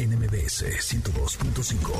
NMBS 0.00 0.64
102.5. 0.80 1.90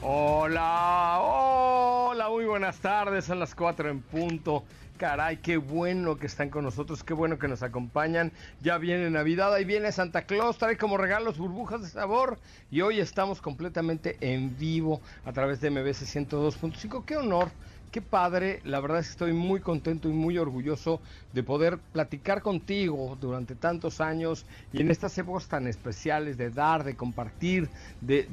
Hola, 0.00 1.18
hola, 1.20 2.28
muy 2.28 2.44
buenas 2.44 2.78
tardes, 2.78 3.24
son 3.24 3.40
las 3.40 3.56
4 3.56 3.90
en 3.90 4.00
punto. 4.00 4.62
Caray, 4.96 5.38
qué 5.38 5.56
bueno 5.56 6.16
que 6.18 6.26
están 6.26 6.50
con 6.50 6.62
nosotros, 6.62 7.02
qué 7.02 7.14
bueno 7.14 7.40
que 7.40 7.48
nos 7.48 7.64
acompañan. 7.64 8.30
Ya 8.60 8.78
viene 8.78 9.10
Navidad, 9.10 9.52
ahí 9.52 9.64
viene 9.64 9.90
Santa 9.90 10.22
Claus, 10.22 10.58
trae 10.58 10.76
como 10.76 10.96
regalos 10.96 11.36
burbujas 11.36 11.82
de 11.82 11.88
sabor 11.88 12.38
y 12.70 12.82
hoy 12.82 13.00
estamos 13.00 13.40
completamente 13.40 14.18
en 14.20 14.56
vivo 14.56 15.00
a 15.24 15.32
través 15.32 15.60
de 15.60 15.68
MBS 15.70 16.04
102.5. 16.14 17.04
Qué 17.04 17.16
honor 17.16 17.50
Qué 17.92 18.00
padre, 18.00 18.62
la 18.64 18.80
verdad 18.80 19.00
es 19.00 19.08
que 19.08 19.10
estoy 19.10 19.32
muy 19.34 19.60
contento 19.60 20.08
y 20.08 20.14
muy 20.14 20.38
orgulloso 20.38 21.02
de 21.34 21.42
poder 21.42 21.78
platicar 21.78 22.40
contigo 22.40 23.18
durante 23.20 23.54
tantos 23.54 24.00
años 24.00 24.46
y 24.72 24.80
en 24.80 24.90
estas 24.90 25.18
épocas 25.18 25.46
tan 25.46 25.66
especiales 25.66 26.38
de 26.38 26.48
dar, 26.48 26.84
de 26.84 26.96
compartir, 26.96 27.68
de, 28.00 28.24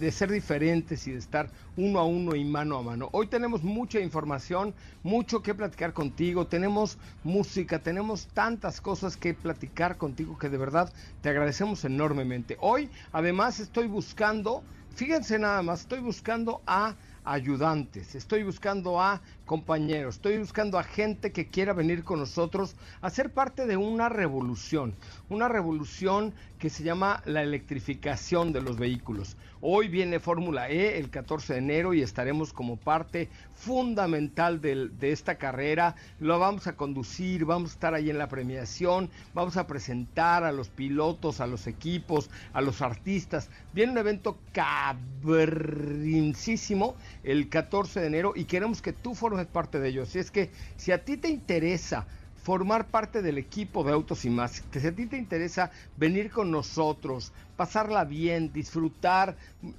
de, 0.00 0.10
ser 0.10 0.32
diferentes 0.32 1.06
y 1.06 1.12
de 1.12 1.18
estar 1.18 1.52
uno 1.76 2.00
a 2.00 2.06
uno 2.06 2.34
y 2.34 2.44
mano 2.44 2.76
a 2.76 2.82
mano. 2.82 3.08
Hoy 3.12 3.28
tenemos 3.28 3.62
mucha 3.62 4.00
información, 4.00 4.74
mucho 5.04 5.44
que 5.44 5.54
platicar 5.54 5.92
contigo, 5.92 6.48
tenemos 6.48 6.98
música, 7.22 7.78
tenemos 7.78 8.26
tantas 8.34 8.80
cosas 8.80 9.16
que 9.16 9.32
platicar 9.32 9.96
contigo 9.96 10.38
que 10.38 10.48
de 10.48 10.58
verdad 10.58 10.92
te 11.20 11.28
agradecemos 11.28 11.84
enormemente. 11.84 12.56
Hoy 12.58 12.90
además 13.12 13.60
estoy 13.60 13.86
buscando, 13.86 14.64
fíjense 14.88 15.38
nada 15.38 15.62
más, 15.62 15.82
estoy 15.82 16.00
buscando 16.00 16.64
a 16.66 16.96
ayudantes, 17.26 18.14
estoy 18.14 18.44
buscando 18.44 19.00
a 19.00 19.20
compañeros, 19.46 20.16
estoy 20.16 20.38
buscando 20.38 20.78
a 20.78 20.82
gente 20.82 21.32
que 21.32 21.46
quiera 21.46 21.72
venir 21.72 22.04
con 22.04 22.18
nosotros 22.18 22.74
a 23.00 23.08
ser 23.08 23.32
parte 23.32 23.66
de 23.66 23.76
una 23.76 24.08
revolución, 24.08 24.94
una 25.30 25.48
revolución 25.48 26.34
que 26.58 26.68
se 26.68 26.82
llama 26.82 27.22
la 27.24 27.42
electrificación 27.42 28.52
de 28.52 28.60
los 28.60 28.78
vehículos. 28.78 29.36
Hoy 29.60 29.88
viene 29.88 30.20
Fórmula 30.20 30.68
E 30.68 30.98
el 30.98 31.10
14 31.10 31.54
de 31.54 31.58
enero 31.58 31.94
y 31.94 32.02
estaremos 32.02 32.52
como 32.52 32.76
parte 32.76 33.28
fundamental 33.54 34.60
de, 34.60 34.90
esta 35.00 35.36
carrera. 35.36 35.94
Lo 36.20 36.38
vamos 36.38 36.66
a 36.66 36.76
conducir, 36.76 37.44
vamos 37.44 37.70
a 37.70 37.74
estar 37.74 37.94
ahí 37.94 38.10
en 38.10 38.18
la 38.18 38.28
premiación, 38.28 39.08
vamos 39.34 39.56
a 39.56 39.66
presentar 39.66 40.44
a 40.44 40.52
los 40.52 40.68
pilotos, 40.68 41.40
a 41.40 41.46
los 41.46 41.66
equipos, 41.66 42.30
a 42.52 42.60
los 42.60 42.82
artistas. 42.82 43.48
Viene 43.72 43.92
un 43.92 43.98
evento 43.98 44.36
cabrincísimo 44.52 46.94
el 47.24 47.48
14 47.48 48.00
de 48.00 48.06
enero 48.06 48.34
y 48.36 48.44
queremos 48.44 48.82
que 48.82 48.92
tú 48.92 49.14
formes 49.14 49.35
parte 49.44 49.78
de 49.78 49.88
ello. 49.88 50.02
Así 50.02 50.18
es 50.18 50.30
que 50.30 50.52
si 50.76 50.92
a 50.92 51.04
ti 51.04 51.18
te 51.18 51.28
interesa 51.28 52.06
formar 52.34 52.90
parte 52.90 53.22
del 53.22 53.38
equipo 53.38 53.84
de 53.84 53.92
Autos 53.92 54.24
y 54.24 54.30
más, 54.30 54.62
que 54.62 54.80
si 54.80 54.86
a 54.86 54.94
ti 54.94 55.06
te 55.06 55.16
interesa 55.18 55.70
venir 55.96 56.30
con 56.30 56.50
nosotros, 56.50 57.32
pasarla 57.56 58.04
bien, 58.04 58.52
disfrutar, 58.52 59.36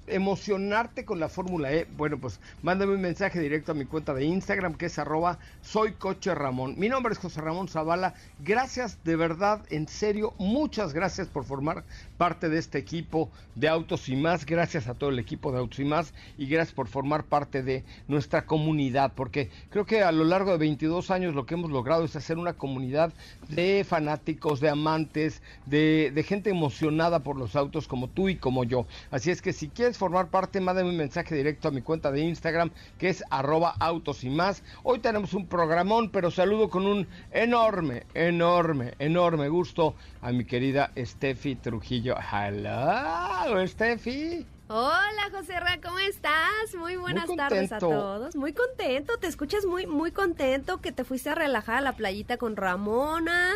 emocionarte 0.08 1.06
con 1.06 1.20
la 1.20 1.30
Fórmula 1.30 1.72
E, 1.72 1.88
bueno, 1.96 2.18
pues 2.18 2.40
mándame 2.64 2.96
un 2.96 3.02
mensaje 3.02 3.40
directo 3.40 3.72
a 3.72 3.76
mi 3.76 3.86
cuenta 3.86 4.14
de 4.14 4.26
Instagram 4.26 4.74
que 4.74 4.88
es 4.88 4.98
arroba 5.00 5.38
soy 5.62 5.94
coche 5.94 6.34
Ramón. 6.34 6.76
Mi 6.78 6.90
nombre 6.90 7.14
es 7.14 7.20
José 7.20 7.42
Ramón 7.42 7.68
Zavala. 7.68 8.16
Gracias 8.44 8.98
de 9.04 9.16
verdad, 9.16 9.62
en 9.70 9.88
serio, 9.88 10.34
muchas 10.40 10.94
gracias 10.94 11.28
por 11.28 11.46
formar 11.46 11.84
parte 12.18 12.50
de 12.50 12.58
este 12.58 12.80
equipo 12.80 13.30
de 13.56 13.68
Autos 13.68 14.10
y 14.10 14.16
más. 14.16 14.46
Gracias 14.46 14.88
a 14.88 14.96
todo 14.96 15.12
el 15.12 15.20
equipo 15.20 15.52
de 15.52 15.60
Autos 15.60 15.80
y 15.80 15.86
más 15.86 16.14
y 16.38 16.48
gracias 16.48 16.74
por 16.74 16.88
formar 16.88 17.24
parte 17.26 17.62
de 17.62 17.84
nuestra 18.08 18.46
comunidad, 18.46 19.14
porque 19.16 19.50
creo 19.70 19.86
que 19.86 20.02
a 20.02 20.12
lo 20.12 20.24
largo 20.24 20.52
de 20.52 20.58
22 20.58 21.12
años 21.12 21.36
lo 21.36 21.46
que 21.46 21.54
hemos 21.54 21.70
logrado 21.70 22.04
es 22.06 22.16
hacer 22.16 22.38
una 22.38 22.54
comunidad 22.54 23.14
de 23.50 23.86
fanáticos, 23.88 24.60
de 24.60 24.70
amantes, 24.70 25.44
de 25.68 26.26
gente 26.28 26.50
emocionada 26.50 27.20
por 27.20 27.38
los 27.38 27.56
autos 27.56 27.67
como 27.88 28.08
tú 28.08 28.30
y 28.30 28.38
como 28.38 28.64
yo. 28.64 28.86
Así 29.12 29.32
es 29.32 29.42
que 29.42 29.54
si 29.54 29.70
quieres 29.70 29.98
formar 29.98 30.30
parte, 30.30 30.62
mándame 30.62 30.90
un 30.90 30.98
mensaje 30.98 31.36
directo 31.36 31.68
a 31.68 31.72
mi 31.72 31.82
cuenta 31.82 32.12
de 32.12 32.22
Instagram 32.22 32.72
que 32.98 33.10
es 33.10 33.24
arroba 33.30 33.76
autos 33.80 34.24
y 34.24 34.30
más. 34.30 34.64
Hoy 34.84 35.00
tenemos 35.00 35.34
un 35.34 35.48
programón, 35.48 36.10
pero 36.10 36.32
saludo 36.32 36.70
con 36.70 36.86
un 36.86 37.08
enorme, 37.32 38.06
enorme, 38.14 38.94
enorme 39.00 39.50
gusto 39.50 39.96
a 40.22 40.32
mi 40.32 40.46
querida 40.46 40.92
Steffi 40.98 41.56
Trujillo. 41.56 42.16
Hello, 42.32 43.68
Steffi. 43.68 44.46
Hola 44.70 45.30
José 45.32 45.58
Ra, 45.62 45.80
¿cómo 45.82 45.98
estás? 46.00 46.76
Muy 46.78 46.98
buenas 46.98 47.34
tardes 47.38 47.72
a 47.72 47.80
todos. 47.80 48.36
Muy 48.36 48.52
contento, 48.52 49.18
te 49.18 49.28
escuchas 49.28 49.66
muy 49.66 49.88
muy 49.88 50.12
contento 50.12 50.82
que 50.82 50.92
te 50.92 51.06
fuiste 51.06 51.30
a 51.30 51.36
relajar 51.36 51.78
a 51.78 51.82
la 51.82 51.94
playita 51.94 52.36
con 52.36 52.58
Ramona, 52.58 53.54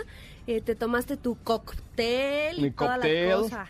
eh, 0.48 0.62
te 0.62 0.74
tomaste 0.74 1.18
tu 1.18 1.36
cóctel 1.44 2.62
Mi 2.62 2.72
toda 2.72 2.98
la 2.98 3.36
cosa. 3.36 3.68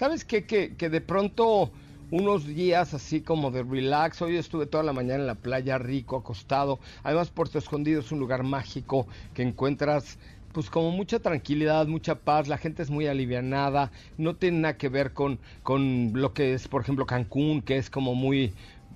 ¿Sabes 0.00 0.24
qué? 0.24 0.46
Que, 0.46 0.76
que 0.76 0.88
de 0.88 1.02
pronto 1.02 1.70
unos 2.10 2.46
días 2.46 2.94
así 2.94 3.20
como 3.20 3.50
de 3.50 3.62
relax. 3.62 4.22
Hoy 4.22 4.38
estuve 4.38 4.64
toda 4.64 4.82
la 4.82 4.94
mañana 4.94 5.20
en 5.20 5.26
la 5.26 5.34
playa, 5.34 5.76
rico, 5.76 6.16
acostado. 6.16 6.80
Además, 7.02 7.30
Puerto 7.30 7.58
Escondido 7.58 8.00
es 8.00 8.10
un 8.10 8.18
lugar 8.18 8.42
mágico 8.42 9.06
que 9.34 9.42
encuentras 9.42 10.18
pues 10.52 10.70
como 10.70 10.90
mucha 10.90 11.18
tranquilidad, 11.18 11.86
mucha 11.86 12.14
paz, 12.14 12.48
la 12.48 12.56
gente 12.56 12.82
es 12.82 12.88
muy 12.88 13.08
alivianada, 13.08 13.92
no 14.16 14.36
tiene 14.36 14.60
nada 14.60 14.78
que 14.78 14.88
ver 14.88 15.12
con, 15.12 15.38
con 15.62 16.12
lo 16.14 16.32
que 16.32 16.54
es, 16.54 16.66
por 16.66 16.80
ejemplo, 16.80 17.04
Cancún, 17.04 17.60
que 17.60 17.76
es 17.76 17.90
como 17.90 18.14
muy, 18.14 18.54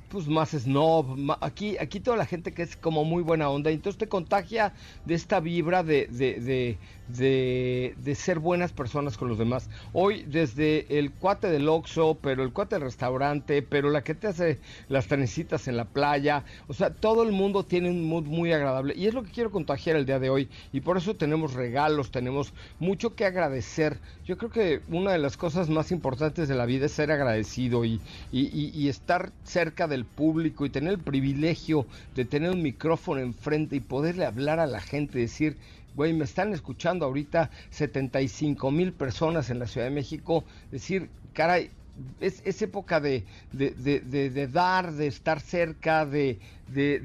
pues 0.09 0.28
más 0.28 0.50
snob. 0.50 1.36
Aquí, 1.41 1.76
aquí 1.78 1.98
toda 2.00 2.16
la 2.16 2.25
gente 2.25 2.54
que 2.54 2.62
es 2.62 2.76
como 2.76 3.04
muy 3.04 3.22
buena 3.22 3.50
onda. 3.50 3.71
Entonces 3.71 3.98
te 3.98 4.09
contagia 4.09 4.72
de 5.04 5.15
esta 5.15 5.41
vibra 5.41 5.82
de, 5.82 6.06
de, 6.06 6.41
de, 6.41 6.78
de, 7.09 7.94
ser 8.15 8.38
buenas 8.38 8.72
personas 8.72 9.16
con 9.16 9.28
los 9.28 9.38
demás. 9.38 9.69
Hoy 9.92 10.25
desde 10.25 10.98
el 10.98 11.10
cuate 11.10 11.48
del 11.48 11.69
Oxxo, 11.69 12.19
pero 12.20 12.42
el 12.42 12.53
cuate 12.53 12.76
del 12.76 12.84
restaurante, 12.84 13.62
pero 13.62 13.91
la 13.91 14.03
que 14.03 14.15
te 14.15 14.28
hace 14.28 14.59
las 14.88 15.06
trenecitas 15.06 15.69
en 15.69 15.76
la 15.76 15.84
playa. 15.84 16.44
O 16.69 16.75
sea, 16.75 16.91
todo 16.91 17.22
el 17.22 17.32
mundo 17.32 17.65
tiene 17.65 17.91
un 17.91 18.04
mood 18.09 18.25
muy 18.25 18.53
agradable. 18.53 18.94
Y 18.97 19.06
es 19.06 19.15
lo 19.15 19.22
que 19.22 19.31
quiero 19.31 19.50
contagiar 19.50 19.97
el 19.97 20.06
día 20.06 20.19
de 20.19 20.31
hoy. 20.31 20.48
Y 20.72 20.81
por 20.81 20.97
eso 20.97 21.15
tenemos 21.15 21.54
regalos, 21.54 22.10
tenemos 22.10 22.53
mucho 22.78 23.15
que 23.15 23.24
agradecer. 23.24 23.98
Yo 24.24 24.39
creo 24.39 24.50
que 24.50 24.80
una 24.89 25.12
de 25.12 25.18
las 25.18 25.36
cosas 25.36 25.68
más 25.68 25.92
importantes 25.92 26.48
de 26.48 26.54
la 26.54 26.66
vida 26.66 26.86
es 26.86 26.92
ser 26.92 27.10
agradecido 27.10 27.84
y, 27.84 28.00
y, 28.33 28.71
y 28.74 28.89
estar 28.89 29.33
cerca 29.45 29.89
del 29.89 30.04
público 30.04 30.65
y 30.65 30.71
tener 30.71 30.95
el 30.95 30.98
privilegio 30.98 31.86
de 32.15 32.24
tener 32.24 32.50
un 32.50 32.62
micrófono 32.62 33.21
enfrente 33.21 33.77
y 33.77 33.80
poderle 33.80 34.24
hablar 34.24 34.60
a 34.60 34.66
la 34.66 34.80
gente, 34.80 35.18
decir, 35.18 35.57
güey, 35.95 36.13
me 36.13 36.25
están 36.25 36.53
escuchando 36.53 37.05
ahorita 37.05 37.51
75 37.71 38.71
mil 38.71 38.93
personas 38.93 39.51
en 39.51 39.59
la 39.59 39.67
Ciudad 39.67 39.87
de 39.87 39.95
México, 39.95 40.45
decir, 40.71 41.09
caray, 41.33 41.71
es, 42.21 42.43
es 42.45 42.61
época 42.63 43.01
de, 43.01 43.25
de, 43.53 43.71
de, 43.71 44.31
de, 44.31 44.49
dar, 44.49 44.93
de 44.93 45.07
estar 45.07 45.41
cerca, 45.41 46.07
de, 46.07 46.39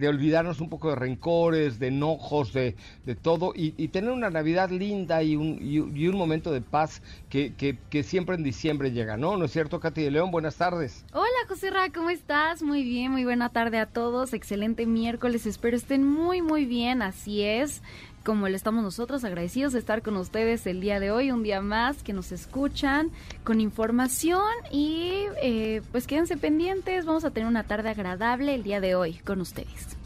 olvidarnos 0.08 0.62
un 0.62 0.70
poco 0.70 0.90
de 0.90 0.96
rencores, 0.96 1.80
de 1.80 1.88
enojos, 1.88 2.54
de, 2.54 2.76
todo, 3.22 3.54
y, 3.56 3.88
tener 3.90 4.12
una 4.12 4.30
Navidad 4.30 4.70
linda 4.70 5.22
y 5.22 5.36
un, 5.36 5.60
y, 5.62 6.08
un 6.08 6.18
momento 6.18 6.52
de 6.52 6.62
paz 6.62 7.02
que, 7.30 7.54
que, 7.54 8.04
siempre 8.04 8.36
en 8.36 8.44
diciembre 8.44 8.92
llega, 8.92 9.18
¿no? 9.18 9.38
¿No 9.38 9.46
es 9.46 9.52
cierto, 9.52 9.80
Katy 9.80 10.02
de 10.02 10.12
León? 10.12 10.32
Buenas 10.32 10.56
tardes. 10.56 11.06
Hola, 11.14 11.28
José 11.48 11.70
Ra, 11.70 11.92
¿cómo 11.92 12.10
estás? 12.10 12.64
Muy 12.64 12.84
bien, 12.84 13.12
muy 13.12 13.24
buena 13.24 13.50
tarde 13.50 13.80
a 13.80 13.86
todos. 13.86 14.34
Excelente 14.34 14.86
miércoles, 14.86 15.46
espero 15.46 15.78
estén 15.78 16.04
muy, 16.04 16.42
muy 16.42 16.66
bien, 16.66 17.02
así 17.02 17.44
es. 17.44 17.82
Como 18.24 18.48
le 18.48 18.56
estamos 18.56 18.84
nosotros, 18.84 19.24
agradecidos 19.24 19.74
de 19.74 19.80
estar 19.80 20.02
con 20.02 20.18
ustedes 20.18 20.66
el 20.68 20.82
día 20.82 21.00
de 21.00 21.12
hoy, 21.12 21.32
un 21.32 21.44
día 21.44 21.62
más 21.62 22.04
que 22.04 22.14
nos 22.14 22.32
escuchan 22.32 23.12
con 23.44 23.62
información 23.62 24.42
y 24.72 25.24
eh, 25.42 25.82
pues 25.92 26.08
quédense 26.08 26.38
pendientes, 26.38 27.06
vamos 27.06 27.26
a 27.26 27.32
tener 27.32 27.48
una 27.48 27.64
tarde 27.64 27.90
agradable 27.90 28.56
el 28.56 28.64
día 28.64 28.82
de 28.82 28.96
hoy 28.96 29.14
con 29.20 29.42
ustedes. 29.42 29.98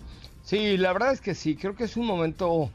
Sí, 0.44 0.78
la 0.78 0.94
verdad 0.94 1.14
es 1.14 1.22
que 1.22 1.36
sí, 1.36 1.56
creo 1.56 1.76
que 1.76 1.86
es 1.86 1.98
un 1.98 2.06
momento 2.06 2.70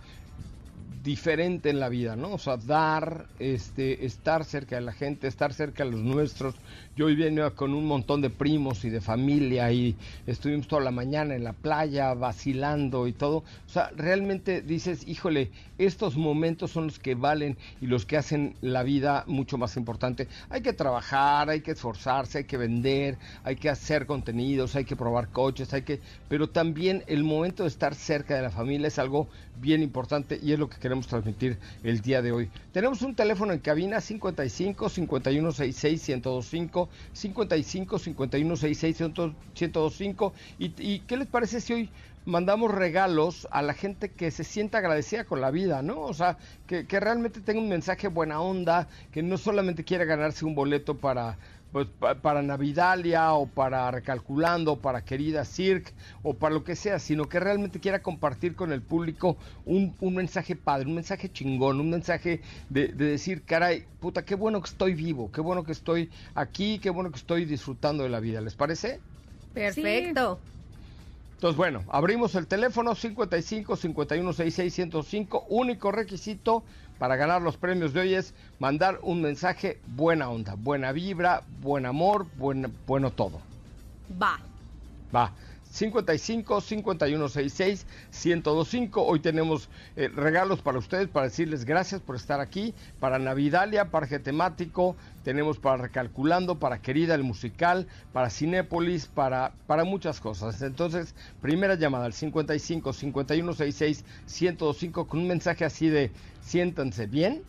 diferente 1.02 1.70
en 1.70 1.81
la 1.81 1.88
vida, 1.88 2.17
¿no? 2.17 2.32
O 2.32 2.38
sea, 2.38 2.56
dar, 2.56 3.26
este, 3.38 4.05
estar 4.05 4.44
cerca 4.44 4.76
de 4.76 4.82
la 4.82 4.93
gente, 4.93 5.26
estar 5.26 5.52
cerca 5.55 5.85
de 5.85 5.93
los 5.93 6.00
nuestros, 6.00 6.55
yo 6.99 7.06
hoy 7.06 7.15
venía 7.15 7.50
con 7.50 7.75
un 7.75 7.87
montón 7.87 8.23
de 8.23 8.29
primos 8.29 8.85
y 8.85 8.91
de 8.91 9.00
familia 9.00 9.71
y 9.71 9.95
estuvimos 10.27 10.67
toda 10.67 10.83
la 10.83 10.91
mañana 10.91 11.37
en 11.37 11.45
la 11.45 11.53
playa 11.53 12.12
vacilando 12.15 13.06
y 13.06 13.12
todo. 13.12 13.37
O 13.37 13.69
sea, 13.69 13.93
realmente 13.95 14.62
dices, 14.62 15.06
híjole, 15.06 15.53
estos 15.79 16.17
momentos 16.17 16.73
son 16.73 16.87
los 16.87 16.99
que 16.99 17.15
valen 17.15 17.56
y 17.81 17.87
los 17.87 18.05
que 18.05 18.17
hacen 18.17 18.56
la 18.62 18.83
vida 18.83 19.23
mucho 19.29 19.59
más 19.59 19.77
importante. 19.77 20.27
Hay 20.50 20.61
que 20.61 20.73
trabajar, 20.73 21.50
hay 21.50 21.61
que 21.61 21.71
esforzarse, 21.71 22.39
hay 22.39 22.45
que 22.45 22.56
vender, 22.56 23.17
hay 23.45 23.55
que 23.55 23.69
hacer 23.69 24.05
contenidos, 24.05 24.75
hay 24.75 24.85
que 24.85 24.97
probar 24.97 25.29
coches, 25.29 25.73
hay 25.73 25.83
que... 25.83 26.00
Pero 26.29 26.50
también 26.50 27.05
el 27.06 27.23
momento 27.23 27.62
de 27.62 27.69
estar 27.69 27.95
cerca 27.95 28.35
de 28.35 28.43
la 28.43 28.50
familia 28.50 28.89
es 28.89 28.99
algo 28.99 29.29
bien 29.61 29.83
importante 29.83 30.39
y 30.43 30.53
es 30.53 30.59
lo 30.59 30.69
que 30.69 30.79
queremos 30.79 31.06
transmitir 31.06 31.59
el 31.85 32.00
día 32.00 32.23
de 32.23 32.33
hoy. 32.33 32.50
Tenemos 32.73 33.03
un 33.03 33.15
teléfono 33.15 33.53
en 33.53 33.61
cabina 33.61 34.00
55 34.00 34.89
5166 34.89 36.09
1025 36.09 36.88
55 37.12 37.99
51 37.99 38.56
66 38.56 39.00
1025. 39.00 40.35
¿Y, 40.58 40.75
¿Y 40.79 41.00
qué 41.06 41.17
les 41.17 41.29
parece 41.29 41.61
si 41.61 41.73
hoy 41.73 41.93
mandamos 42.25 42.70
regalos 42.75 43.49
a 43.50 43.62
la 43.62 43.75
gente 43.75 44.12
que 44.14 44.31
se 44.31 44.44
sienta 44.44 44.79
agradecida 44.79 45.25
con 45.25 45.40
la 45.40 45.50
vida, 45.50 45.82
¿no? 45.82 46.00
O 46.02 46.12
sea, 46.14 46.38
que, 46.67 46.87
que 46.87 47.00
realmente 47.00 47.40
tenga 47.40 47.61
un 47.61 47.69
mensaje 47.69 48.08
buena 48.08 48.40
onda, 48.40 48.88
que 49.11 49.23
no 49.23 49.38
solamente 49.38 49.85
quiera 49.85 50.05
ganarse 50.05 50.44
un 50.44 50.55
boleto 50.55 51.00
para 51.00 51.38
pues 51.73 51.87
para 52.23 52.43
Navidalia 52.43 53.35
o 53.35 53.47
para 53.47 53.91
Recalculando, 53.91 54.73
o 54.73 54.79
para 54.79 55.05
Querida 55.05 55.44
Cirque 55.44 55.93
o 56.23 56.35
para 56.35 56.55
lo 56.55 56.65
que 56.65 56.76
sea, 56.76 56.99
sino 56.99 57.29
que 57.29 57.41
realmente 57.41 57.81
quiera 57.81 58.00
compartir 58.00 58.55
con 58.55 58.73
el 58.73 58.81
público 58.81 59.37
un, 59.67 59.94
mensaje 60.00 60.56
padre, 60.56 60.87
un 60.87 60.94
mensaje 60.94 61.31
chingón, 61.31 61.81
un 61.81 61.91
mensaje 61.91 62.41
de, 62.70 62.88
decir, 62.88 63.43
caray, 63.43 63.85
puta, 64.00 64.25
qué 64.25 64.35
bueno 64.35 64.61
que 64.61 64.70
estoy 64.70 64.94
vivo, 64.94 65.31
qué 65.31 65.41
bueno 65.41 65.65
que 65.65 65.73
estoy 65.73 66.11
aquí, 66.35 66.79
qué 66.79 66.91
bueno 66.91 67.11
que 67.11 67.19
estoy 67.19 67.44
disfrutando 67.44 68.03
de 68.03 68.09
la 68.09 68.21
vida, 68.21 68.41
¿les 68.41 68.55
parece? 68.55 69.00
Perfecto. 69.53 70.38
Entonces, 71.35 71.56
bueno, 71.56 71.85
abrimos 71.88 72.35
el 72.35 72.49
teléfono 72.49 72.97
55 72.97 73.76
51 73.76 74.32
66 74.32 74.75
105, 74.75 75.47
único 75.50 75.93
requisito 75.93 76.64
para 76.99 77.17
ganar 77.17 77.41
los 77.43 77.56
premios 77.56 77.93
de 77.93 78.00
hoy 78.00 78.15
es 78.15 78.35
mandar 78.59 78.99
un 79.03 79.23
mensaje 79.23 79.79
buena 79.87 80.29
onda, 80.29 80.55
buena 80.56 80.93
vibra, 80.93 81.43
buen 81.61 81.87
amor, 81.87 82.27
buen, 82.37 82.73
bueno 82.87 83.11
todo. 83.11 83.41
Va. 84.11 84.39
Va. 85.15 85.33
55 85.79 86.61
51 86.61 87.29
66 87.29 87.87
1025. 88.11 89.01
Hoy 89.01 89.21
tenemos 89.21 89.69
eh, 89.95 90.09
regalos 90.09 90.61
para 90.61 90.79
ustedes 90.79 91.07
para 91.07 91.27
decirles 91.27 91.65
gracias 91.65 92.01
por 92.01 92.17
estar 92.17 92.41
aquí. 92.41 92.75
Para 92.99 93.21
Navidalia, 93.21 93.93
Parque 93.93 94.19
Temático, 94.19 94.97
tenemos 95.23 95.59
para 95.59 95.77
Recalculando, 95.83 96.59
para 96.59 96.83
Querida 96.83 97.15
el 97.15 97.23
Musical, 97.23 97.87
para 98.13 98.29
Cinépolis, 98.29 99.07
para, 99.07 99.53
para 99.69 99.85
muchas 99.85 100.19
cosas. 100.19 100.61
Entonces, 100.63 101.15
primera 101.41 101.77
llamada 101.77 102.07
al 102.07 102.13
55 102.13 102.93
51 102.93 103.53
66 103.53 104.05
1025 104.27 105.07
con 105.07 105.21
un 105.21 105.29
mensaje 105.29 105.65
así 105.65 105.89
de 105.89 106.11
siéntanse 106.41 107.07
bien 107.07 107.45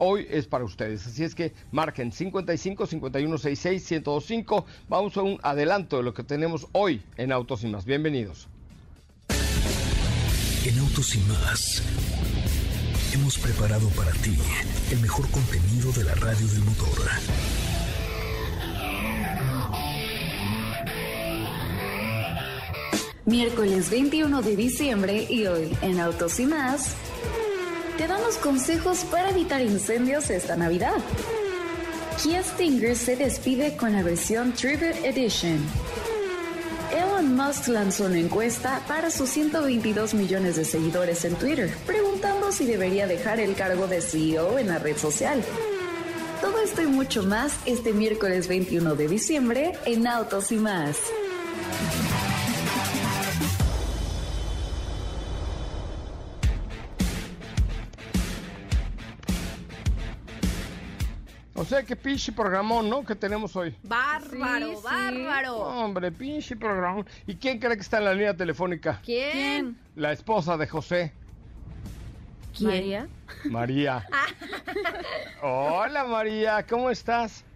hoy 0.00 0.26
es 0.28 0.46
para 0.46 0.64
ustedes. 0.64 1.06
Así 1.06 1.22
es 1.22 1.34
que 1.34 1.52
marquen 1.70 2.10
55 2.10 2.86
51 2.86 3.38
66 3.38 3.90
1025. 3.90 4.66
Vamos 4.88 5.16
a 5.16 5.22
un 5.22 5.38
adelanto 5.42 5.98
de 5.98 6.02
lo 6.02 6.12
que 6.12 6.24
tenemos 6.24 6.66
hoy 6.72 7.02
en 7.16 7.30
Autos 7.30 7.62
y 7.62 7.68
Más. 7.68 7.84
Bienvenidos. 7.84 8.48
En 10.66 10.78
Autos 10.78 11.14
y 11.14 11.18
Más 11.20 11.82
hemos 13.14 13.38
preparado 13.38 13.88
para 13.90 14.12
ti 14.12 14.36
el 14.90 15.00
mejor 15.00 15.28
contenido 15.30 15.92
de 15.92 16.04
la 16.04 16.14
radio 16.14 16.46
del 16.46 16.60
motor. 16.60 16.88
Miércoles 23.26 23.90
21 23.90 24.42
de 24.42 24.56
diciembre 24.56 25.26
y 25.28 25.46
hoy 25.46 25.76
en 25.82 26.00
Autos 26.00 26.40
y 26.40 26.46
Más 26.46 26.96
te 28.00 28.08
damos 28.08 28.38
consejos 28.38 29.04
para 29.10 29.28
evitar 29.28 29.60
incendios 29.60 30.30
esta 30.30 30.56
Navidad. 30.56 30.96
Kia 32.22 32.42
Stinger 32.42 32.96
se 32.96 33.14
despide 33.14 33.76
con 33.76 33.92
la 33.92 34.02
versión 34.02 34.54
Tribute 34.54 35.06
Edition. 35.06 35.58
Elon 36.96 37.36
Musk 37.36 37.68
lanzó 37.68 38.06
una 38.06 38.18
encuesta 38.18 38.80
para 38.88 39.10
sus 39.10 39.28
122 39.28 40.14
millones 40.14 40.56
de 40.56 40.64
seguidores 40.64 41.26
en 41.26 41.34
Twitter, 41.34 41.70
preguntando 41.84 42.50
si 42.52 42.64
debería 42.64 43.06
dejar 43.06 43.38
el 43.38 43.54
cargo 43.54 43.86
de 43.86 44.00
CEO 44.00 44.58
en 44.58 44.68
la 44.68 44.78
red 44.78 44.96
social. 44.96 45.44
Todo 46.40 46.58
esto 46.62 46.80
y 46.80 46.86
mucho 46.86 47.22
más 47.22 47.52
este 47.66 47.92
miércoles 47.92 48.48
21 48.48 48.94
de 48.94 49.08
diciembre 49.08 49.72
en 49.84 50.06
Autos 50.06 50.52
y 50.52 50.56
más. 50.56 50.96
Sea, 61.80 61.86
que 61.86 61.96
pinche 61.96 62.30
programón, 62.30 62.90
¿no? 62.90 63.02
Que 63.02 63.14
tenemos 63.14 63.56
hoy. 63.56 63.74
Bárbaro, 63.84 64.82
bárbaro. 64.82 65.56
Hombre, 65.56 66.12
pinche 66.12 66.54
programón. 66.54 67.06
¿Y 67.26 67.36
quién 67.36 67.58
cree 67.58 67.74
que 67.74 67.80
está 67.80 67.96
en 67.98 68.04
la 68.04 68.12
línea 68.12 68.36
telefónica? 68.36 69.00
¿Quién? 69.02 69.78
La 69.96 70.12
esposa 70.12 70.58
de 70.58 70.66
José. 70.66 71.14
¿Quién? 72.54 72.68
María. 72.68 73.08
María. 73.44 74.08
Hola, 75.42 76.04
María, 76.04 76.66
¿cómo 76.66 76.90
estás? 76.90 77.46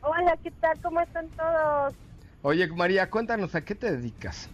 Hola, 0.00 0.34
¿qué 0.42 0.50
tal? 0.52 0.80
¿Cómo 0.80 1.00
están 1.02 1.28
todos? 1.30 1.92
Oye, 2.40 2.66
María, 2.68 3.10
cuéntanos, 3.10 3.54
¿a 3.54 3.62
qué 3.62 3.74
te 3.74 3.92
dedicas? 3.92 4.48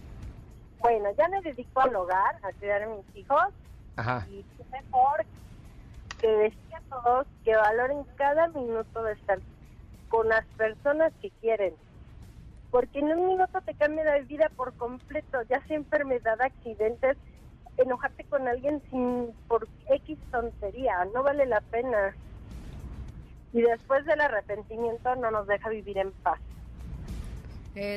Bueno, 0.79 1.07
ya 1.17 1.29
me 1.29 1.41
dedico 1.41 1.79
al 1.79 1.95
hogar, 1.95 2.35
a 2.43 2.51
cuidar 2.59 2.83
a 2.83 2.87
mis 2.87 3.15
hijos. 3.15 3.45
Ajá. 3.95 4.27
Y 4.29 4.43
mejor 4.71 5.25
que 6.19 6.51
que 7.43 7.55
valoren 7.55 8.03
cada 8.15 8.47
minuto 8.49 9.03
de 9.03 9.13
estar 9.13 9.39
con 10.09 10.27
las 10.27 10.45
personas 10.57 11.13
que 11.21 11.31
quieren. 11.41 11.73
Porque 12.69 12.99
en 12.99 13.11
un 13.13 13.27
minuto 13.27 13.61
te 13.61 13.73
cambia 13.73 14.03
la 14.03 14.19
vida 14.19 14.49
por 14.55 14.73
completo, 14.73 15.41
ya 15.49 15.65
sea 15.67 15.77
enfermedad, 15.77 16.41
accidentes, 16.41 17.17
enojarte 17.77 18.23
con 18.25 18.47
alguien 18.47 18.81
sin 18.89 19.33
por 19.47 19.67
X 19.89 20.17
tontería, 20.31 21.05
no 21.13 21.23
vale 21.23 21.45
la 21.45 21.61
pena. 21.61 22.15
Y 23.53 23.61
después 23.61 24.05
del 24.05 24.21
arrepentimiento 24.21 25.15
no 25.15 25.31
nos 25.31 25.47
deja 25.47 25.69
vivir 25.69 25.97
en 25.97 26.11
paz. 26.11 26.39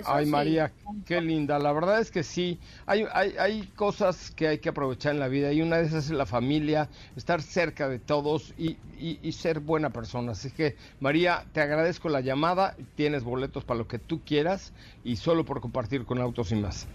Ay, 0.07 0.27
María, 0.27 0.73
qué 1.07 1.21
linda. 1.21 1.59
La 1.59 1.73
verdad 1.73 2.01
es 2.01 2.11
que 2.11 2.23
sí, 2.23 2.61
hay, 2.87 3.07
hay, 3.13 3.35
hay 3.39 3.67
cosas 3.75 4.31
que 4.31 4.49
hay 4.49 4.59
que 4.59 4.69
aprovechar 4.69 5.15
en 5.15 5.21
la 5.21 5.29
vida 5.29 5.53
y 5.53 5.63
una 5.63 5.79
de 5.79 5.87
esas 5.87 6.07
es 6.07 6.11
la 6.11 6.27
familia, 6.27 6.89
estar 7.17 7.43
cerca 7.43 7.89
de 7.89 7.99
todos 7.99 8.55
y, 8.57 8.79
y, 8.99 9.33
ser 9.33 9.61
buena 9.61 9.91
persona. 9.91 10.33
Así 10.33 10.51
que, 10.51 10.77
María, 11.01 11.45
te 11.53 11.61
agradezco 11.61 12.09
la 12.09 12.21
llamada, 12.21 12.77
tienes 12.95 13.25
boletos 13.25 13.65
para 13.65 13.79
lo 13.79 13.89
que 13.89 13.99
tú 13.99 14.23
quieras 14.25 14.73
y 15.03 15.17
solo 15.17 15.45
por 15.45 15.61
compartir 15.61 16.05
con 16.05 16.21
Autos 16.21 16.53
y 16.53 16.57
más. 16.57 16.87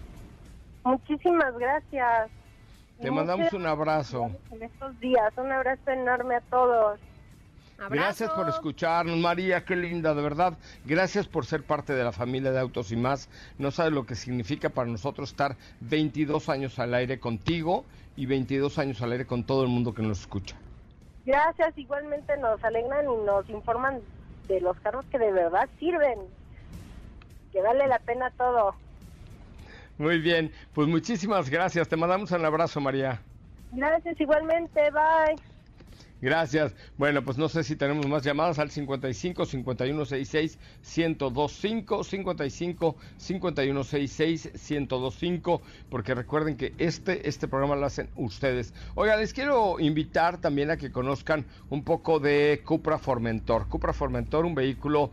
Muchísimas 0.84 1.56
gracias. 1.58 2.30
Te 3.00 3.10
mandamos 3.10 3.52
un 3.52 3.66
abrazo. 3.66 4.30
En 4.50 4.62
estos 4.62 4.98
días, 5.00 5.32
un 5.36 5.50
abrazo 5.50 5.90
enorme 5.90 6.36
a 6.36 6.40
todos. 6.42 6.98
Gracias 7.88 8.30
por 8.30 8.48
escucharnos, 8.48 9.16
María, 9.16 9.64
qué 9.64 9.74
linda, 9.74 10.14
de 10.14 10.22
verdad. 10.22 10.58
Gracias 10.84 11.26
por 11.26 11.46
ser 11.46 11.62
parte 11.62 11.94
de 11.94 12.04
la 12.04 12.12
familia 12.12 12.52
de 12.52 12.60
Autos 12.60 12.92
y 12.92 12.96
más. 12.96 13.28
No 13.58 13.70
sabes 13.70 13.92
lo 13.92 14.04
que 14.04 14.14
significa 14.14 14.68
para 14.68 14.88
nosotros 14.88 15.30
estar 15.30 15.56
22 15.80 16.48
años 16.50 16.78
al 16.78 16.92
aire 16.92 17.18
contigo 17.18 17.84
y 18.16 18.26
22 18.26 18.78
años 18.78 19.00
al 19.00 19.12
aire 19.12 19.26
con 19.26 19.44
todo 19.44 19.62
el 19.62 19.68
mundo 19.68 19.94
que 19.94 20.02
nos 20.02 20.20
escucha. 20.20 20.56
Gracias, 21.24 21.76
igualmente 21.78 22.36
nos 22.36 22.62
alegran 22.64 23.04
y 23.04 23.24
nos 23.24 23.48
informan 23.48 24.00
de 24.48 24.60
los 24.60 24.78
carros 24.80 25.06
que 25.06 25.18
de 25.18 25.32
verdad 25.32 25.68
sirven, 25.78 26.18
que 27.52 27.62
vale 27.62 27.86
la 27.86 27.98
pena 28.00 28.30
todo. 28.36 28.74
Muy 29.96 30.18
bien, 30.18 30.52
pues 30.74 30.88
muchísimas 30.88 31.48
gracias. 31.48 31.88
Te 31.88 31.96
mandamos 31.96 32.30
un 32.32 32.44
abrazo, 32.44 32.80
María. 32.80 33.20
Gracias, 33.72 34.20
igualmente, 34.20 34.90
bye. 34.90 35.49
Gracias. 36.20 36.74
Bueno, 36.98 37.24
pues 37.24 37.38
no 37.38 37.48
sé 37.48 37.64
si 37.64 37.76
tenemos 37.76 38.06
más 38.06 38.22
llamadas 38.22 38.58
al 38.58 38.70
55 38.70 39.46
5166 39.46 40.58
1025 40.96 42.04
55 42.04 42.96
5166 43.16 44.50
1025 44.70 45.62
porque 45.88 46.14
recuerden 46.14 46.56
que 46.56 46.74
este 46.76 47.26
este 47.28 47.48
programa 47.48 47.76
lo 47.76 47.86
hacen 47.86 48.10
ustedes. 48.16 48.74
Oiga, 48.94 49.16
les 49.16 49.32
quiero 49.32 49.80
invitar 49.80 50.38
también 50.38 50.70
a 50.70 50.76
que 50.76 50.92
conozcan 50.92 51.46
un 51.70 51.84
poco 51.84 52.20
de 52.20 52.60
Cupra 52.66 52.98
Formentor. 52.98 53.68
Cupra 53.68 53.94
Formentor, 53.94 54.44
un 54.44 54.54
vehículo 54.54 55.10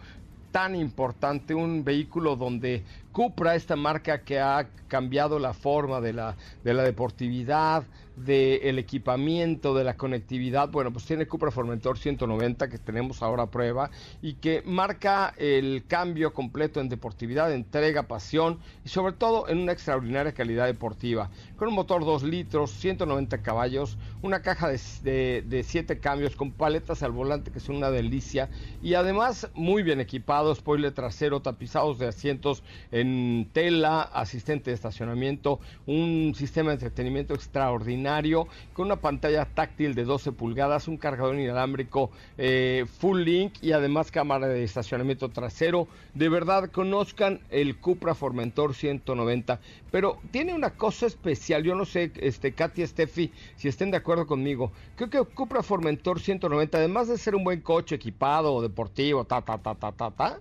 tan 0.52 0.76
importante, 0.76 1.54
un 1.54 1.84
vehículo 1.84 2.36
donde 2.36 2.84
Cupra, 3.18 3.56
esta 3.56 3.76
marca 3.76 4.22
que 4.22 4.40
ha 4.40 4.70
cambiado 4.88 5.40
la 5.40 5.56
forma 5.56 6.00
de 6.02 6.14
la, 6.14 6.36
de 6.64 6.76
la 6.76 6.84
deportividad, 6.84 7.84
del 8.18 8.80
equipamiento, 8.80 9.76
de 9.76 9.84
la 9.84 9.96
conectividad, 9.96 10.70
bueno, 10.70 10.92
pues 10.92 11.06
tiene 11.06 11.28
Cupra 11.28 11.52
Formentor 11.52 12.00
190 12.00 12.68
que 12.68 12.80
tenemos 12.80 13.22
ahora 13.22 13.44
a 13.44 13.52
prueba 13.52 13.92
y 14.24 14.34
que 14.34 14.64
marca 14.66 15.36
el 15.38 15.84
cambio 15.88 16.34
completo 16.34 16.82
en 16.82 16.90
deportividad, 16.90 17.54
entrega, 17.54 18.04
pasión 18.04 18.60
y 18.84 18.90
sobre 18.90 19.14
todo 19.14 19.48
en 19.50 19.60
una 19.60 19.72
extraordinaria 19.72 20.32
calidad 20.32 20.66
deportiva. 20.66 21.30
Con 21.58 21.68
un 21.68 21.76
motor 21.76 22.06
2 22.06 22.24
litros, 22.24 22.72
190 22.72 23.44
caballos, 23.44 23.98
una 24.24 24.42
caja 24.42 24.70
de, 24.70 25.44
de, 25.48 25.64
7 25.64 26.00
cambios 26.00 26.36
con 26.36 26.52
paletas 26.52 27.04
al 27.04 27.12
volante 27.12 27.52
que 27.52 27.60
son 27.60 27.76
una 27.76 27.92
delicia 27.92 28.50
y 28.82 28.96
además 28.96 29.48
muy 29.54 29.84
bien 29.84 30.00
equipado, 30.00 30.56
spoiler 30.56 30.92
trasero, 30.92 31.42
tapizados 31.42 32.00
de 32.00 32.08
asientos 32.08 32.64
en 32.92 33.07
tela, 33.54 34.02
asistente 34.02 34.72
de 34.72 34.76
estacionamiento, 34.76 35.60
un 35.86 36.34
sistema 36.36 36.70
de 36.70 36.76
entretenimiento 36.76 37.34
extraordinario 37.34 38.48
con 38.74 38.88
una 38.88 38.98
pantalla 38.98 39.46
táctil 39.46 39.96
de 39.96 40.04
12 40.04 40.32
pulgadas, 40.32 40.88
un 40.88 40.98
cargador 40.98 41.40
inalámbrico 41.40 42.12
eh, 42.38 42.86
full 43.00 43.22
link 43.22 43.54
y 43.62 43.72
además 43.72 44.12
cámara 44.12 44.48
de 44.48 44.64
estacionamiento 44.64 45.30
trasero. 45.30 45.88
De 46.14 46.30
verdad, 46.30 46.70
conozcan 46.72 47.40
el 47.50 47.78
Cupra 47.78 48.16
Formentor 48.16 48.74
190, 48.74 49.60
pero 49.92 50.20
tiene 50.32 50.54
una 50.54 50.72
cosa 50.72 51.06
especial. 51.06 51.64
Yo 51.64 51.76
no 51.76 51.86
sé, 51.86 52.12
este, 52.16 52.54
Katy 52.54 52.86
Steffi, 52.86 53.32
si 53.56 53.68
estén 53.68 53.92
de 53.92 53.98
acuerdo 53.98 54.28
conmigo. 54.28 54.72
Creo 54.96 55.10
que 55.10 55.24
Cupra 55.34 55.64
Formentor 55.64 56.20
190, 56.20 56.78
además 56.78 57.08
de 57.08 57.18
ser 57.18 57.36
un 57.36 57.44
buen 57.44 57.62
coche 57.62 57.96
equipado, 57.96 58.62
deportivo, 58.62 59.26
ta, 59.26 59.42
ta, 59.42 59.58
ta, 59.58 59.76
ta, 59.76 59.92
ta, 59.92 60.12
ta, 60.12 60.40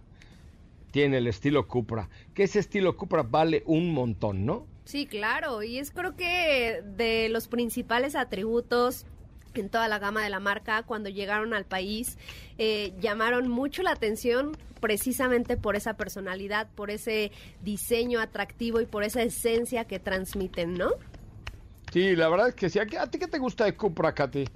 tiene 0.97 1.19
el 1.19 1.27
estilo 1.27 1.69
Cupra. 1.69 2.09
Que 2.33 2.45
ese 2.45 2.59
estilo 2.59 2.97
Cupra 2.97 3.23
vale 3.23 3.63
un 3.67 3.93
montón, 3.93 4.47
¿no? 4.47 4.67
Sí, 4.87 5.05
claro, 5.05 5.63
y 5.63 5.77
es 5.77 5.91
creo 5.91 6.17
que 6.17 6.83
de 6.97 7.29
los 7.29 7.49
principales 7.49 8.17
atributos 8.17 9.05
en 9.53 9.69
toda 9.69 9.89
la 9.89 9.99
gama 9.99 10.25
de 10.25 10.31
la 10.31 10.41
marca 10.41 10.85
cuando 10.85 11.11
llegaron 11.11 11.53
al 11.53 11.67
país 11.67 12.17
eh, 12.57 12.95
llamaron 12.99 13.47
mucho 13.47 13.83
la 13.83 13.91
atención 13.91 14.57
precisamente 14.81 15.59
por 15.59 15.77
esa 15.77 15.99
personalidad, 15.99 16.67
por 16.75 16.91
ese 16.91 17.31
diseño 17.63 18.19
atractivo 18.19 18.81
y 18.81 18.87
por 18.87 19.05
esa 19.05 19.21
esencia 19.23 19.85
que 19.85 19.99
transmiten, 19.99 20.79
¿no? 20.79 20.93
Sí, 21.93 22.17
la 22.17 22.31
verdad 22.31 22.49
es 22.49 22.55
que 22.55 22.71
sí. 22.71 22.79
¿A 22.79 22.87
ti 22.87 23.19
qué 23.19 23.29
te 23.29 23.39
gusta 23.39 23.67
de 23.67 23.77
Cupra, 23.77 24.15
Katy? 24.15 24.47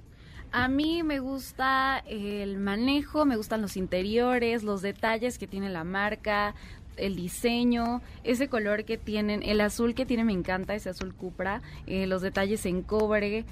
A 0.53 0.67
mí 0.67 1.01
me 1.01 1.19
gusta 1.19 2.03
el 2.05 2.57
manejo, 2.57 3.23
me 3.23 3.37
gustan 3.37 3.61
los 3.61 3.77
interiores, 3.77 4.63
los 4.63 4.81
detalles 4.81 5.37
que 5.37 5.47
tiene 5.47 5.69
la 5.69 5.85
marca, 5.85 6.55
el 6.97 7.15
diseño, 7.15 8.01
ese 8.25 8.49
color 8.49 8.83
que 8.83 8.97
tienen, 8.97 9.43
el 9.43 9.61
azul 9.61 9.95
que 9.95 10.05
tiene 10.05 10.25
me 10.25 10.33
encanta, 10.33 10.75
ese 10.75 10.89
azul 10.89 11.13
Cupra, 11.13 11.61
eh, 11.87 12.05
los 12.05 12.21
detalles 12.21 12.65
en 12.65 12.81
cobre. 12.81 13.45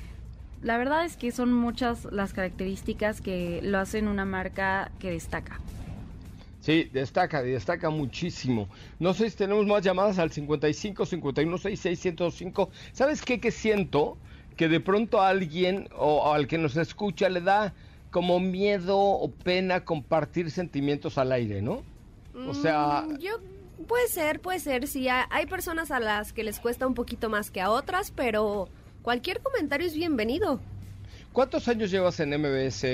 La 0.61 0.77
verdad 0.77 1.05
es 1.05 1.15
que 1.15 1.31
son 1.31 1.53
muchas 1.53 2.03
las 2.11 2.33
características 2.33 3.21
que 3.21 3.61
lo 3.63 3.79
hacen 3.79 4.09
una 4.09 4.25
marca 4.25 4.91
que 4.99 5.11
destaca. 5.11 5.61
Sí, 6.59 6.89
destaca, 6.91 7.41
destaca 7.41 7.89
muchísimo. 7.89 8.67
No 8.99 9.13
sé 9.13 9.29
si 9.29 9.37
tenemos 9.37 9.65
más 9.65 9.81
llamadas 9.81 10.19
al 10.19 10.31
55 10.31 11.05
51 11.05 11.57
66 11.57 11.99
105. 11.99 12.69
¿Sabes 12.91 13.21
qué 13.21 13.39
que 13.39 13.51
siento? 13.51 14.17
Que 14.59 14.67
de 14.67 14.81
pronto 14.81 15.21
a 15.21 15.29
alguien 15.29 15.87
o 15.97 16.33
al 16.33 16.45
que 16.45 16.57
nos 16.57 16.75
escucha 16.75 17.29
le 17.29 17.39
da 17.39 17.73
como 18.11 18.41
miedo 18.41 18.99
o 18.99 19.31
pena 19.31 19.85
compartir 19.85 20.51
sentimientos 20.51 21.17
al 21.17 21.31
aire, 21.31 21.61
¿no? 21.61 21.81
O 22.45 22.53
sea... 22.53 23.05
Mm, 23.07 23.19
yo 23.19 23.39
puede 23.87 24.09
ser, 24.09 24.41
puede 24.41 24.59
ser. 24.59 24.85
Sí, 24.89 25.07
hay 25.07 25.45
personas 25.45 25.91
a 25.91 26.01
las 26.01 26.33
que 26.33 26.43
les 26.43 26.59
cuesta 26.59 26.85
un 26.85 26.93
poquito 26.93 27.29
más 27.29 27.51
que 27.51 27.61
a 27.61 27.71
otras, 27.71 28.11
pero 28.11 28.67
cualquier 29.01 29.39
comentario 29.39 29.87
es 29.87 29.93
bienvenido. 29.93 30.59
¿Cuántos 31.31 31.69
años 31.69 31.89
llevas 31.89 32.19
en 32.19 32.31
MBS, 32.31 32.85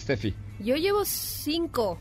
Steffi? 0.00 0.34
Yo 0.60 0.76
llevo 0.76 1.04
cinco. 1.04 1.98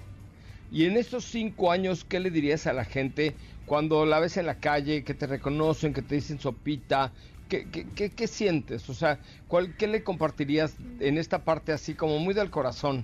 Y 0.72 0.86
en 0.86 0.96
estos 0.96 1.26
cinco 1.26 1.70
años, 1.70 2.06
¿qué 2.06 2.22
le 2.22 2.30
dirías 2.30 2.66
a 2.66 2.72
la 2.72 2.86
gente 2.86 3.36
cuando 3.66 4.06
la 4.06 4.22
ves 4.22 4.38
en 4.38 4.46
la 4.46 4.56
calle, 4.56 5.04
que 5.04 5.14
te 5.14 5.28
reconocen, 5.28 5.94
que 5.94 6.02
te 6.02 6.16
dicen 6.16 6.40
sopita? 6.40 7.12
¿Qué, 7.52 8.28
sientes? 8.28 8.90
O 8.90 8.94
sea, 8.94 9.20
¿cuál, 9.50 9.76
¿qué 9.76 9.88
le 9.88 10.04
compartirías 10.04 10.76
en 11.02 11.18
esta 11.18 11.44
parte 11.44 11.74
así 11.74 11.96
como 11.96 12.18
muy 12.20 12.34
del 12.34 12.50
corazón? 12.50 13.04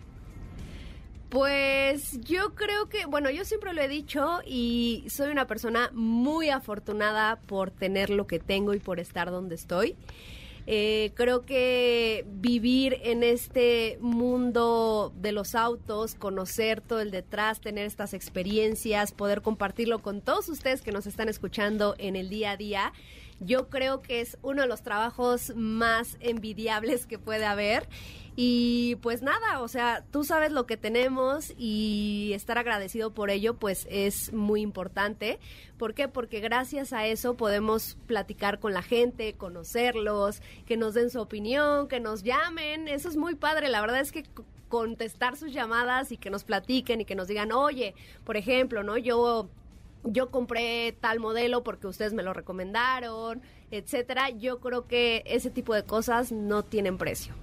Pues 1.30 2.22
yo 2.22 2.56
creo 2.56 2.88
que, 2.88 3.06
bueno, 3.06 3.30
yo 3.30 3.44
siempre 3.44 3.74
lo 3.74 3.82
he 3.82 3.89
dicho 3.89 4.39
y 4.46 5.04
soy 5.10 5.32
una 5.32 5.46
persona 5.46 5.92
muy 5.94 6.50
afortunada 6.50 7.42
por 7.48 7.72
tener 7.72 8.10
lo 8.10 8.27
que 8.27 8.39
tengo 8.39 8.74
y 8.74 8.80
por 8.80 9.01
estar 9.01 9.30
donde 9.30 9.56
estoy. 9.56 9.98
Eh, 10.70 11.12
creo 11.16 11.46
que 11.46 12.25
vivir 12.27 12.98
en 13.04 13.24
este 13.24 13.98
mundo 14.01 15.13
de 15.16 15.32
los 15.32 15.56
autos, 15.56 16.16
conocer 16.16 16.82
todo 16.82 17.00
el 17.00 17.12
detrás, 17.12 17.62
tener 17.62 17.86
estas 17.86 18.13
experiencias, 18.13 19.13
poder 19.13 19.42
compartirlo 19.42 20.00
con 20.00 20.22
todos 20.22 20.50
ustedes 20.50 20.82
que 20.82 20.92
nos 20.92 21.08
están 21.08 21.30
escuchando 21.30 21.96
en 21.98 22.18
el 22.18 22.30
día 22.30 22.51
a 22.51 22.58
día, 22.58 22.94
yo 23.39 23.70
creo 23.70 24.01
que 24.01 24.22
es 24.22 24.38
uno 24.41 24.63
de 24.63 24.67
los 24.67 24.82
trabajos 24.82 25.53
más 25.56 26.17
envidiables 26.20 27.06
que 27.06 27.20
puede 27.20 27.46
haber. 27.46 27.88
Y 28.39 28.98
pues 29.01 29.24
nada, 29.24 29.62
o 29.62 29.67
sea, 29.67 30.03
tú 30.12 30.24
sabes 30.24 30.51
lo 30.51 30.67
que 30.67 30.77
tenemos 30.77 31.53
y 31.58 32.34
estar 32.36 32.60
agradecido 32.60 33.12
por 33.12 33.32
ello 33.32 33.56
pues 33.56 33.88
es 33.89 34.32
muy 34.32 34.62
importante. 34.62 35.39
¿Por 35.79 35.96
qué? 35.96 36.08
Porque 36.08 36.39
gracias 36.39 36.94
a 36.94 37.08
eso 37.08 37.36
podemos 37.36 37.98
platicar 38.06 38.60
con 38.60 38.74
la 38.74 38.84
gente, 38.84 39.34
conocerlos, 39.34 40.44
que 40.67 40.77
nos 40.77 40.94
den 40.94 41.10
su 41.10 41.20
opinión, 41.20 41.88
que 41.88 42.00
nos 42.00 42.22
llamen. 42.22 42.88
Eso 42.88 43.10
es 43.10 43.17
muy 43.17 43.34
padre. 43.34 43.70
La 43.70 43.82
verdad 43.82 44.01
es 44.01 44.12
que 44.12 44.24
contestar 44.70 45.36
sus 45.36 45.51
llamadas 45.51 46.12
y 46.12 46.17
que 46.17 46.29
nos 46.29 46.44
platiquen 46.44 47.01
y 47.01 47.06
que 47.06 47.15
nos 47.15 47.27
digan, 47.27 47.51
oye, 47.51 47.96
por 48.24 48.38
ejemplo, 48.38 48.84
¿no? 48.84 48.98
Yo 48.98 49.50
yo 50.04 50.32
compré 50.32 50.96
tal 51.00 51.20
modelo 51.20 51.63
porque 51.63 51.88
ustedes 51.88 52.13
me 52.13 52.24
lo 52.24 52.34
recomendaron, 52.34 53.42
etcétera. 53.72 54.30
Yo 54.30 54.60
creo 54.60 54.88
que 54.88 55.24
ese 55.25 55.50
tipo 55.50 55.74
de 55.74 55.84
cosas 55.84 56.32
no 56.32 56.63
tienen 56.63 56.98
precio 56.98 57.34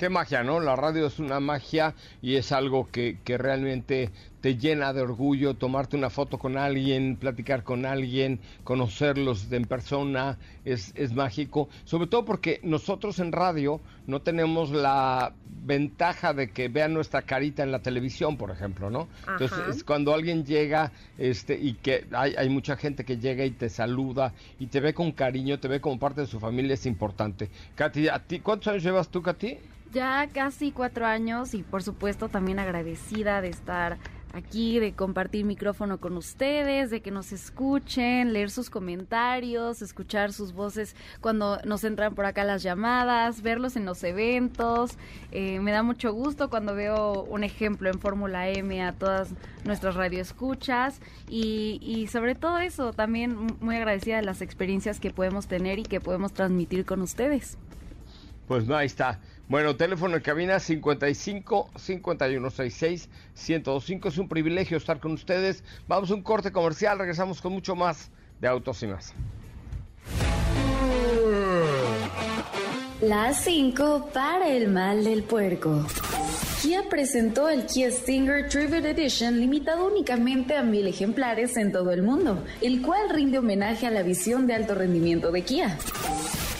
qué 0.00 0.08
magia, 0.08 0.42
¿no? 0.42 0.60
La 0.60 0.76
radio 0.76 1.06
es 1.06 1.18
una 1.18 1.40
magia 1.40 1.94
y 2.22 2.36
es 2.36 2.52
algo 2.52 2.88
que, 2.90 3.18
que, 3.22 3.36
realmente 3.36 4.10
te 4.40 4.56
llena 4.56 4.92
de 4.92 5.02
orgullo, 5.02 5.54
tomarte 5.54 5.96
una 5.96 6.10
foto 6.10 6.38
con 6.38 6.56
alguien, 6.56 7.16
platicar 7.16 7.62
con 7.62 7.84
alguien, 7.84 8.40
conocerlos 8.64 9.50
en 9.52 9.64
persona, 9.64 10.38
es, 10.64 10.92
es 10.96 11.14
mágico, 11.14 11.68
sobre 11.84 12.06
todo 12.06 12.24
porque 12.24 12.60
nosotros 12.62 13.18
en 13.18 13.32
radio 13.32 13.80
no 14.06 14.22
tenemos 14.22 14.70
la 14.70 15.32
ventaja 15.62 16.32
de 16.32 16.50
que 16.50 16.68
vean 16.68 16.94
nuestra 16.94 17.22
carita 17.22 17.62
en 17.62 17.70
la 17.70 17.80
televisión, 17.80 18.36
por 18.36 18.50
ejemplo, 18.50 18.90
¿no? 18.90 19.08
Entonces, 19.28 19.58
es 19.68 19.84
cuando 19.84 20.14
alguien 20.14 20.44
llega 20.44 20.90
este, 21.18 21.58
y 21.58 21.74
que 21.74 22.06
hay, 22.12 22.34
hay 22.36 22.48
mucha 22.48 22.76
gente 22.76 23.04
que 23.04 23.18
llega 23.18 23.44
y 23.44 23.50
te 23.50 23.68
saluda 23.68 24.32
y 24.58 24.66
te 24.66 24.80
ve 24.80 24.94
con 24.94 25.12
cariño, 25.12 25.60
te 25.60 25.68
ve 25.68 25.80
como 25.80 25.98
parte 25.98 26.22
de 26.22 26.26
su 26.26 26.40
familia, 26.40 26.74
es 26.74 26.86
importante. 26.86 27.50
Katy, 27.74 28.08
¿a 28.08 28.18
ti, 28.20 28.40
¿cuántos 28.40 28.68
años 28.68 28.82
llevas 28.82 29.08
tú, 29.08 29.22
Katy? 29.22 29.58
Ya 29.92 30.28
casi 30.32 30.70
cuatro 30.70 31.04
años 31.04 31.52
y 31.52 31.64
por 31.64 31.82
supuesto 31.82 32.28
también 32.28 32.60
agradecida 32.60 33.40
de 33.40 33.48
estar 33.48 33.98
aquí, 34.32 34.78
de 34.78 34.92
compartir 34.92 35.44
micrófono 35.44 35.98
con 35.98 36.16
ustedes, 36.16 36.90
de 36.90 37.00
que 37.00 37.10
nos 37.10 37.32
escuchen, 37.32 38.32
leer 38.32 38.50
sus 38.50 38.70
comentarios, 38.70 39.82
escuchar 39.82 40.32
sus 40.32 40.52
voces 40.52 40.94
cuando 41.20 41.58
nos 41.64 41.84
entran 41.84 42.14
por 42.14 42.24
acá 42.24 42.44
las 42.44 42.62
llamadas, 42.62 43.42
verlos 43.42 43.76
en 43.76 43.84
los 43.84 44.02
eventos. 44.04 44.96
Eh, 45.32 45.60
me 45.60 45.72
da 45.72 45.82
mucho 45.82 46.12
gusto 46.12 46.50
cuando 46.50 46.74
veo 46.74 47.24
un 47.24 47.44
ejemplo 47.44 47.90
en 47.90 47.98
Fórmula 47.98 48.48
M 48.48 48.82
a 48.82 48.92
todas 48.92 49.30
nuestras 49.64 49.94
radioescuchas 49.94 51.00
y, 51.28 51.78
y 51.82 52.06
sobre 52.06 52.34
todo 52.34 52.58
eso, 52.58 52.92
también 52.92 53.36
muy 53.60 53.76
agradecida 53.76 54.16
de 54.16 54.22
las 54.22 54.42
experiencias 54.42 55.00
que 55.00 55.10
podemos 55.10 55.46
tener 55.46 55.78
y 55.78 55.82
que 55.82 56.00
podemos 56.00 56.32
transmitir 56.32 56.84
con 56.84 57.02
ustedes. 57.02 57.58
Pues 58.46 58.66
no, 58.66 58.74
ahí 58.74 58.86
está. 58.86 59.20
Bueno, 59.50 59.74
teléfono 59.74 60.14
en 60.14 60.22
cabina 60.22 60.60
55 60.60 61.70
5166 61.76 63.08
1025. 63.34 64.08
Es 64.08 64.18
un 64.18 64.28
privilegio 64.28 64.76
estar 64.76 65.00
con 65.00 65.10
ustedes. 65.10 65.64
Vamos 65.88 66.12
a 66.12 66.14
un 66.14 66.22
corte 66.22 66.52
comercial. 66.52 67.00
Regresamos 67.00 67.42
con 67.42 67.52
mucho 67.52 67.74
más 67.74 68.12
de 68.40 68.46
Autos 68.46 68.80
y 68.84 68.86
más. 68.86 69.12
La 73.00 73.34
5 73.34 74.10
para 74.14 74.48
el 74.50 74.68
mal 74.68 75.02
del 75.02 75.24
puerco. 75.24 75.84
Kia 76.62 76.84
presentó 76.88 77.48
el 77.48 77.66
Kia 77.66 77.90
Stinger 77.90 78.48
Tribute 78.48 78.90
Edition 78.90 79.40
limitado 79.40 79.84
únicamente 79.88 80.54
a 80.54 80.62
mil 80.62 80.86
ejemplares 80.86 81.56
en 81.56 81.72
todo 81.72 81.90
el 81.90 82.02
mundo, 82.02 82.44
el 82.60 82.82
cual 82.82 83.10
rinde 83.10 83.38
homenaje 83.38 83.88
a 83.88 83.90
la 83.90 84.04
visión 84.04 84.46
de 84.46 84.54
alto 84.54 84.76
rendimiento 84.76 85.32
de 85.32 85.42
Kia. 85.42 85.76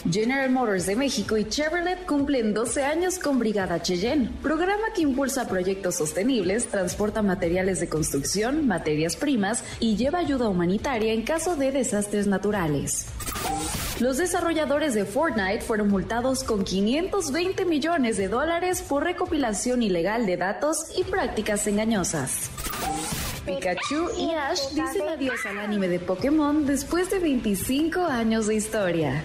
General 0.08 0.50
Motors 0.50 0.86
de 0.86 0.96
México 0.96 1.36
y 1.36 1.44
Chevrolet 1.48 2.06
cumplen 2.06 2.54
12 2.54 2.84
años 2.84 3.18
con 3.18 3.38
Brigada 3.38 3.82
Cheyenne, 3.82 4.30
programa 4.42 4.92
que 4.94 5.02
impulsa 5.02 5.46
proyectos 5.46 5.96
sostenibles, 5.96 6.68
transporta 6.68 7.22
materiales 7.22 7.80
de 7.80 7.88
construcción, 7.88 8.66
materias 8.66 9.16
primas 9.16 9.62
y 9.78 9.96
lleva 9.96 10.20
ayuda 10.20 10.48
humanitaria 10.48 11.12
en 11.12 11.22
caso 11.22 11.56
de 11.56 11.72
desastres 11.72 12.26
naturales. 12.26 13.06
Los 14.00 14.16
desarrolladores 14.16 14.94
de 14.94 15.04
Fortnite 15.04 15.60
fueron 15.60 15.88
multados 15.88 16.44
con 16.44 16.64
520 16.64 17.66
millones 17.66 18.16
de 18.16 18.28
dólares 18.28 18.80
por 18.80 19.04
recopilación 19.04 19.82
ilegal 19.82 20.24
de 20.24 20.38
datos 20.38 20.78
y 20.96 21.04
prácticas 21.04 21.66
engañosas. 21.66 22.50
Pikachu 23.44 24.08
y 24.18 24.30
Ash 24.30 24.70
dicen 24.70 25.08
adiós 25.08 25.44
al 25.44 25.58
anime 25.58 25.88
de 25.88 25.98
Pokémon 25.98 26.64
después 26.64 27.10
de 27.10 27.18
25 27.18 28.00
años 28.00 28.46
de 28.46 28.54
historia. 28.54 29.24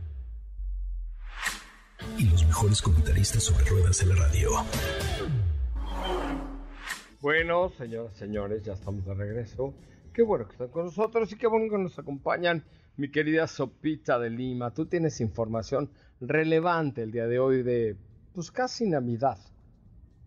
y 2.21 2.29
los 2.29 2.45
mejores 2.45 2.83
comentaristas 2.83 3.41
sobre 3.41 3.65
ruedas 3.65 3.99
en 4.03 4.09
la 4.09 4.15
radio. 4.15 4.51
Bueno, 7.19 7.69
señoras, 7.69 8.15
señores, 8.15 8.61
ya 8.63 8.73
estamos 8.73 9.03
de 9.05 9.15
regreso. 9.15 9.73
Qué 10.13 10.21
bueno 10.21 10.45
que 10.45 10.51
están 10.51 10.67
con 10.67 10.85
nosotros 10.85 11.31
y 11.31 11.35
qué 11.35 11.47
bueno 11.47 11.71
que 11.71 11.81
nos 11.81 11.97
acompañan, 11.97 12.63
mi 12.95 13.09
querida 13.09 13.47
Sopita 13.47 14.19
de 14.19 14.29
Lima. 14.29 14.71
Tú 14.71 14.85
tienes 14.85 15.19
información 15.19 15.89
relevante 16.19 17.01
el 17.01 17.11
día 17.11 17.25
de 17.25 17.39
hoy 17.39 17.63
de, 17.63 17.95
pues 18.35 18.51
casi 18.51 18.87
Navidad. 18.87 19.39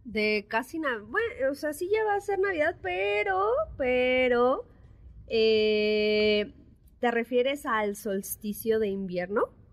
De 0.04 0.46
casi 0.48 0.80
Navidad. 0.80 1.06
Bueno, 1.08 1.52
o 1.52 1.54
sea, 1.54 1.72
sí 1.74 1.88
ya 1.92 2.04
va 2.04 2.16
a 2.16 2.20
ser 2.20 2.40
Navidad, 2.40 2.76
pero, 2.82 3.52
pero, 3.76 4.64
eh, 5.28 6.52
¿te 6.98 7.10
refieres 7.12 7.66
al 7.66 7.94
solsticio 7.94 8.80
de 8.80 8.88
invierno? 8.88 9.63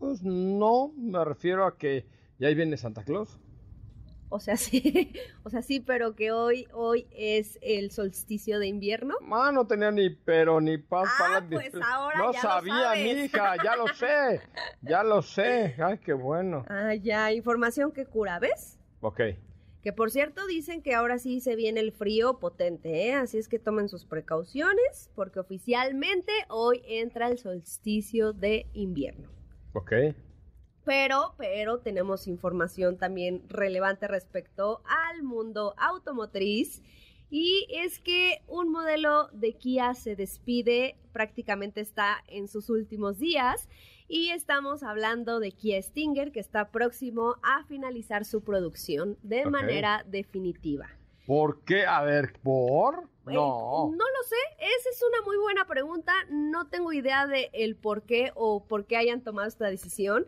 Pues 0.00 0.22
no, 0.22 0.92
me 0.96 1.22
refiero 1.26 1.66
a 1.66 1.76
que 1.76 2.06
ya 2.38 2.48
ahí 2.48 2.54
viene 2.54 2.78
Santa 2.78 3.04
Claus. 3.04 3.38
O 4.30 4.40
sea, 4.40 4.56
sí, 4.56 5.12
o 5.44 5.50
sea, 5.50 5.60
sí, 5.60 5.80
pero 5.80 6.14
que 6.16 6.32
hoy, 6.32 6.66
hoy 6.72 7.06
es 7.12 7.58
el 7.60 7.90
solsticio 7.90 8.58
de 8.58 8.66
invierno. 8.66 9.14
Ah, 9.30 9.50
no 9.52 9.66
tenía 9.66 9.90
ni 9.90 10.08
pero 10.08 10.58
ni 10.60 10.78
paz 10.78 11.06
ah, 11.12 11.18
para 11.18 11.48
pues 11.48 11.74
ahora 11.84 12.18
No 12.18 12.32
ya 12.32 12.40
sabía, 12.40 12.74
lo 12.74 12.82
sabes. 12.82 13.22
mija, 13.22 13.56
ya 13.62 13.76
lo 13.76 13.88
sé, 13.88 14.40
ya 14.80 15.02
lo 15.04 15.20
sé. 15.20 15.74
Ay, 15.78 15.98
qué 15.98 16.14
bueno. 16.14 16.64
Ah, 16.68 16.94
ya, 16.94 17.30
información 17.32 17.92
que 17.92 18.06
cura, 18.06 18.38
¿ves? 18.38 18.78
Ok. 19.02 19.20
Que 19.82 19.92
por 19.92 20.10
cierto 20.10 20.46
dicen 20.46 20.82
que 20.82 20.94
ahora 20.94 21.18
sí 21.18 21.40
se 21.40 21.56
viene 21.56 21.80
el 21.80 21.92
frío 21.92 22.38
potente, 22.38 23.08
¿eh? 23.08 23.14
Así 23.14 23.36
es 23.36 23.48
que 23.48 23.58
tomen 23.58 23.90
sus 23.90 24.06
precauciones 24.06 25.10
porque 25.14 25.40
oficialmente 25.40 26.32
hoy 26.48 26.82
entra 26.86 27.28
el 27.28 27.36
solsticio 27.38 28.32
de 28.32 28.66
invierno. 28.72 29.39
Ok. 29.72 29.92
Pero, 30.84 31.34
pero 31.36 31.78
tenemos 31.78 32.26
información 32.26 32.96
también 32.96 33.44
relevante 33.48 34.08
respecto 34.08 34.82
al 34.86 35.22
mundo 35.22 35.74
automotriz. 35.78 36.82
Y 37.30 37.66
es 37.70 38.00
que 38.00 38.42
un 38.48 38.72
modelo 38.72 39.28
de 39.32 39.52
Kia 39.52 39.94
se 39.94 40.16
despide, 40.16 40.96
prácticamente 41.12 41.80
está 41.80 42.24
en 42.26 42.48
sus 42.48 42.70
últimos 42.70 43.18
días. 43.18 43.68
Y 44.08 44.30
estamos 44.30 44.82
hablando 44.82 45.38
de 45.38 45.52
Kia 45.52 45.80
Stinger, 45.80 46.32
que 46.32 46.40
está 46.40 46.72
próximo 46.72 47.36
a 47.44 47.64
finalizar 47.66 48.24
su 48.24 48.42
producción 48.42 49.16
de 49.22 49.46
manera 49.46 50.04
definitiva. 50.08 50.88
¿Por 51.26 51.64
qué? 51.64 51.86
A 51.86 52.02
ver, 52.02 52.32
¿por? 52.42 53.04
Eh, 53.28 53.34
No. 53.34 53.90
no 53.90 54.04
lo 54.04 54.22
sé, 54.26 54.36
esa 54.58 54.88
es 54.90 55.02
una 55.08 55.22
muy 55.24 55.36
buena 55.36 55.66
pregunta. 55.66 56.12
No 56.30 56.68
tengo 56.68 56.92
idea 56.92 57.26
de 57.26 57.50
el 57.52 57.76
por 57.76 58.02
qué 58.02 58.32
o 58.34 58.64
por 58.64 58.86
qué 58.86 58.96
hayan 58.96 59.22
tomado 59.22 59.46
esta 59.48 59.66
decisión. 59.68 60.26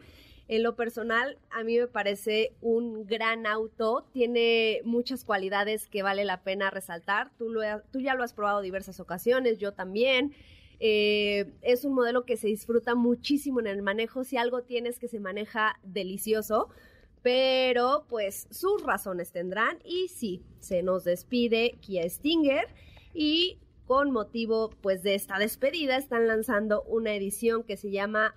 En 0.48 0.62
lo 0.62 0.76
personal, 0.76 1.38
a 1.50 1.64
mí 1.64 1.78
me 1.78 1.86
parece 1.86 2.52
un 2.60 3.06
gran 3.06 3.46
auto. 3.46 4.04
Tiene 4.12 4.82
muchas 4.84 5.24
cualidades 5.24 5.88
que 5.88 6.02
vale 6.02 6.24
la 6.24 6.42
pena 6.42 6.68
resaltar. 6.70 7.30
Tú, 7.38 7.48
lo 7.48 7.62
tú 7.90 8.00
ya 8.00 8.14
lo 8.14 8.22
has 8.22 8.34
probado 8.34 8.60
diversas 8.60 9.00
ocasiones, 9.00 9.58
yo 9.58 9.72
también. 9.72 10.34
Eh, 10.78 11.46
es 11.62 11.84
un 11.84 11.94
modelo 11.94 12.24
que 12.24 12.36
se 12.36 12.48
disfruta 12.48 12.94
muchísimo 12.94 13.60
en 13.60 13.68
el 13.68 13.82
manejo. 13.82 14.24
Si 14.24 14.36
algo 14.36 14.62
tienes 14.62 14.98
que 14.98 15.08
se 15.08 15.20
maneja 15.20 15.78
delicioso, 15.84 16.68
pero 17.22 18.04
pues 18.08 18.48
sus 18.50 18.82
razones 18.82 19.32
tendrán. 19.32 19.78
Y 19.84 20.08
sí, 20.08 20.42
se 20.60 20.82
nos 20.82 21.04
despide 21.04 21.78
Kia 21.80 22.08
Stinger 22.08 22.66
y 23.14 23.58
con 23.86 24.10
motivo 24.10 24.70
pues 24.80 25.02
de 25.02 25.14
esta 25.14 25.38
despedida 25.38 25.96
están 25.96 26.26
lanzando 26.26 26.82
una 26.82 27.14
edición 27.14 27.62
que 27.62 27.76
se 27.76 27.90
llama 27.90 28.34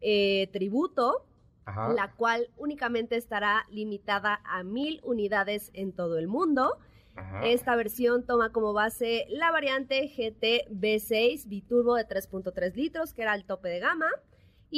eh, 0.00 0.48
Tributo, 0.52 1.26
Ajá. 1.64 1.92
la 1.92 2.12
cual 2.12 2.48
únicamente 2.56 3.16
estará 3.16 3.66
limitada 3.70 4.40
a 4.44 4.62
mil 4.62 5.00
unidades 5.04 5.70
en 5.74 5.92
todo 5.92 6.18
el 6.18 6.28
mundo. 6.28 6.78
Ajá. 7.16 7.46
Esta 7.46 7.74
versión 7.76 8.24
toma 8.24 8.52
como 8.52 8.72
base 8.72 9.26
la 9.30 9.50
variante 9.50 10.06
GT 10.06 10.68
V6 10.70 11.48
biturbo 11.48 11.96
de 11.96 12.06
3.3 12.06 12.74
litros, 12.74 13.14
que 13.14 13.22
era 13.22 13.34
el 13.34 13.44
tope 13.44 13.68
de 13.68 13.80
gama. 13.80 14.08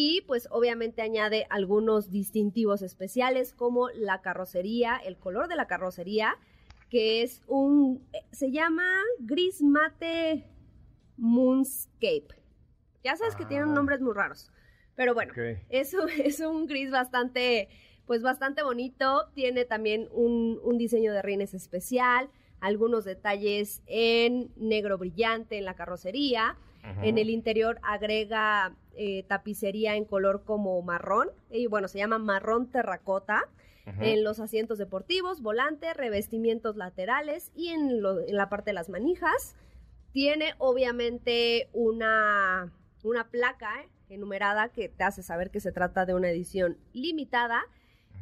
Y 0.00 0.20
pues 0.28 0.46
obviamente 0.52 1.02
añade 1.02 1.48
algunos 1.50 2.12
distintivos 2.12 2.82
especiales 2.82 3.52
como 3.52 3.88
la 3.88 4.20
carrocería, 4.20 4.96
el 4.96 5.16
color 5.18 5.48
de 5.48 5.56
la 5.56 5.66
carrocería, 5.66 6.36
que 6.88 7.22
es 7.22 7.42
un, 7.48 8.06
eh, 8.12 8.18
se 8.30 8.52
llama 8.52 8.84
gris 9.18 9.60
mate 9.60 10.44
moonscape. 11.16 12.28
Ya 13.02 13.16
sabes 13.16 13.34
que 13.34 13.44
tienen 13.44 13.70
Ah. 13.70 13.74
nombres 13.74 14.00
muy 14.00 14.14
raros. 14.14 14.52
Pero 14.94 15.14
bueno, 15.14 15.32
Ok. 15.32 15.58
es, 15.68 15.92
un- 15.94 16.08
es 16.32 16.38
un 16.38 16.66
gris 16.68 16.92
bastante, 16.92 17.68
pues 18.06 18.22
bastante 18.22 18.62
bonito. 18.62 19.28
Tiene 19.34 19.64
también 19.64 20.06
un, 20.12 20.60
un 20.62 20.78
diseño 20.78 21.12
de 21.12 21.22
rines 21.22 21.54
especial, 21.54 22.30
algunos 22.60 23.04
detalles 23.04 23.82
en 23.86 24.52
negro 24.54 24.96
brillante 24.96 25.58
en 25.58 25.64
la 25.64 25.74
carrocería. 25.74 26.56
Ajá. 26.90 27.04
En 27.06 27.18
el 27.18 27.30
interior 27.30 27.78
agrega 27.82 28.74
eh, 28.96 29.22
tapicería 29.24 29.94
en 29.96 30.04
color 30.04 30.42
como 30.44 30.80
marrón, 30.82 31.30
y 31.50 31.66
bueno, 31.66 31.88
se 31.88 31.98
llama 31.98 32.18
marrón 32.18 32.70
terracota. 32.70 33.44
Ajá. 33.86 34.04
En 34.04 34.22
los 34.22 34.38
asientos 34.38 34.76
deportivos, 34.76 35.40
volante, 35.40 35.94
revestimientos 35.94 36.76
laterales 36.76 37.50
y 37.54 37.68
en, 37.68 38.02
lo- 38.02 38.20
en 38.20 38.36
la 38.36 38.48
parte 38.50 38.70
de 38.70 38.74
las 38.74 38.88
manijas. 38.90 39.56
Tiene 40.12 40.54
obviamente 40.58 41.68
una, 41.72 42.70
una 43.02 43.28
placa 43.30 43.70
eh, 43.82 43.88
enumerada 44.10 44.68
que 44.70 44.88
te 44.90 45.04
hace 45.04 45.22
saber 45.22 45.50
que 45.50 45.60
se 45.60 45.72
trata 45.72 46.04
de 46.04 46.14
una 46.14 46.28
edición 46.30 46.76
limitada. 46.92 47.62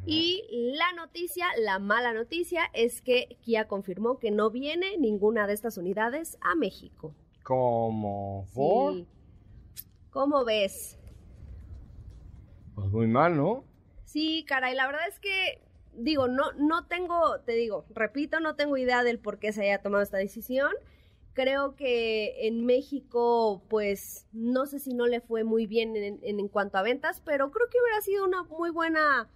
Y 0.05 0.43
la 0.77 0.93
noticia, 0.95 1.47
la 1.59 1.79
mala 1.79 2.13
noticia, 2.13 2.69
es 2.73 3.01
que 3.01 3.37
Kia 3.41 3.67
confirmó 3.67 4.19
que 4.19 4.31
no 4.31 4.49
viene 4.51 4.97
ninguna 4.97 5.47
de 5.47 5.53
estas 5.53 5.77
unidades 5.77 6.37
a 6.39 6.55
México. 6.55 7.13
¿Cómo? 7.47 8.45
¿Por? 8.53 8.93
Sí. 8.95 9.07
¿Cómo 10.09 10.43
ves? 10.43 10.97
Pues 12.75 12.89
muy 12.91 13.07
mal, 13.07 13.35
¿no? 13.37 13.63
Sí, 14.05 14.45
caray, 14.47 14.75
la 14.75 14.87
verdad 14.87 15.07
es 15.07 15.19
que, 15.19 15.61
digo, 15.93 16.27
no, 16.27 16.51
no 16.53 16.87
tengo, 16.87 17.39
te 17.45 17.53
digo, 17.53 17.85
repito, 17.89 18.39
no 18.39 18.55
tengo 18.55 18.77
idea 18.77 19.03
del 19.03 19.19
por 19.19 19.39
qué 19.39 19.51
se 19.51 19.63
haya 19.63 19.81
tomado 19.81 20.03
esta 20.03 20.17
decisión. 20.17 20.71
Creo 21.33 21.75
que 21.75 22.47
en 22.47 22.65
México, 22.65 23.61
pues, 23.69 24.25
no 24.31 24.65
sé 24.65 24.79
si 24.79 24.93
no 24.93 25.05
le 25.07 25.21
fue 25.21 25.43
muy 25.43 25.67
bien 25.67 25.95
en, 25.95 26.19
en- 26.23 26.39
en 26.39 26.47
cuanto 26.47 26.77
a 26.77 26.81
ventas, 26.81 27.21
pero 27.25 27.51
creo 27.51 27.69
que 27.69 27.77
hubiera 27.81 28.01
sido 28.01 28.25
una 28.25 28.43
muy 28.43 28.71
buena 28.71 29.29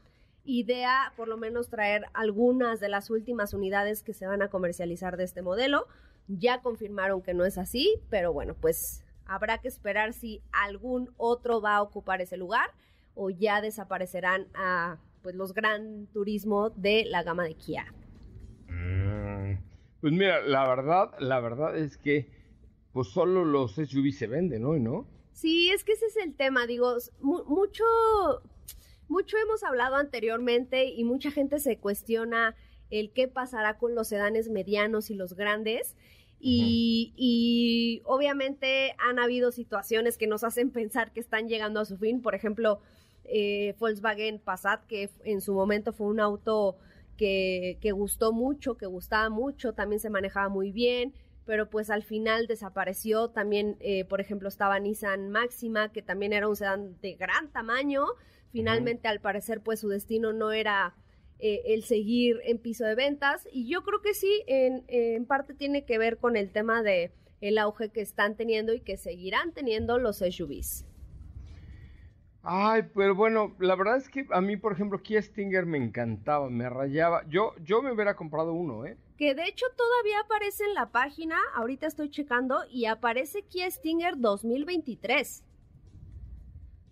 idea, 0.43 1.13
por 1.15 1.27
lo 1.27 1.37
menos 1.37 1.69
traer 1.69 2.05
algunas 2.13 2.79
de 2.79 2.89
las 2.89 3.09
últimas 3.11 3.53
unidades 3.53 4.01
que 4.03 4.13
se 4.13 4.25
van 4.25 4.41
a 4.41 4.49
comercializar 4.49 5.17
de 5.17 5.25
este 5.25 5.41
modelo. 5.43 5.87
Ya 6.37 6.61
confirmaron 6.61 7.21
que 7.21 7.33
no 7.33 7.45
es 7.45 7.57
así, 7.57 8.01
pero 8.09 8.31
bueno, 8.33 8.55
pues 8.59 9.03
Habrá 9.31 9.59
que 9.59 9.69
esperar 9.69 10.11
si 10.11 10.41
algún 10.51 11.09
otro 11.15 11.61
va 11.61 11.77
a 11.77 11.81
ocupar 11.81 12.19
ese 12.19 12.35
lugar 12.35 12.69
o 13.15 13.29
ya 13.29 13.61
desaparecerán 13.61 14.47
a 14.53 14.97
pues 15.21 15.35
los 15.35 15.53
gran 15.53 16.07
turismo 16.07 16.69
de 16.71 17.05
la 17.05 17.23
gama 17.23 17.45
de 17.45 17.55
Kia. 17.55 17.85
Mm, 18.67 19.53
pues 20.01 20.11
mira, 20.11 20.41
la 20.41 20.67
verdad, 20.67 21.11
la 21.19 21.39
verdad 21.39 21.77
es 21.77 21.95
que 21.95 22.29
pues 22.91 23.07
solo 23.07 23.45
los 23.45 23.75
SUV 23.75 24.11
se 24.11 24.27
venden 24.27 24.65
hoy, 24.65 24.81
¿no? 24.81 25.07
Sí, 25.31 25.71
es 25.71 25.85
que 25.85 25.93
ese 25.93 26.07
es 26.07 26.17
el 26.17 26.35
tema, 26.35 26.67
digo, 26.67 26.97
mucho, 27.21 27.85
mucho 29.07 29.37
hemos 29.37 29.63
hablado 29.63 29.95
anteriormente 29.95 30.89
y 30.89 31.05
mucha 31.05 31.31
gente 31.31 31.59
se 31.59 31.77
cuestiona 31.77 32.53
el 32.89 33.13
qué 33.13 33.29
pasará 33.29 33.77
con 33.77 33.95
los 33.95 34.09
sedanes 34.09 34.49
medianos 34.49 35.09
y 35.09 35.15
los 35.15 35.35
grandes. 35.35 35.95
Y, 36.43 38.01
obviamente 38.05 38.95
han 38.97 39.19
habido 39.19 39.51
situaciones 39.51 40.17
que 40.17 40.27
nos 40.27 40.43
hacen 40.43 40.71
pensar 40.71 41.11
que 41.11 41.19
están 41.19 41.47
llegando 41.47 41.79
a 41.79 41.85
su 41.85 41.97
fin. 41.97 42.21
Por 42.21 42.35
ejemplo, 42.35 42.79
eh, 43.25 43.75
Volkswagen 43.79 44.39
Passat, 44.39 44.85
que 44.87 45.09
en 45.23 45.41
su 45.41 45.53
momento 45.53 45.93
fue 45.93 46.07
un 46.07 46.19
auto 46.19 46.77
que, 47.17 47.77
que 47.81 47.91
gustó 47.91 48.33
mucho, 48.33 48.77
que 48.77 48.87
gustaba 48.87 49.29
mucho, 49.29 49.73
también 49.73 49.99
se 49.99 50.09
manejaba 50.09 50.49
muy 50.49 50.71
bien 50.71 51.13
pero 51.45 51.69
pues 51.69 51.89
al 51.89 52.03
final 52.03 52.47
desapareció. 52.47 53.29
También, 53.29 53.77
eh, 53.79 54.05
por 54.05 54.21
ejemplo, 54.21 54.47
estaba 54.47 54.79
Nissan 54.79 55.29
Máxima, 55.29 55.91
que 55.91 56.01
también 56.01 56.33
era 56.33 56.47
un 56.47 56.55
sedán 56.55 56.95
de 57.01 57.15
gran 57.15 57.51
tamaño. 57.51 58.05
Finalmente, 58.51 59.07
al 59.07 59.19
parecer, 59.19 59.61
pues 59.61 59.79
su 59.79 59.89
destino 59.89 60.33
no 60.33 60.51
era 60.51 60.95
eh, 61.41 61.73
el 61.73 61.83
seguir 61.83 62.39
en 62.45 62.57
piso 62.57 62.85
de 62.85 62.95
ventas. 62.95 63.47
Y 63.51 63.67
yo 63.67 63.83
creo 63.83 64.01
que 64.01 64.13
sí, 64.13 64.43
en, 64.47 64.83
en 64.87 65.25
parte 65.25 65.53
tiene 65.53 65.85
que 65.85 65.97
ver 65.97 66.17
con 66.17 66.37
el 66.37 66.51
tema 66.51 66.83
de 66.83 67.11
el 67.41 67.57
auge 67.57 67.89
que 67.89 68.01
están 68.01 68.35
teniendo 68.35 68.73
y 68.73 68.79
que 68.79 68.97
seguirán 68.97 69.51
teniendo 69.51 69.97
los 69.97 70.17
SUVs. 70.17 70.85
Ay, 72.43 72.83
pero 72.95 73.13
bueno, 73.13 73.55
la 73.59 73.75
verdad 73.75 73.97
es 73.97 74.09
que 74.09 74.25
a 74.31 74.41
mí, 74.41 74.57
por 74.57 74.73
ejemplo, 74.73 75.01
Kia 75.01 75.21
Stinger 75.21 75.65
me 75.65 75.77
encantaba, 75.77 76.49
me 76.49 76.67
rayaba. 76.69 77.23
Yo, 77.27 77.53
yo 77.63 77.83
me 77.83 77.91
hubiera 77.91 78.15
comprado 78.15 78.53
uno, 78.53 78.85
¿eh? 78.85 78.97
Que 79.17 79.35
de 79.35 79.43
hecho 79.43 79.67
todavía 79.77 80.21
aparece 80.21 80.63
en 80.63 80.73
la 80.73 80.91
página, 80.91 81.37
ahorita 81.53 81.85
estoy 81.85 82.09
checando, 82.09 82.63
y 82.67 82.85
aparece 82.85 83.43
Kia 83.43 83.69
Stinger 83.69 84.17
2023. 84.17 85.43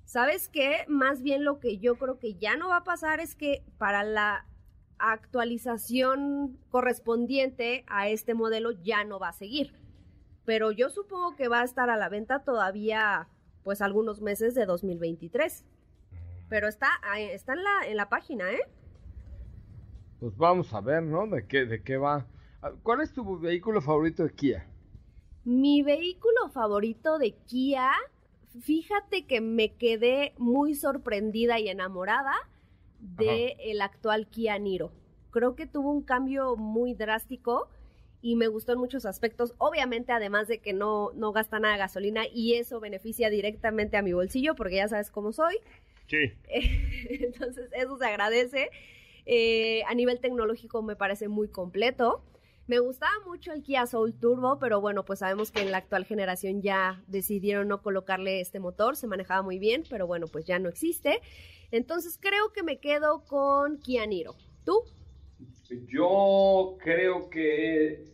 ¿Sabes 0.09 0.49
qué? 0.49 0.85
Más 0.87 1.21
bien 1.21 1.43
lo 1.43 1.59
que 1.59 1.77
yo 1.77 1.99
creo 1.99 2.17
que 2.17 2.33
ya 2.33 2.57
no 2.57 2.69
va 2.69 2.77
a 2.77 2.83
pasar 2.83 3.19
es 3.19 3.35
que 3.35 3.63
para 3.77 4.01
la 4.01 4.47
actualización 4.97 6.57
correspondiente 6.71 7.85
a 7.85 8.09
este 8.09 8.33
modelo 8.33 8.71
ya 8.71 9.03
no 9.03 9.19
va 9.19 9.29
a 9.29 9.33
seguir. 9.33 9.75
Pero 10.45 10.71
yo 10.71 10.89
supongo 10.89 11.35
que 11.35 11.47
va 11.47 11.61
a 11.61 11.63
estar 11.63 11.91
a 11.91 11.95
la 11.95 12.09
venta 12.09 12.43
todavía 12.43 13.27
pues 13.63 13.83
algunos 13.83 14.19
meses 14.19 14.55
de 14.55 14.65
2023. 14.65 15.63
Pero 16.49 16.67
está, 16.67 16.87
está 17.15 17.53
en, 17.53 17.63
la, 17.63 17.87
en 17.87 17.95
la 17.95 18.09
página, 18.09 18.51
¿eh? 18.51 18.63
Pues 20.19 20.35
vamos 20.35 20.73
a 20.73 20.81
ver, 20.81 21.03
¿no? 21.03 21.27
¿De 21.27 21.45
qué, 21.45 21.65
de 21.65 21.83
qué 21.83 21.97
va? 21.97 22.25
¿Cuál 22.81 23.01
es 23.01 23.13
tu 23.13 23.37
vehículo 23.37 23.79
favorito 23.79 24.23
de 24.23 24.33
Kia? 24.33 24.67
Mi 25.43 25.83
vehículo 25.83 26.49
favorito 26.51 27.19
de 27.19 27.33
Kia, 27.45 27.91
fíjate 28.61 29.25
que 29.25 29.41
me 29.41 29.73
quedé 29.73 30.33
muy 30.37 30.75
sorprendida 30.75 31.59
y 31.59 31.69
enamorada 31.69 32.33
de 32.99 33.55
el 33.59 33.81
actual 33.81 34.27
Kia 34.27 34.57
Niro. 34.59 34.91
Creo 35.31 35.55
que 35.55 35.67
tuvo 35.67 35.91
un 35.91 36.01
cambio 36.01 36.55
muy 36.55 36.93
drástico 36.93 37.69
y 38.21 38.35
me 38.35 38.47
gustó 38.47 38.73
en 38.73 38.79
muchos 38.79 39.05
aspectos. 39.05 39.53
Obviamente, 39.57 40.11
además 40.11 40.47
de 40.47 40.59
que 40.59 40.73
no, 40.73 41.11
no 41.13 41.31
gasta 41.31 41.59
nada 41.59 41.75
de 41.75 41.79
gasolina 41.79 42.23
y 42.31 42.55
eso 42.55 42.79
beneficia 42.79 43.29
directamente 43.29 43.97
a 43.97 44.01
mi 44.01 44.13
bolsillo 44.13 44.55
porque 44.55 44.77
ya 44.77 44.87
sabes 44.87 45.11
cómo 45.11 45.31
soy. 45.31 45.57
Sí. 46.07 46.33
Entonces, 47.09 47.69
eso 47.73 47.97
se 47.97 48.05
agradece. 48.05 48.69
Eh, 49.25 49.83
a 49.87 49.93
nivel 49.93 50.19
tecnológico 50.19 50.81
me 50.81 50.95
parece 50.95 51.27
muy 51.27 51.47
completo. 51.47 52.23
Me 52.69 52.77
gustaba 52.77 53.11
mucho 53.25 53.51
el 53.51 53.63
Kia 53.63 53.87
Soul 53.87 54.13
Turbo, 54.13 54.59
pero 54.59 54.79
bueno, 54.79 55.03
pues 55.03 55.17
sabemos 55.17 55.49
que 55.49 55.61
en 55.61 55.71
la 55.71 55.79
actual 55.79 56.05
generación 56.05 56.61
ya 56.61 57.01
decidieron 57.07 57.67
no 57.67 57.81
colocarle 57.81 58.41
este 58.41 58.59
motor, 58.59 58.95
se 58.95 59.07
manejaba 59.07 59.41
muy 59.41 59.57
bien, 59.57 59.81
pero 59.89 60.05
bueno, 60.05 60.27
pues 60.27 60.45
ya 60.45 60.59
no 60.59 60.69
existe. 60.69 61.19
Entonces 61.71 62.19
creo 62.21 62.53
que 62.53 62.61
me 62.61 62.79
quedo 62.79 63.25
con 63.25 63.79
Kia 63.79 64.05
Niro. 64.05 64.35
¿Tú? 64.65 64.83
Yo 65.87 66.77
creo 66.83 67.31
que. 67.31 68.05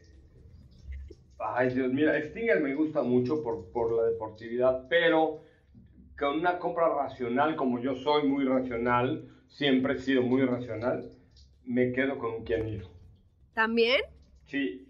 Ay, 1.38 1.74
Dios, 1.74 1.92
mira, 1.92 2.18
Stinger 2.22 2.62
me 2.62 2.76
gusta 2.76 3.04
mucho 3.04 3.44
por, 3.44 3.70
por 3.74 3.92
la 3.92 4.04
deportividad, 4.04 4.88
pero 4.88 5.42
con 6.18 6.40
una 6.40 6.60
compra 6.60 6.88
racional, 6.96 7.58
como 7.58 7.82
yo 7.82 7.94
soy 7.94 8.26
muy 8.26 8.46
racional, 8.46 9.28
siempre 9.50 9.96
he 9.96 9.98
sido 9.98 10.22
muy 10.22 10.44
racional, 10.44 11.12
me 11.66 11.92
quedo 11.92 12.18
con 12.18 12.36
un 12.36 12.46
Kianiro. 12.46 12.88
¿También? 13.54 14.15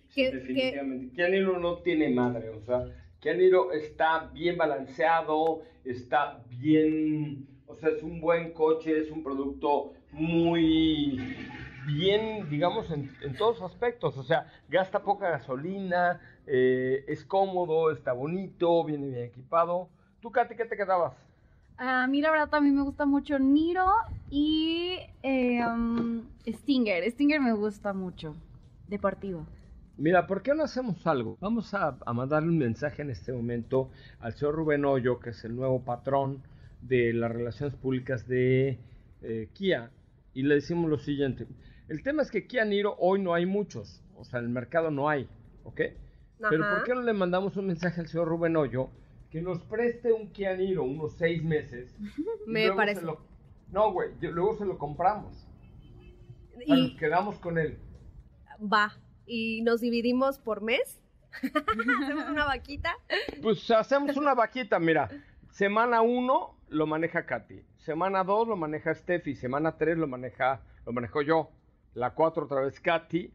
Sí, 0.10 0.24
definitivamente. 0.24 1.16
Kianiro 1.16 1.60
no 1.60 1.80
tiene 1.80 2.10
madre, 2.10 2.50
o 2.50 2.62
sea, 2.62 2.86
Kianiro 3.20 3.72
está 3.72 4.30
bien 4.34 4.58
balanceado, 4.58 5.62
está 5.84 6.44
bien, 6.50 7.48
o 7.68 7.76
sea, 7.76 7.90
es 7.90 8.04
un 8.04 8.22
buen 8.22 8.54
coche, 8.54 9.00
es 9.00 9.12
un 9.12 9.24
producto 9.24 9.94
muy 10.12 11.20
bien, 11.86 12.50
digamos, 12.50 12.90
en, 12.92 13.10
todos 13.38 13.62
aspectos. 13.62 14.18
O 14.18 14.24
sea, 14.24 14.48
gasta 14.70 15.04
poca 15.04 15.30
gasolina, 15.30 16.20
eh, 16.48 17.04
es 17.08 17.24
cómodo, 17.26 17.92
está 17.92 18.14
bonito, 18.14 18.84
viene 18.84 19.08
bien 19.08 19.24
equipado. 19.24 19.90
¿Tú, 20.22 20.32
Katy, 20.32 20.56
qué 20.56 20.66
te 20.66 20.78
quedabas? 20.78 21.14
A 21.78 22.08
mí, 22.08 22.22
la 22.22 22.32
verdad, 22.32 22.50
también 22.50 22.76
me 22.76 22.84
gusta 22.84 23.06
mucho 23.06 23.38
Niro 23.38 23.92
y 24.30 24.98
em, 25.22 26.24
Stinger. 26.48 27.10
Stinger 27.12 27.42
me 27.42 27.54
gusta 27.54 27.94
mucho. 27.94 28.36
Deportivo. 28.88 29.46
Mira, 29.98 30.28
¿por 30.28 30.42
qué 30.42 30.54
no 30.54 30.64
hacemos 30.64 31.06
algo? 31.08 31.38
Vamos 31.40 31.74
a, 31.74 31.98
a 32.06 32.14
mandarle 32.14 32.50
un 32.50 32.58
mensaje 32.58 33.02
en 33.02 33.10
este 33.10 33.32
momento 33.32 33.92
al 34.20 34.34
señor 34.34 34.56
Rubén 34.56 34.84
Hoyo, 34.84 35.20
que 35.20 35.30
es 35.30 35.44
el 35.46 35.56
nuevo 35.56 35.84
patrón 35.84 36.44
de 36.82 37.14
las 37.14 37.32
relaciones 37.32 37.76
públicas 37.76 38.28
de 38.28 38.78
eh, 39.22 39.50
Kia, 39.54 39.92
y 40.34 40.44
le 40.44 40.56
decimos 40.56 40.90
lo 40.90 40.98
siguiente. 40.98 41.48
El 41.88 42.04
tema 42.04 42.22
es 42.22 42.32
que 42.32 42.46
Kia 42.46 42.66
Niro 42.66 42.96
hoy 43.00 43.22
no 43.22 43.34
hay 43.34 43.46
muchos, 43.46 44.04
o 44.16 44.26
sea, 44.26 44.40
en 44.40 44.46
el 44.46 44.52
mercado 44.52 44.92
no 44.92 45.10
hay, 45.10 45.28
¿ok? 45.64 45.82
Pero 46.50 46.70
¿por 46.70 46.84
qué 46.84 46.94
no 46.94 47.02
le 47.02 47.14
mandamos 47.14 47.56
un 47.56 47.68
mensaje 47.68 48.02
al 48.02 48.08
señor 48.08 48.28
Rubén 48.28 48.58
Hoyo 48.58 48.90
que 49.32 49.42
nos 49.42 49.60
preste 49.64 50.12
un 50.12 50.30
Kia 50.32 50.56
Niro 50.56 50.84
unos 50.84 51.14
seis 51.14 51.44
meses? 51.44 51.96
Me 52.46 52.72
parece. 52.74 53.02
No, 53.72 53.92
güey, 53.92 54.10
luego 54.22 54.58
se 54.58 54.66
lo 54.66 54.78
compramos. 54.78 55.48
Y 56.66 56.72
nos 56.72 56.92
quedamos 56.98 57.40
con 57.40 57.58
él. 57.58 57.78
Va, 58.62 58.94
y 59.26 59.62
nos 59.62 59.82
dividimos 59.82 60.40
por 60.40 60.62
mes. 60.62 61.00
hacemos 61.44 62.30
una 62.30 62.46
vaquita. 62.46 62.96
Pues 63.42 63.70
hacemos 63.72 64.16
una 64.18 64.34
vaquita, 64.34 64.80
mira. 64.80 65.10
Semana 65.52 66.02
uno 66.02 66.58
lo 66.70 66.88
maneja 66.88 67.26
Katy. 67.26 67.62
Semana 67.78 68.24
dos 68.24 68.48
lo 68.48 68.56
maneja 68.56 68.94
Steffi. 68.94 69.36
Semana 69.36 69.78
tres 69.78 69.98
lo 69.98 70.08
maneja, 70.08 70.62
lo 70.86 70.94
manejo 70.94 71.22
yo 71.22 71.52
la 71.96 72.12
4 72.12 72.44
otra 72.44 72.62
vez 72.62 72.80
Katy, 72.80 73.32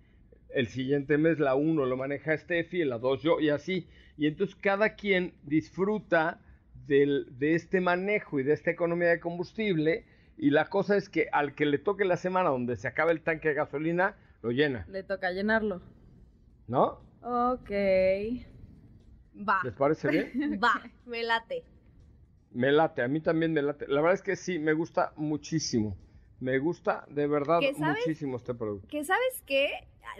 el 0.51 0.69
siguiente 0.69 1.19
mes 1.19 1.39
la 1.39 1.55
1 1.55 1.87
lo 1.87 1.97
maneja 1.97 2.37
Steffi, 2.37 2.85
la 2.85 2.99
2 2.99 3.23
yo 3.23 3.41
y 3.41 3.49
así. 3.49 3.89
Y 4.17 4.27
entonces 4.27 4.55
cada 4.55 4.95
quien 4.95 5.33
disfruta 5.43 6.41
del, 6.87 7.27
de 7.39 7.55
este 7.55 7.81
manejo 7.81 8.39
y 8.39 8.43
de 8.43 8.53
esta 8.53 8.71
economía 8.71 9.09
de 9.09 9.21
combustible. 9.21 10.05
Y 10.37 10.51
la 10.51 10.67
cosa 10.67 10.97
es 10.97 11.09
que 11.09 11.29
al 11.33 11.55
que 11.55 11.67
le 11.67 11.79
toque 11.79 12.05
la 12.05 12.17
semana 12.17 12.51
donde 12.51 12.77
se 12.77 12.89
acabe 12.89 13.13
el 13.13 13.23
tanque 13.23 13.49
de 13.49 13.55
gasolina, 13.55 14.15
lo 14.43 14.51
llena. 14.51 14.87
Le 14.89 15.03
toca 15.03 15.31
llenarlo. 15.31 15.81
¿No? 16.67 17.01
Ok. 17.23 17.71
Va. 19.37 19.61
¿Les 19.65 19.75
parece 19.75 20.09
bien? 20.09 20.61
Va, 20.63 20.83
me 21.07 21.23
late. 21.23 21.65
Me 22.53 22.73
late, 22.73 23.03
a 23.03 23.09
mí 23.09 23.21
también 23.21 23.53
me 23.53 23.63
late. 23.63 23.87
La 23.89 24.01
verdad 24.01 24.15
es 24.15 24.23
que 24.23 24.37
sí, 24.37 24.59
me 24.59 24.73
gusta 24.73 25.13
muchísimo. 25.17 25.97
Me 26.41 26.59
gusta 26.59 27.05
de 27.11 27.27
verdad 27.27 27.61
muchísimo 27.77 28.39
este 28.39 28.55
producto. 28.55 28.89
Que 28.89 29.05
sabes 29.05 29.43
qué, 29.47 29.69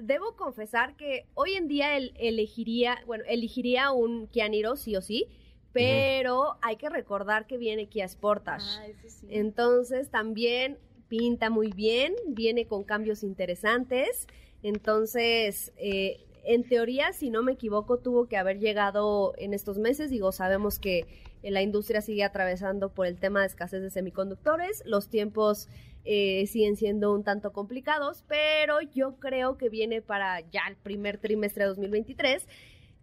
debo 0.03 0.37
confesar 0.37 0.95
que 0.97 1.27
hoy 1.35 1.55
en 1.55 1.67
día 1.67 1.97
elegiría, 1.97 2.99
bueno, 3.07 3.25
elegiría 3.27 3.91
un 3.91 4.27
Kia 4.27 4.49
Niro 4.49 4.77
sí 4.77 4.97
o 4.97 5.01
sí, 5.01 5.27
pero 5.73 6.59
hay 6.63 6.77
que 6.77 6.91
recordar 6.91 7.47
que 7.47 7.57
viene 7.57 7.89
Kia 7.89 8.07
Sportage. 8.07 8.67
Ah, 8.79 8.87
Entonces 9.29 10.11
también 10.11 10.79
pinta 11.11 11.51
muy 11.51 11.73
bien, 11.73 12.15
viene 12.29 12.67
con 12.67 12.85
cambios 12.85 13.23
interesantes. 13.25 14.29
Entonces, 14.63 15.73
eh, 15.77 16.25
en 16.45 16.63
teoría, 16.63 17.13
si 17.13 17.31
no 17.31 17.43
me 17.43 17.53
equivoco, 17.53 17.99
tuvo 17.99 18.29
que 18.29 18.37
haber 18.37 18.61
llegado 18.61 19.35
en 19.37 19.53
estos 19.53 19.77
meses. 19.77 20.09
Digo, 20.09 20.31
sabemos 20.33 20.79
que 20.79 21.07
la 21.43 21.63
industria 21.63 22.01
sigue 22.01 22.23
atravesando 22.23 22.95
por 22.95 23.07
el 23.07 23.19
tema 23.19 23.41
de 23.41 23.49
escasez 23.49 23.83
de 23.83 23.91
semiconductores. 23.91 24.83
Los 24.87 25.09
tiempos 25.09 25.69
eh, 26.05 26.47
siguen 26.47 26.77
siendo 26.77 27.13
un 27.13 27.25
tanto 27.25 27.53
complicados, 27.53 28.25
pero 28.29 28.81
yo 28.81 29.17
creo 29.17 29.59
que 29.59 29.69
viene 29.69 30.03
para 30.03 30.41
ya 30.51 30.63
el 30.69 30.77
primer 30.77 31.19
trimestre 31.19 31.65
de 31.65 31.69
2023. 31.71 32.47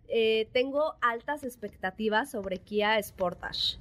eh, 0.10 0.48
tengo 0.54 0.96
altas 1.02 1.43
expectativas 1.43 2.32
sobre 2.32 2.60
Kia 2.60 3.04
Sportage. 3.04 3.78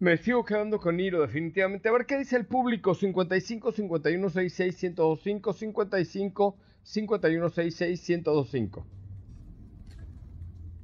Me 0.00 0.16
sigo 0.16 0.46
quedando 0.46 0.80
con 0.80 0.96
Niro, 0.96 1.20
definitivamente. 1.20 1.90
A 1.90 1.92
ver 1.92 2.06
qué 2.06 2.16
dice 2.16 2.34
el 2.34 2.46
público. 2.46 2.94
55 2.94 3.70
51 3.70 4.30
66 4.30 4.82
1025 4.96 5.52
55 5.52 6.56
51 6.82 7.48
66 7.50 8.08
1025. 8.08 8.86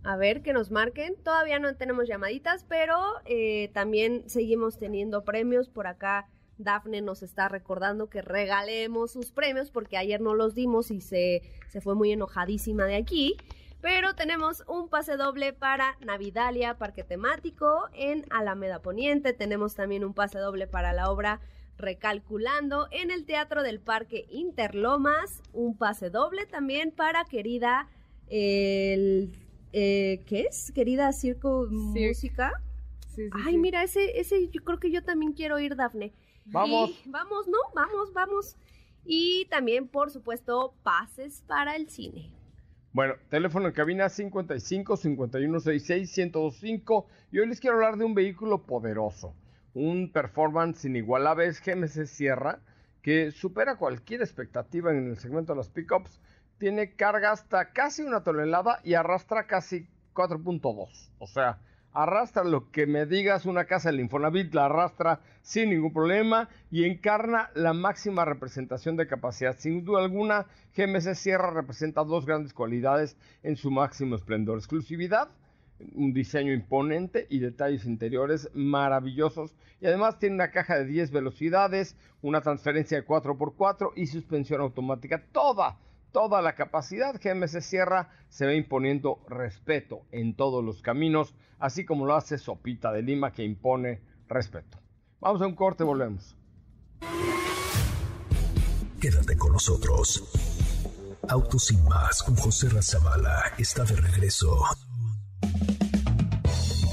A 0.04 0.16
ver, 0.18 0.42
que 0.42 0.52
nos 0.52 0.70
marquen. 0.70 1.16
Todavía 1.24 1.58
no 1.58 1.74
tenemos 1.76 2.06
llamaditas, 2.06 2.64
pero 2.68 2.94
eh, 3.24 3.70
también 3.72 4.28
seguimos 4.28 4.78
teniendo 4.78 5.24
premios 5.24 5.70
por 5.70 5.86
acá. 5.86 6.28
Dafne 6.58 7.00
nos 7.00 7.22
está 7.22 7.48
recordando 7.48 8.10
que 8.10 8.20
regalemos 8.20 9.12
sus 9.12 9.32
premios 9.32 9.70
porque 9.70 9.96
ayer 9.96 10.20
no 10.20 10.34
los 10.34 10.54
dimos 10.54 10.90
y 10.90 11.00
se, 11.00 11.40
se 11.68 11.80
fue 11.80 11.94
muy 11.94 12.12
enojadísima 12.12 12.84
de 12.84 12.96
aquí. 12.96 13.38
Pero 13.86 14.16
tenemos 14.16 14.64
un 14.66 14.88
pase 14.88 15.16
doble 15.16 15.52
para 15.52 15.96
Navidalia, 16.00 16.76
parque 16.76 17.04
temático 17.04 17.84
en 17.92 18.24
Alameda 18.30 18.82
Poniente. 18.82 19.32
Tenemos 19.32 19.76
también 19.76 20.04
un 20.04 20.12
pase 20.12 20.40
doble 20.40 20.66
para 20.66 20.92
la 20.92 21.08
obra 21.08 21.40
Recalculando 21.78 22.88
en 22.90 23.12
el 23.12 23.24
Teatro 23.24 23.62
del 23.62 23.78
Parque 23.78 24.26
Interlomas. 24.28 25.40
Un 25.52 25.78
pase 25.78 26.10
doble 26.10 26.46
también 26.46 26.90
para 26.90 27.26
querida 27.26 27.88
el 28.26 29.30
eh, 29.72 30.20
¿qué 30.26 30.46
es? 30.50 30.72
Querida 30.72 31.12
Circo 31.12 31.68
Música. 31.70 32.60
Ay, 33.44 33.56
mira, 33.56 33.84
ese, 33.84 34.18
ese 34.18 34.48
yo 34.48 34.64
creo 34.64 34.80
que 34.80 34.90
yo 34.90 35.04
también 35.04 35.32
quiero 35.32 35.60
ir, 35.60 35.76
Dafne. 35.76 36.12
Vamos. 36.46 36.90
vamos, 37.06 37.46
¿no? 37.46 37.58
Vamos, 37.72 38.12
vamos. 38.12 38.56
Y 39.04 39.44
también, 39.44 39.86
por 39.86 40.10
supuesto, 40.10 40.74
pases 40.82 41.44
para 41.46 41.76
el 41.76 41.88
cine. 41.88 42.35
Bueno, 42.96 43.12
teléfono 43.28 43.66
en 43.68 43.74
cabina 43.74 44.08
55 44.08 44.96
51 44.96 45.60
66 45.60 46.16
1025. 46.16 47.06
Y 47.30 47.40
hoy 47.40 47.46
les 47.46 47.60
quiero 47.60 47.76
hablar 47.76 47.98
de 47.98 48.06
un 48.06 48.14
vehículo 48.14 48.62
poderoso. 48.62 49.34
Un 49.74 50.10
performance 50.10 50.82
inigualable 50.86 51.44
es 51.44 51.62
GMC 51.62 52.06
Sierra 52.06 52.60
que 53.02 53.32
supera 53.32 53.76
cualquier 53.76 54.22
expectativa 54.22 54.92
en 54.92 55.08
el 55.08 55.18
segmento 55.18 55.52
de 55.52 55.58
los 55.58 55.68
pickups 55.68 56.22
tiene 56.56 56.96
carga 56.96 57.32
hasta 57.32 57.70
casi 57.74 58.00
una 58.00 58.22
tonelada 58.22 58.80
y 58.82 58.94
arrastra 58.94 59.46
casi 59.46 59.86
4.2. 60.14 60.88
O 61.18 61.26
sea, 61.26 61.58
arrastra 61.96 62.44
lo 62.44 62.70
que 62.70 62.86
me 62.86 63.06
digas 63.06 63.46
una 63.46 63.64
casa 63.64 63.90
del 63.90 64.00
Infonavit, 64.00 64.52
la 64.54 64.66
arrastra 64.66 65.20
sin 65.40 65.70
ningún 65.70 65.94
problema 65.94 66.48
y 66.70 66.84
encarna 66.84 67.50
la 67.54 67.72
máxima 67.72 68.26
representación 68.26 68.96
de 68.96 69.06
capacidad. 69.06 69.56
Sin 69.58 69.82
duda 69.82 70.02
alguna, 70.02 70.46
GMC 70.76 71.14
Sierra 71.14 71.50
representa 71.50 72.04
dos 72.04 72.26
grandes 72.26 72.52
cualidades 72.52 73.16
en 73.42 73.56
su 73.56 73.70
máximo 73.70 74.14
esplendor. 74.14 74.58
Exclusividad, 74.58 75.30
un 75.94 76.12
diseño 76.12 76.52
imponente 76.52 77.26
y 77.30 77.38
detalles 77.38 77.86
interiores 77.86 78.50
maravillosos. 78.52 79.54
Y 79.80 79.86
además 79.86 80.18
tiene 80.18 80.34
una 80.34 80.50
caja 80.50 80.76
de 80.76 80.84
10 80.84 81.10
velocidades, 81.12 81.96
una 82.20 82.42
transferencia 82.42 83.00
de 83.00 83.06
4x4 83.06 83.92
y 83.96 84.06
suspensión 84.06 84.60
automática. 84.60 85.24
Toda 85.32 85.78
toda 86.12 86.42
la 86.42 86.54
capacidad, 86.54 87.20
GMC 87.22 87.60
Sierra 87.60 88.10
se 88.28 88.46
ve 88.46 88.56
imponiendo 88.56 89.20
respeto 89.28 90.02
en 90.12 90.34
todos 90.34 90.64
los 90.64 90.82
caminos, 90.82 91.34
así 91.58 91.84
como 91.84 92.06
lo 92.06 92.14
hace 92.14 92.38
Sopita 92.38 92.92
de 92.92 93.02
Lima 93.02 93.32
que 93.32 93.44
impone 93.44 94.00
respeto. 94.28 94.78
Vamos 95.20 95.42
a 95.42 95.46
un 95.46 95.54
corte, 95.54 95.84
volvemos. 95.84 96.36
Quédate 99.00 99.36
con 99.36 99.52
nosotros. 99.52 100.22
Autos 101.28 101.66
sin 101.66 101.82
más 101.84 102.22
con 102.22 102.36
José 102.36 102.68
Razabala 102.68 103.52
está 103.58 103.84
de 103.84 103.96
regreso. 103.96 104.62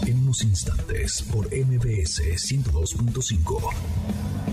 En 0.05 0.19
unos 0.19 0.43
instantes 0.43 1.21
por 1.23 1.45
MBS 1.45 2.21
102.5. 2.21 4.52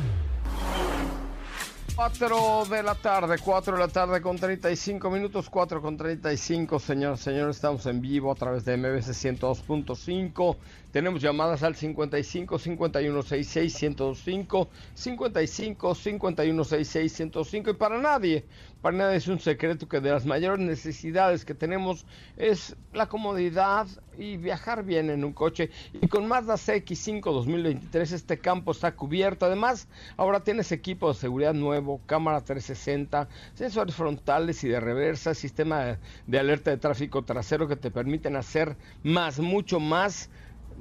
4 2.01 2.65
de 2.65 2.81
la 2.81 2.95
tarde, 2.95 3.37
4 3.37 3.73
de 3.73 3.79
la 3.79 3.87
tarde 3.87 4.21
con 4.21 4.35
35 4.35 5.11
minutos, 5.11 5.51
4 5.51 5.83
con 5.83 5.97
35, 5.97 6.79
señores, 6.79 7.19
señores, 7.19 7.57
estamos 7.57 7.85
en 7.85 8.01
vivo 8.01 8.31
a 8.31 8.35
través 8.35 8.65
de 8.65 8.75
MBC 8.75 9.09
102.5. 9.11 10.57
Tenemos 10.91 11.21
llamadas 11.21 11.61
al 11.61 11.75
55 11.75 12.57
51 12.57 13.21
66 13.21 13.73
105, 13.75 14.69
55 14.95 15.93
51 15.93 16.63
66 16.63 17.13
105 17.13 17.69
y 17.69 17.73
para 17.75 17.99
nadie, 17.99 18.45
para 18.81 18.97
nadie 18.97 19.17
es 19.17 19.27
un 19.27 19.39
secreto 19.39 19.87
que 19.87 19.99
de 19.99 20.09
las 20.09 20.25
mayores 20.25 20.59
necesidades 20.59 21.45
que 21.45 21.53
tenemos 21.53 22.05
es 22.35 22.75
la 22.93 23.07
comodidad 23.07 23.87
y 24.17 24.37
viajar 24.37 24.83
bien 24.83 25.09
en 25.09 25.23
un 25.23 25.33
coche. 25.33 25.69
Y 25.93 26.07
con 26.07 26.27
Mazda 26.27 26.55
CX5 26.55 27.21
2023 27.21 28.11
este 28.11 28.39
campo 28.39 28.71
está 28.71 28.93
cubierto. 28.95 29.45
Además, 29.45 29.87
ahora 30.17 30.43
tienes 30.43 30.71
equipo 30.71 31.09
de 31.09 31.19
seguridad 31.19 31.53
nuevo, 31.53 32.01
cámara 32.05 32.41
360, 32.41 33.27
sensores 33.53 33.95
frontales 33.95 34.63
y 34.63 34.69
de 34.69 34.79
reversa, 34.79 35.35
sistema 35.35 35.99
de 36.25 36.39
alerta 36.39 36.71
de 36.71 36.77
tráfico 36.77 37.23
trasero 37.23 37.67
que 37.67 37.75
te 37.75 37.91
permiten 37.91 38.35
hacer 38.35 38.77
más, 39.03 39.39
mucho 39.39 39.79
más 39.79 40.29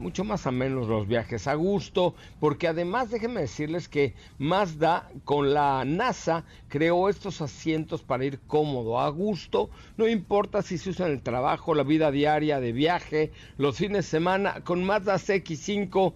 mucho 0.00 0.24
más 0.24 0.46
a 0.46 0.50
menos 0.50 0.88
los 0.88 1.06
viajes 1.06 1.46
a 1.46 1.54
gusto, 1.54 2.14
porque 2.40 2.66
además 2.66 3.10
déjenme 3.10 3.42
decirles 3.42 3.86
que 3.88 4.14
Mazda 4.38 5.10
con 5.24 5.52
la 5.52 5.84
NASA 5.84 6.44
creó 6.68 7.08
estos 7.08 7.42
asientos 7.42 8.02
para 8.02 8.24
ir 8.24 8.40
cómodo, 8.46 8.98
a 8.98 9.08
gusto, 9.10 9.68
no 9.98 10.08
importa 10.08 10.62
si 10.62 10.78
se 10.78 10.90
usa 10.90 11.06
en 11.06 11.12
el 11.12 11.22
trabajo, 11.22 11.74
la 11.74 11.82
vida 11.82 12.10
diaria 12.10 12.60
de 12.60 12.72
viaje, 12.72 13.30
los 13.58 13.76
fines 13.76 14.06
de 14.06 14.10
semana, 14.10 14.62
con 14.64 14.82
Mazda 14.84 15.16
CX5 15.16 16.14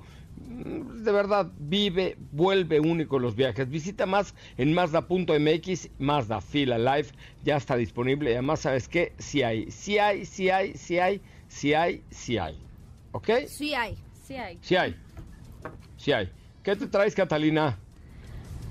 mm, 0.49 1.03
de 1.05 1.13
verdad 1.13 1.53
vive, 1.59 2.17
vuelve 2.33 2.81
único 2.81 3.19
los 3.19 3.37
viajes. 3.37 3.69
Visita 3.69 4.07
más 4.07 4.35
en 4.57 4.73
Mazda.mx, 4.73 5.91
Mazda 5.99 6.41
Fila 6.41 6.79
Life, 6.79 7.15
ya 7.45 7.59
está 7.59 7.77
disponible. 7.77 8.31
Y 8.31 8.33
además, 8.35 8.61
¿sabes 8.61 8.89
qué? 8.89 9.13
Si 9.19 9.43
hay, 9.43 9.71
si 9.71 9.99
hay, 9.99 10.25
si 10.25 10.49
hay, 10.49 10.75
si 10.75 10.99
hay, 10.99 11.21
si 11.49 11.75
hay, 11.75 12.03
si 12.11 12.39
hay. 12.39 12.74
¿Ok? 13.15 13.31
Sí 13.47 13.75
hay. 13.75 13.97
Sí 14.27 14.35
hay. 14.35 14.59
Sí 14.61 14.75
hay. 14.77 14.97
Sí 15.97 16.11
hay. 16.13 16.29
¿Qué 16.65 16.75
te 16.75 16.89
traes, 16.89 17.15
Catalina? 17.15 17.79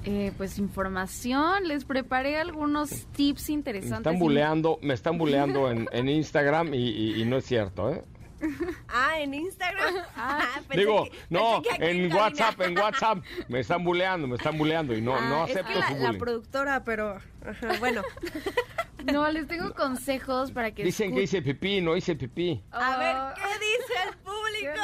Eh, 0.03 0.33
pues 0.35 0.59
información, 0.59 1.65
les 1.65 1.85
preparé 1.85 2.35
algunos 2.37 2.89
tips 3.15 3.47
Me 3.47 3.53
interesantes. 3.55 3.97
están 3.99 4.19
buleando, 4.19 4.77
me 4.81 4.93
están 4.93 5.17
buleando 5.17 5.71
en, 5.71 5.87
en 5.93 6.09
Instagram 6.09 6.73
y, 6.73 6.89
y- 6.89 7.21
y 7.21 7.25
no 7.25 7.37
es 7.37 7.45
cierto, 7.45 7.89
¿eh? 7.89 8.03
Ah, 8.89 9.19
en 9.19 9.33
Instagram. 9.33 9.95
Ah, 10.15 10.47
pensé 10.67 10.79
Digo, 10.85 11.03
que- 11.05 11.11
no, 11.29 11.61
pensé 11.61 11.69
que 11.69 11.75
aquí 11.75 11.85
en 11.85 11.97
cabina. 12.09 12.15
WhatsApp, 12.15 12.61
en 12.61 12.77
WhatsApp. 12.83 13.17
Me 13.47 13.59
están 13.59 13.83
buleando, 13.83 14.27
me 14.27 14.35
están 14.35 14.57
buleando 14.57 14.95
y 14.95 15.01
no, 15.01 15.19
no 15.29 15.43
Ah, 15.43 15.45
es 15.47 15.53
que 15.53 15.59
acepto 15.59 15.79
la, 15.79 15.87
su 15.87 15.93
la 15.95 15.99
bullying. 16.07 16.19
productora, 16.19 16.83
pero 16.83 17.19
ajá, 17.45 17.73
bueno. 17.79 18.01
No, 19.11 19.29
les 19.31 19.47
tengo 19.47 19.73
consejos 19.73 20.51
para 20.51 20.71
que 20.71 20.83
Dicen 20.83 21.11
que 21.13 21.19
escu- 21.21 21.23
hice 21.23 21.41
pipí, 21.41 21.81
no 21.81 21.95
hice 21.97 22.15
pipí. 22.15 22.63
A 22.71 22.97
ver, 22.97 23.15
Oh, 23.17 23.33
¿qué 23.35 23.65
dice 23.65 23.93
el 24.07 24.15
público? 24.19 24.83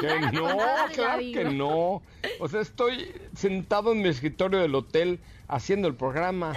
Que 0.00 0.36
no, 0.36 0.48
nada 0.56 0.82
de 0.82 0.88
la 0.88 0.94
claro 0.94 1.18
vida. 1.20 1.42
que 1.42 1.50
no. 1.50 2.02
O 2.40 2.48
sea, 2.48 2.60
estoy 2.60 3.12
sentado 3.36 3.92
en 3.92 4.02
mi 4.02 4.08
escritorio 4.08 4.58
del 4.58 4.74
hotel 4.74 5.20
haciendo 5.46 5.86
el 5.86 5.94
programa. 5.94 6.54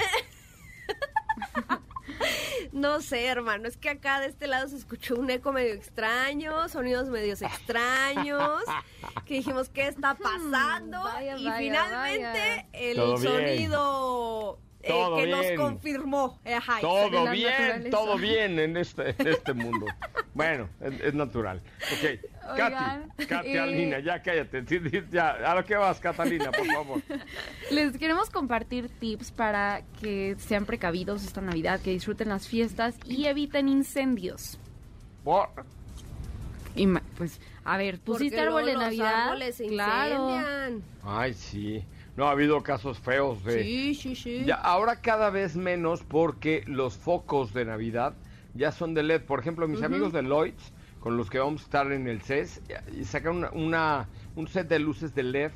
No 2.71 3.01
sé, 3.01 3.25
hermano, 3.27 3.67
es 3.67 3.77
que 3.77 3.89
acá 3.89 4.19
de 4.19 4.27
este 4.27 4.47
lado 4.47 4.67
se 4.67 4.77
escuchó 4.77 5.15
un 5.15 5.29
eco 5.29 5.51
medio 5.53 5.73
extraño, 5.73 6.67
sonidos 6.69 7.09
medios 7.09 7.41
extraños, 7.41 8.63
que 9.25 9.35
dijimos, 9.35 9.69
¿qué 9.69 9.87
está 9.87 10.15
pasando? 10.15 10.99
Hmm, 10.99 11.03
vaya, 11.03 11.37
y 11.37 11.45
vaya, 11.45 11.57
finalmente 11.57 12.25
vaya. 12.25 12.65
el 12.73 12.95
Todo 12.95 13.17
sonido 13.17 14.59
eh, 14.81 14.87
que 15.15 15.25
bien. 15.25 15.29
nos 15.31 15.51
confirmó. 15.59 16.39
Ajá, 16.45 16.79
Todo 16.81 17.29
bien, 17.31 17.89
todo 17.89 18.17
bien 18.17 18.59
en 18.59 18.77
este, 18.77 19.15
en 19.17 19.27
este 19.27 19.53
mundo. 19.53 19.85
Bueno, 20.33 20.67
es, 20.81 20.99
es 20.99 21.13
natural. 21.13 21.61
Ok, 21.91 22.19
Oigan, 22.53 23.09
Katy, 23.17 23.25
Catalina, 23.27 23.97
eh, 23.97 24.03
ya 24.03 24.21
cállate. 24.21 24.63
Ya, 25.11 25.29
a 25.29 25.55
lo 25.55 25.63
que 25.63 25.75
vas, 25.75 25.99
Catalina, 25.99 26.51
por 26.51 26.65
favor. 26.65 27.01
Les 27.71 27.97
queremos 27.97 28.29
compartir 28.29 28.89
tips 28.99 29.31
para 29.31 29.83
que 30.01 30.35
sean 30.39 30.65
precavidos 30.65 31.23
esta 31.23 31.41
Navidad, 31.41 31.79
que 31.81 31.91
disfruten 31.91 32.29
las 32.29 32.47
fiestas 32.47 32.95
y 33.05 33.25
eviten 33.25 33.69
incendios. 33.69 34.57
Por- 35.23 35.49
Y 36.75 36.87
ma- 36.87 37.03
pues, 37.17 37.39
a 37.63 37.77
ver, 37.77 37.99
Porque 37.99 38.05
pusiste 38.25 38.39
árbol 38.41 38.65
los 38.65 38.75
Navidad. 38.81 39.23
árboles 39.25 39.55
se 39.55 39.67
claro. 39.67 40.29
incendian. 40.35 40.83
Ay, 41.03 41.33
sí. 41.35 41.85
No, 42.17 42.27
ha 42.27 42.31
habido 42.31 42.61
casos 42.61 42.99
feos 42.99 43.43
de... 43.43 43.63
Sí, 43.63 43.95
sí, 43.95 44.15
sí. 44.15 44.43
Ya, 44.45 44.55
ahora 44.55 44.99
cada 45.01 45.29
vez 45.29 45.55
menos 45.55 46.03
porque 46.03 46.63
los 46.67 46.95
focos 46.97 47.53
de 47.53 47.65
Navidad 47.65 48.13
ya 48.53 48.71
son 48.71 48.93
de 48.93 49.03
LED. 49.03 49.21
Por 49.23 49.39
ejemplo, 49.39 49.67
mis 49.67 49.81
amigos 49.81 50.13
de 50.13 50.21
Lloyds, 50.23 50.71
con 50.99 51.17
los 51.17 51.29
que 51.29 51.39
vamos 51.39 51.61
a 51.61 51.65
estar 51.65 51.91
en 51.91 52.07
el 52.07 52.21
CES, 52.21 52.61
y 52.97 53.03
sacan 53.05 53.37
una, 53.37 53.51
una, 53.51 54.09
un 54.35 54.47
set 54.47 54.67
de 54.67 54.79
luces 54.79 55.13
de 55.15 55.23
LED 55.23 55.51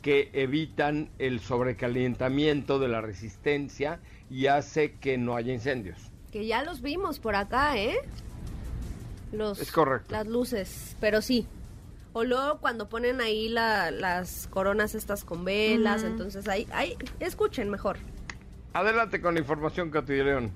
que 0.00 0.30
evitan 0.32 1.10
el 1.18 1.40
sobrecalentamiento 1.40 2.78
de 2.78 2.88
la 2.88 3.00
resistencia 3.00 4.00
y 4.30 4.46
hace 4.46 4.94
que 4.94 5.16
no 5.18 5.36
haya 5.36 5.52
incendios. 5.52 6.10
Que 6.32 6.46
ya 6.46 6.62
los 6.64 6.82
vimos 6.82 7.18
por 7.20 7.36
acá, 7.36 7.78
¿eh? 7.78 7.96
Los, 9.32 9.60
Es 9.60 9.72
correcto. 9.72 10.08
Las 10.12 10.26
luces, 10.26 10.96
pero 11.00 11.22
sí. 11.22 11.46
O 12.14 12.24
luego 12.24 12.58
cuando 12.58 12.88
ponen 12.88 13.20
ahí 13.20 13.48
la- 13.48 13.90
las 13.90 14.46
coronas 14.48 14.94
estas 14.94 15.24
con 15.24 15.44
velas, 15.44 16.02
entonces 16.02 16.46
ahí, 16.48 16.66
ahí, 16.72 16.94
escuchen 17.20 17.70
mejor. 17.70 17.96
Adelante 18.74 19.20
con 19.20 19.34
la 19.34 19.40
información, 19.40 19.90
León. 20.24 20.50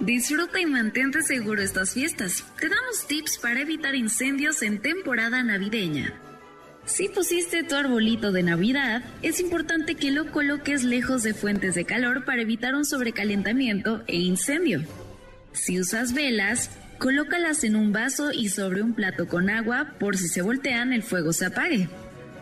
Disfruta 0.00 0.58
y 0.58 0.64
mantente 0.64 1.20
seguro 1.20 1.60
estas 1.60 1.92
fiestas. 1.92 2.42
Te 2.58 2.70
damos 2.70 3.06
tips 3.06 3.36
para 3.36 3.60
evitar 3.60 3.94
incendios 3.94 4.62
en 4.62 4.80
temporada 4.80 5.42
navideña. 5.42 6.14
Si 6.86 7.10
pusiste 7.10 7.64
tu 7.64 7.74
arbolito 7.74 8.32
de 8.32 8.42
Navidad, 8.42 9.04
es 9.20 9.40
importante 9.40 9.96
que 9.96 10.10
lo 10.10 10.32
coloques 10.32 10.84
lejos 10.84 11.22
de 11.22 11.34
fuentes 11.34 11.74
de 11.74 11.84
calor 11.84 12.24
para 12.24 12.40
evitar 12.40 12.74
un 12.74 12.86
sobrecalentamiento 12.86 14.02
e 14.06 14.16
incendio. 14.16 14.82
Si 15.52 15.78
usas 15.78 16.14
velas, 16.14 16.70
colócalas 16.98 17.62
en 17.62 17.76
un 17.76 17.92
vaso 17.92 18.32
y 18.32 18.48
sobre 18.48 18.82
un 18.82 18.94
plato 18.94 19.28
con 19.28 19.50
agua 19.50 19.96
por 20.00 20.16
si 20.16 20.28
se 20.28 20.40
voltean 20.40 20.94
el 20.94 21.02
fuego 21.02 21.34
se 21.34 21.44
apague. 21.44 21.90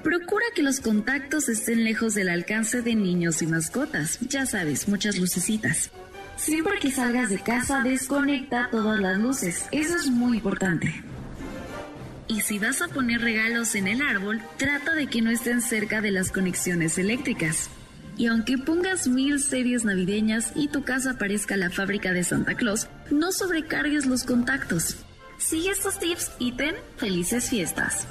Procura 0.05 0.45
que 0.55 0.63
los 0.63 0.79
contactos 0.79 1.49
estén 1.49 1.83
lejos 1.83 2.15
del 2.15 2.29
alcance 2.29 2.83
de 2.83 2.95
niños 2.95 3.43
y 3.43 3.49
mascotas. 3.49 4.21
Ya 4.21 4.47
sabes, 4.47 4.87
muchas 4.87 5.19
lucecitas. 5.19 5.91
Siempre 6.39 6.79
que 6.79 6.93
salgas 6.93 7.31
de 7.31 7.41
casa, 7.41 7.83
desconecta 7.83 8.69
todas 8.71 9.01
las 9.01 9.19
luces. 9.19 9.67
Eso 9.73 9.97
es 9.97 10.07
muy 10.09 10.37
importante. 10.37 11.03
Y 12.29 12.43
si 12.43 12.61
vas 12.61 12.81
a 12.81 12.89
poner 12.89 13.21
regalos 13.21 13.75
en 13.75 13.89
el 13.89 14.01
árbol, 14.01 14.41
trata 14.57 14.95
de 14.95 15.09
que 15.09 15.21
no 15.21 15.31
estén 15.31 15.61
cerca 15.61 16.01
de 16.01 16.13
las 16.13 16.31
conexiones 16.31 16.97
eléctricas. 16.97 17.71
Y 18.17 18.27
aunque 18.27 18.57
pongas 18.57 19.09
mil 19.09 19.41
series 19.41 19.85
navideñas 19.85 20.53
y 20.55 20.69
tu 20.69 20.85
casa 20.85 21.19
parezca 21.19 21.57
la 21.57 21.71
fábrica 21.71 22.13
de 22.13 22.23
Santa 22.23 22.55
Claus, 22.55 22.89
no 23.11 23.33
sobrecargues 23.33 24.07
los 24.07 24.23
contactos. 24.23 24.97
Sigue 25.39 25.71
estos 25.71 25.99
tips 25.99 26.31
y 26.39 26.53
ten 26.53 26.77
felices 26.97 27.51
fiestas. 27.51 28.07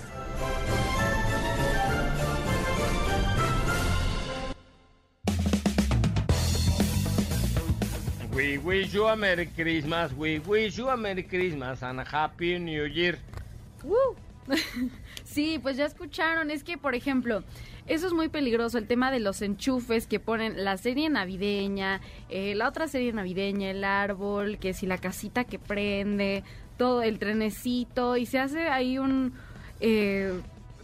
We 8.38 8.60
wish 8.60 8.94
you 8.94 9.08
a 9.08 9.16
Merry 9.16 9.48
Christmas, 9.48 10.14
we 10.14 10.38
wish 10.38 10.78
you 10.78 10.90
a 10.90 10.96
Merry 10.96 11.24
Christmas 11.24 11.82
and 11.82 12.00
a 12.00 12.04
Happy 12.04 12.60
New 12.60 12.86
Year. 12.86 13.18
Sí, 15.26 15.60
pues 15.60 15.76
ya 15.76 15.86
escucharon. 15.86 16.52
Es 16.52 16.64
que, 16.64 16.78
por 16.78 16.94
ejemplo, 16.94 17.44
eso 17.88 18.06
es 18.06 18.14
muy 18.14 18.30
peligroso, 18.30 18.78
el 18.78 18.86
tema 18.86 19.10
de 19.10 19.20
los 19.20 19.42
enchufes 19.42 20.06
que 20.06 20.20
ponen 20.20 20.64
la 20.64 20.78
serie 20.78 21.10
navideña, 21.10 22.00
eh, 22.30 22.54
la 22.54 22.70
otra 22.70 22.88
serie 22.88 23.12
navideña, 23.12 23.72
el 23.72 23.84
árbol, 23.84 24.60
que 24.60 24.74
si 24.74 24.86
la 24.86 25.00
casita 25.00 25.44
que 25.44 25.58
prende, 25.58 26.44
todo 26.78 27.02
el 27.02 27.18
trenecito, 27.18 28.18
y 28.18 28.28
se 28.28 28.38
hace 28.38 28.70
ahí 28.70 29.00
un... 29.00 29.34
Eh, 29.80 30.40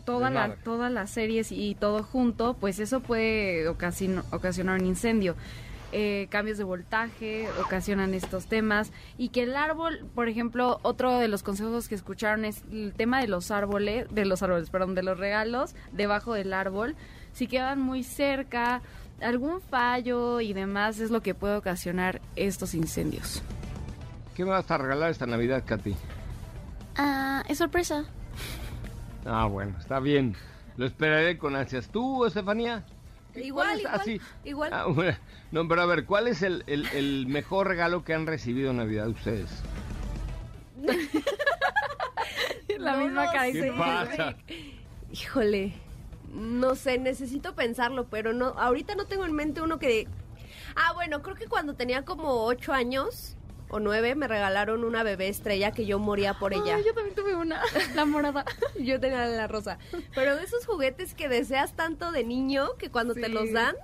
toda 0.06 0.30
la, 0.30 0.56
todas 0.56 0.92
las 0.92 1.12
series 1.12 1.52
y 1.52 1.76
todo 1.76 2.04
junto, 2.04 2.56
pues 2.56 2.80
eso 2.80 3.00
puede 3.00 3.68
ocasionar 3.68 4.82
un 4.82 4.86
incendio. 4.88 5.36
Eh, 5.96 6.26
cambios 6.32 6.58
de 6.58 6.64
voltaje 6.64 7.48
ocasionan 7.64 8.16
estos 8.16 8.48
temas 8.48 8.92
y 9.16 9.30
que 9.30 9.44
el 9.44 9.56
árbol, 9.56 10.10
por 10.16 10.28
ejemplo, 10.28 10.80
otro 10.82 11.20
de 11.20 11.28
los 11.28 11.44
consejos 11.44 11.88
que 11.88 11.94
escucharon 11.94 12.46
es 12.46 12.64
el 12.72 12.94
tema 12.98 13.22
de 13.22 13.28
los 13.28 13.52
árboles, 13.52 14.08
de 14.10 14.26
los 14.26 14.42
árboles, 14.42 14.72
perdón, 14.72 14.96
de 14.96 15.04
los 15.04 15.20
regalos 15.20 15.76
debajo 15.92 16.34
del 16.34 16.52
árbol, 16.52 16.96
si 17.34 17.46
quedan 17.46 17.80
muy 17.80 18.02
cerca, 18.02 18.82
algún 19.22 19.62
fallo 19.62 20.42
y 20.42 20.54
demás 20.54 21.00
es 21.00 21.12
lo 21.12 21.22
que 21.22 21.36
puede 21.36 21.58
ocasionar 21.58 22.22
estos 22.36 22.74
incendios. 22.74 23.44
¿Qué 24.34 24.44
me 24.46 24.50
vas 24.50 24.72
a 24.72 24.80
regalar 24.80 25.12
esta 25.12 25.28
Navidad, 25.28 25.64
Katy? 25.64 25.96
Ah, 26.96 27.44
es 27.48 27.60
sorpresa. 27.60 28.06
Ah, 29.28 29.46
bueno, 29.46 29.76
está 29.80 30.00
bien. 30.00 30.36
Lo 30.76 30.88
esperaré 30.88 31.38
con 31.38 31.56
ansias. 31.56 31.88
¿Tú, 31.88 32.26
Estefanía? 32.26 32.84
Igual, 33.36 33.68
¿Cuál 33.68 33.74
es- 33.76 33.80
igual, 33.82 34.00
así? 34.02 34.22
igual. 34.46 34.70
Ah, 34.74 34.86
bueno. 34.88 35.18
No, 35.52 35.68
pero 35.68 35.82
a 35.82 35.86
ver, 35.86 36.06
¿cuál 36.06 36.28
es 36.28 36.42
el, 36.44 36.64
el- 36.68 36.88
el 36.94 37.28
mejor 37.28 37.68
regalo 37.68 38.04
que 38.04 38.14
han 38.14 38.26
recibido 38.28 38.72
en 38.72 38.78
Navidad 38.78 39.08
ustedes? 39.08 39.50
La 42.80 42.94
No 42.98 43.04
misma 43.06 43.26
cara. 43.32 43.46
sé. 43.52 43.62
¿Qué 43.62 43.72
pasa? 43.72 44.36
Híjole, 45.12 45.74
no 46.34 46.76
sé, 46.76 46.98
necesito 46.98 47.54
pensarlo, 47.56 48.08
pero 48.08 48.34
no, 48.34 48.48
ahorita 48.58 48.96
no 48.96 49.06
tengo 49.06 49.26
en 49.26 49.34
mente 49.34 49.62
uno 49.62 49.78
que... 49.80 50.08
Ah, 50.76 50.92
bueno, 50.94 51.22
creo 51.22 51.36
que 51.36 51.46
cuando 51.46 51.76
tenía 51.76 52.04
como 52.04 52.46
ocho 52.46 52.74
años 52.74 53.36
o 53.74 53.80
nueve 53.80 54.14
me 54.14 54.28
regalaron 54.28 54.84
una 54.84 55.02
bebé 55.02 55.30
estrella 55.30 55.72
que 55.72 55.88
yo 55.88 55.98
moría 55.98 56.36
por 56.36 56.54
ella. 56.54 56.76
Ay, 56.76 56.84
yo 56.86 56.94
también 56.94 57.16
tuve 57.16 57.36
una, 57.36 57.60
la 57.96 58.06
morada. 58.06 58.46
Yo 58.80 59.00
tenía 59.00 59.26
la 59.26 59.48
rosa. 59.48 59.80
Pero 60.14 60.36
de 60.36 60.44
esos 60.44 60.68
juguetes 60.68 61.16
que 61.16 61.28
deseas 61.28 61.74
tanto 61.74 62.12
de 62.12 62.24
niño 62.24 62.68
que 62.78 62.92
cuando 62.92 63.16
te 63.16 63.30
los 63.30 63.52
dan, 63.52 63.76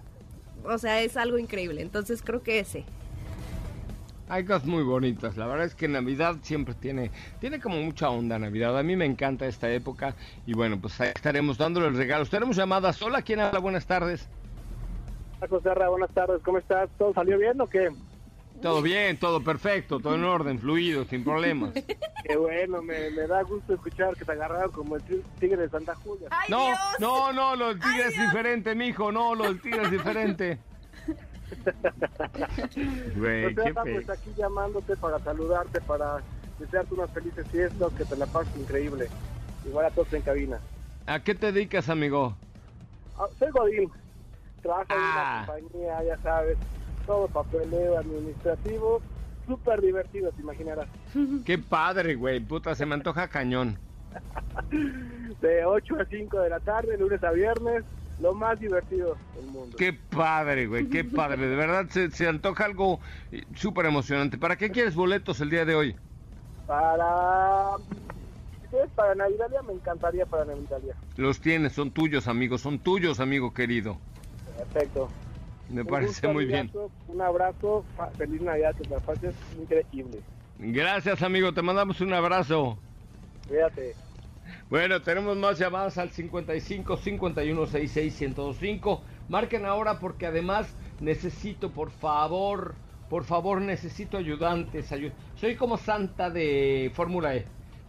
o 0.64 0.78
sea, 0.78 1.02
es 1.02 1.18
algo 1.18 1.40
increíble. 1.40 1.82
Entonces 1.82 2.22
creo 2.22 2.44
que 2.44 2.60
ese. 2.60 2.86
Hay 4.28 4.46
cosas 4.46 4.66
muy 4.66 4.84
bonitas. 4.84 5.38
La 5.38 5.48
verdad 5.48 5.66
es 5.66 5.74
que 5.74 5.88
Navidad 5.88 6.36
siempre 6.44 6.76
tiene, 6.76 7.10
tiene 7.40 7.60
como 7.60 7.82
mucha 7.82 8.12
onda 8.12 8.38
Navidad. 8.38 8.78
A 8.78 8.84
mí 8.84 8.96
me 8.96 9.06
encanta 9.06 9.48
esta 9.48 9.72
época. 9.72 10.14
Y 10.46 10.54
bueno, 10.54 10.80
pues 10.80 11.02
ahí 11.02 11.12
estaremos 11.16 11.58
dándole 11.58 11.90
regalos. 11.90 12.30
Tenemos 12.30 12.56
llamadas. 12.56 13.02
Hola, 13.02 13.24
¿quién 13.24 13.40
habla? 13.40 13.58
Buenas 13.58 13.88
tardes. 13.88 14.30
José 15.50 15.74
Ra, 15.74 15.90
buenas 15.90 16.12
tardes, 16.12 16.42
¿cómo 16.44 16.58
estás? 16.60 16.90
¿Todo 16.98 17.14
salió 17.14 17.38
bien 17.40 17.60
o 17.62 17.66
qué? 17.66 17.90
Todo 18.62 18.82
bien, 18.82 19.18
todo 19.18 19.42
perfecto, 19.44 20.00
todo 20.00 20.16
en 20.16 20.24
orden, 20.24 20.60
fluido, 20.60 21.06
sin 21.06 21.24
problemas. 21.24 21.74
Qué 22.24 22.36
bueno, 22.38 22.82
me, 22.82 23.10
me 23.12 23.26
da 23.28 23.42
gusto 23.44 23.74
escuchar 23.74 24.16
que 24.16 24.26
te 24.26 24.32
agarraron 24.34 24.72
como 24.72 24.96
el 24.98 25.04
ti- 25.04 25.22
tigre 25.40 25.58
de 25.64 25.70
Santa 25.70 25.96
Julia. 25.96 26.28
¡Ay, 26.32 26.48
No, 26.50 26.66
Dios! 26.66 26.78
no, 27.00 27.34
no, 27.34 27.56
lo 27.56 27.68
del 27.70 27.80
tigre 27.80 28.08
es 28.08 28.20
diferente, 28.20 28.76
mijo. 28.76 29.12
No, 29.12 29.34
lo 29.36 29.46
del 29.46 29.62
tigre 29.62 29.84
es 29.84 29.92
diferente. 29.92 30.58
Güey, 33.16 33.56
José 33.56 33.74
qué 33.74 33.74
pues 33.74 34.10
aquí 34.10 34.32
llamándote 34.38 34.96
para 34.98 35.20
saludarte, 35.20 35.82
para 35.82 36.18
desearte 36.60 36.94
unas 36.94 37.10
felices 37.12 37.48
fiestas, 37.48 37.92
que 37.94 38.06
te 38.06 38.16
la 38.16 38.26
pases 38.28 38.56
increíble. 38.58 39.08
Igual 39.66 39.86
a 39.86 39.92
todos 39.92 40.12
en 40.14 40.22
cabina. 40.22 40.60
¿A 41.06 41.20
qué 41.22 41.34
te 41.36 41.52
dedicas, 41.52 41.90
amigo? 41.90 42.36
Ah, 43.18 43.26
soy 43.38 43.50
Godín, 43.52 43.90
trabajo 44.62 44.86
Ah. 44.90 45.46
en 45.48 45.54
una 45.56 45.70
compañía, 45.70 46.04
ya 46.04 46.22
sabes, 46.22 46.58
todo 47.10 47.28
papeleo 47.28 47.98
administrativo, 47.98 49.02
súper 49.48 49.82
divertido, 49.82 50.32
te 50.32 50.44
imaginarás. 50.44 50.88
Qué 51.46 51.58
padre, 51.58 52.14
güey. 52.14 52.40
Puta, 52.40 52.76
se 52.76 52.86
me 52.86 52.94
antoja 52.94 53.28
cañón. 53.28 53.80
De 55.42 55.66
8 55.66 55.96
a 56.00 56.06
5 56.06 56.40
de 56.40 56.50
la 56.50 56.60
tarde, 56.60 56.98
lunes 57.00 57.24
a 57.24 57.32
viernes, 57.32 57.84
lo 58.20 58.34
más 58.36 58.60
divertido 58.60 59.18
del 59.36 59.46
mundo. 59.48 59.76
Qué 59.76 59.92
padre, 59.94 60.68
güey, 60.68 60.88
qué 60.88 61.04
padre. 61.04 61.48
De 61.48 61.56
verdad 61.56 61.88
se, 61.90 62.12
se 62.12 62.28
antoja 62.28 62.66
algo 62.66 63.00
eh, 63.32 63.44
súper 63.56 63.88
emocionante. 63.88 64.38
¿Para 64.38 64.56
qué 64.56 64.70
quieres 64.70 64.94
boletos 64.94 65.42
el 65.42 65.50
día 65.50 65.66
de 65.66 65.76
hoy? 65.76 65.96
Para... 66.68 67.72
Para 68.96 69.16
Navidad, 69.16 69.48
ya 69.52 69.64
me 69.64 69.74
encantaría 69.74 70.28
para 70.28 70.46
Navidad. 70.46 70.80
ya. 70.86 70.94
Los 71.18 71.40
tienes, 71.40 71.74
son 71.74 71.90
tuyos, 71.90 72.28
amigo. 72.28 72.60
Son 72.60 72.78
tuyos, 72.78 73.20
amigo 73.20 73.52
querido. 73.52 73.98
Perfecto. 74.58 75.10
Me 75.70 75.86
parece 75.86 76.08
gusto, 76.28 76.34
muy 76.34 76.46
bien. 76.46 76.72
Un 77.08 77.22
abrazo, 77.22 77.86
feliz 78.18 78.42
Navidad, 78.42 78.76
que 78.76 78.90
la 78.90 79.00
pases 79.00 79.36
increíble. 79.60 80.20
Gracias, 80.58 81.22
amigo. 81.22 81.54
Te 81.54 81.62
mandamos 81.62 82.02
un 82.02 82.14
abrazo. 82.14 82.78
Cuídate. 83.48 83.96
Bueno, 84.70 85.02
tenemos 85.02 85.38
más 85.38 85.58
llamadas 85.60 85.98
al 85.98 86.10
55 86.10 86.98
51 86.98 87.66
66 87.68 88.22
1025. 88.22 89.04
Marquen 89.30 89.66
ahora 89.66 90.00
porque 90.00 90.26
además 90.26 90.76
necesito, 91.00 91.72
por 91.72 91.92
favor, 91.92 92.76
por 93.10 93.24
favor, 93.24 93.62
necesito 93.62 94.18
ayudantes. 94.18 94.92
ayu- 94.92 95.12
Soy 95.36 95.56
como 95.56 95.78
Santa 95.78 96.30
de 96.30 96.92
Fórmula 96.96 97.36
E. 97.36 97.46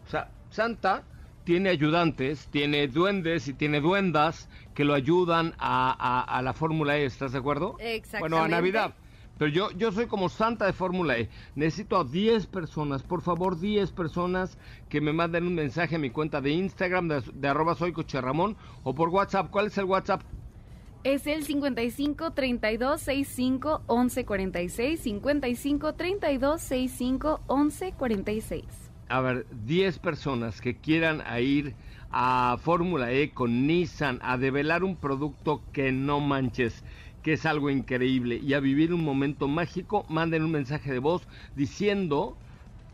O 0.06 0.10
sea, 0.10 0.30
Santa 0.50 1.02
tiene 1.44 1.70
ayudantes, 1.70 2.46
tiene 2.48 2.86
duendes 2.88 3.48
y 3.48 3.54
tiene 3.54 3.80
duendas 3.80 4.48
que 4.74 4.84
lo 4.84 4.94
ayudan 4.94 5.54
a, 5.58 5.90
a- 5.98 6.38
a 6.38 6.42
la 6.42 6.52
Fórmula 6.52 6.96
E. 6.98 7.04
¿Estás 7.04 7.32
de 7.32 7.38
acuerdo? 7.38 7.76
Exactamente. 7.80 8.18
Bueno, 8.20 8.38
a 8.38 8.48
Navidad. 8.48 8.94
Pero 9.38 9.50
yo, 9.50 9.70
yo 9.70 9.90
soy 9.90 10.06
como 10.06 10.28
santa 10.28 10.66
de 10.66 10.74
Fórmula 10.74 11.16
E. 11.18 11.28
Necesito 11.54 11.96
a 11.98 12.04
10 12.04 12.46
personas, 12.46 13.02
por 13.02 13.22
favor, 13.22 13.58
10 13.58 13.90
personas 13.92 14.58
que 14.90 15.00
me 15.00 15.12
manden 15.14 15.46
un 15.46 15.54
mensaje 15.54 15.96
a 15.96 15.98
mi 15.98 16.10
cuenta 16.10 16.40
de 16.42 16.50
Instagram 16.50 17.08
de, 17.08 17.22
de 17.32 17.48
arroba 17.48 17.74
soy 17.74 17.92
coche 17.92 18.20
Ramón 18.20 18.56
o 18.82 18.94
por 18.94 19.08
WhatsApp. 19.08 19.50
¿Cuál 19.50 19.68
es 19.68 19.78
el 19.78 19.86
WhatsApp? 19.86 20.20
Es 21.04 21.26
el 21.26 21.44
55 21.44 22.32
32 22.32 23.00
65 23.00 23.82
11 23.86 24.24
46. 24.26 25.00
55 25.00 25.94
32 25.94 26.60
65 26.60 27.40
11 27.46 27.92
46. 27.92 28.64
A 29.08 29.20
ver, 29.22 29.46
10 29.64 29.98
personas 30.00 30.60
que 30.60 30.76
quieran 30.76 31.22
ir 31.40 31.74
a 32.10 32.58
Fórmula 32.60 33.12
E 33.12 33.32
con 33.32 33.66
Nissan 33.66 34.18
a 34.22 34.36
develar 34.36 34.82
un 34.84 34.98
producto 34.98 35.68
que 35.72 35.92
no 35.92 36.20
manches 36.20 36.84
que 37.22 37.34
es 37.34 37.44
algo 37.46 37.68
increíble, 37.70 38.36
y 38.42 38.54
a 38.54 38.60
vivir 38.60 38.94
un 38.94 39.04
momento 39.04 39.46
mágico, 39.46 40.06
manden 40.08 40.42
un 40.42 40.50
mensaje 40.52 40.90
de 40.90 40.98
voz 41.00 41.28
diciendo 41.54 42.38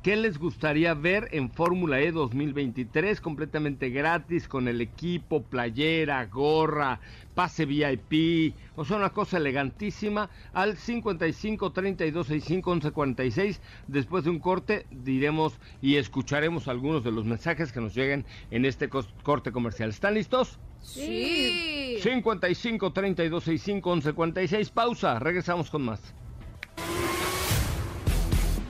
¿Qué 0.06 0.14
les 0.14 0.38
gustaría 0.38 0.94
ver 0.94 1.30
en 1.32 1.50
Fórmula 1.50 1.98
E 1.98 2.12
2023? 2.12 3.20
Completamente 3.20 3.90
gratis, 3.90 4.46
con 4.46 4.68
el 4.68 4.80
equipo, 4.80 5.42
playera, 5.42 6.24
gorra, 6.26 7.00
pase 7.34 7.66
VIP, 7.66 8.54
o 8.76 8.84
sea, 8.84 8.98
una 8.98 9.10
cosa 9.10 9.38
elegantísima, 9.38 10.30
al 10.52 10.76
55 10.76 11.72
32 11.72 12.24
65 12.24 12.70
11 12.70 12.90
46. 12.92 13.60
Después 13.88 14.22
de 14.22 14.30
un 14.30 14.38
corte, 14.38 14.86
diremos 14.92 15.58
y 15.82 15.96
escucharemos 15.96 16.68
algunos 16.68 17.02
de 17.02 17.10
los 17.10 17.24
mensajes 17.24 17.72
que 17.72 17.80
nos 17.80 17.92
lleguen 17.92 18.24
en 18.52 18.64
este 18.64 18.88
corte 18.88 19.50
comercial. 19.50 19.90
¿Están 19.90 20.14
listos? 20.14 20.60
Sí. 20.82 21.98
55 22.00 22.92
32 22.92 23.42
65 23.42 23.90
11 23.90 24.12
46. 24.12 24.70
Pausa, 24.70 25.18
regresamos 25.18 25.68
con 25.68 25.82
más. 25.82 26.14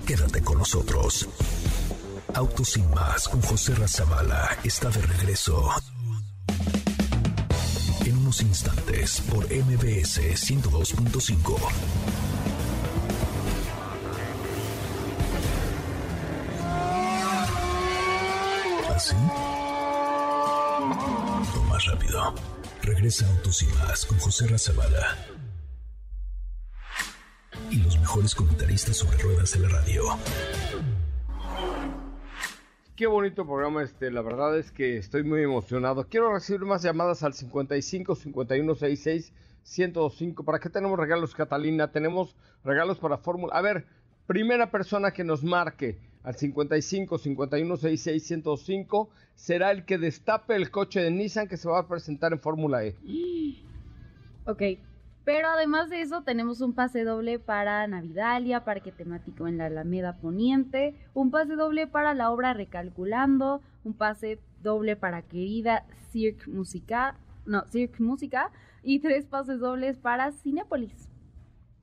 Quédate 0.07 0.41
con 0.41 0.59
nosotros. 0.59 1.29
Autos 2.33 2.69
sin 2.69 2.89
más 2.91 3.29
con 3.29 3.43
José 3.43 3.75
Razabala 3.75 4.57
está 4.63 4.89
de 4.89 5.03
regreso. 5.03 5.69
En 8.05 8.17
unos 8.19 8.41
instantes 8.41 9.21
por 9.23 9.45
MBS 9.47 10.21
102.5. 10.21 11.59
¿Así? 18.95 19.17
Lo 21.53 21.63
más 21.65 21.85
rápido. 21.87 22.33
Regresa 22.83 23.27
Autos 23.27 23.57
sin 23.57 23.75
más 23.75 24.07
con 24.07 24.21
José 24.21 24.47
Razabala 24.47 25.36
y 27.71 27.83
los 27.83 27.99
mejores 27.99 28.35
comentaristas 28.35 28.97
sobre 28.97 29.19
ruedas 29.19 29.53
de 29.53 29.61
la 29.61 29.69
radio. 29.69 30.03
Qué 32.95 33.07
bonito 33.07 33.45
programa 33.45 33.83
este, 33.83 34.11
la 34.11 34.23
verdad 34.23 34.59
es 34.59 34.71
que 34.71 34.97
estoy 34.97 35.23
muy 35.23 35.43
emocionado. 35.43 36.07
Quiero 36.09 36.33
recibir 36.33 36.63
más 36.63 36.83
llamadas 36.83 37.23
al 37.23 37.35
55 37.35 38.15
51 38.15 38.75
66 38.75 39.33
105. 39.63 40.45
¿Para 40.45 40.61
qué 40.61 40.71
tenemos 40.71 40.99
regalos, 40.99 41.35
Catalina? 41.35 41.91
Tenemos 41.91 42.37
regalos 42.65 42.99
para 42.99 43.19
Fórmula. 43.19 43.53
A 43.55 43.61
ver, 43.61 43.85
primera 44.27 44.71
persona 44.71 45.11
que 45.11 45.25
nos 45.25 45.43
marque 45.45 45.99
al 46.23 46.37
55 46.37 47.19
51 47.19 47.77
66 47.77 48.27
105 48.27 49.11
será 49.35 49.73
el 49.73 49.85
que 49.85 49.99
destape 49.99 50.57
el 50.57 50.71
coche 50.71 51.01
de 51.01 51.11
Nissan 51.11 51.49
que 51.49 51.57
se 51.57 51.69
va 51.69 51.81
a 51.81 51.89
presentar 51.89 52.33
en 52.33 52.41
Fórmula 52.41 52.85
E. 52.85 52.97
Ok, 54.47 54.63
pero 55.27 55.49
además 55.49 55.91
de 55.91 56.03
eso, 56.03 56.23
tenemos 56.23 56.61
un 56.61 56.73
pase 56.73 57.03
doble 57.03 57.41
para 57.41 57.85
Navidalia, 57.89 58.63
Parque 58.63 58.93
Temático 58.93 59.49
en 59.49 59.59
la 59.59 59.67
Alameda 59.67 60.19
Poniente, 60.19 60.95
un 61.15 61.33
pase 61.33 61.57
doble 61.57 61.89
para 61.89 62.15
la 62.15 62.31
obra 62.31 62.55
Recalculando, 62.55 63.61
un 63.83 63.95
pase 63.95 64.39
doble 64.63 64.95
para 64.95 65.23
Querida 65.23 65.85
Cirque 66.13 66.49
Música, 66.49 67.19
no, 67.45 67.67
Cirque 67.67 68.05
Música, 68.05 68.53
y 68.85 69.01
tres 69.01 69.27
pases 69.27 69.59
dobles 69.59 69.99
para 69.99 70.31
Cinépolis. 70.31 71.09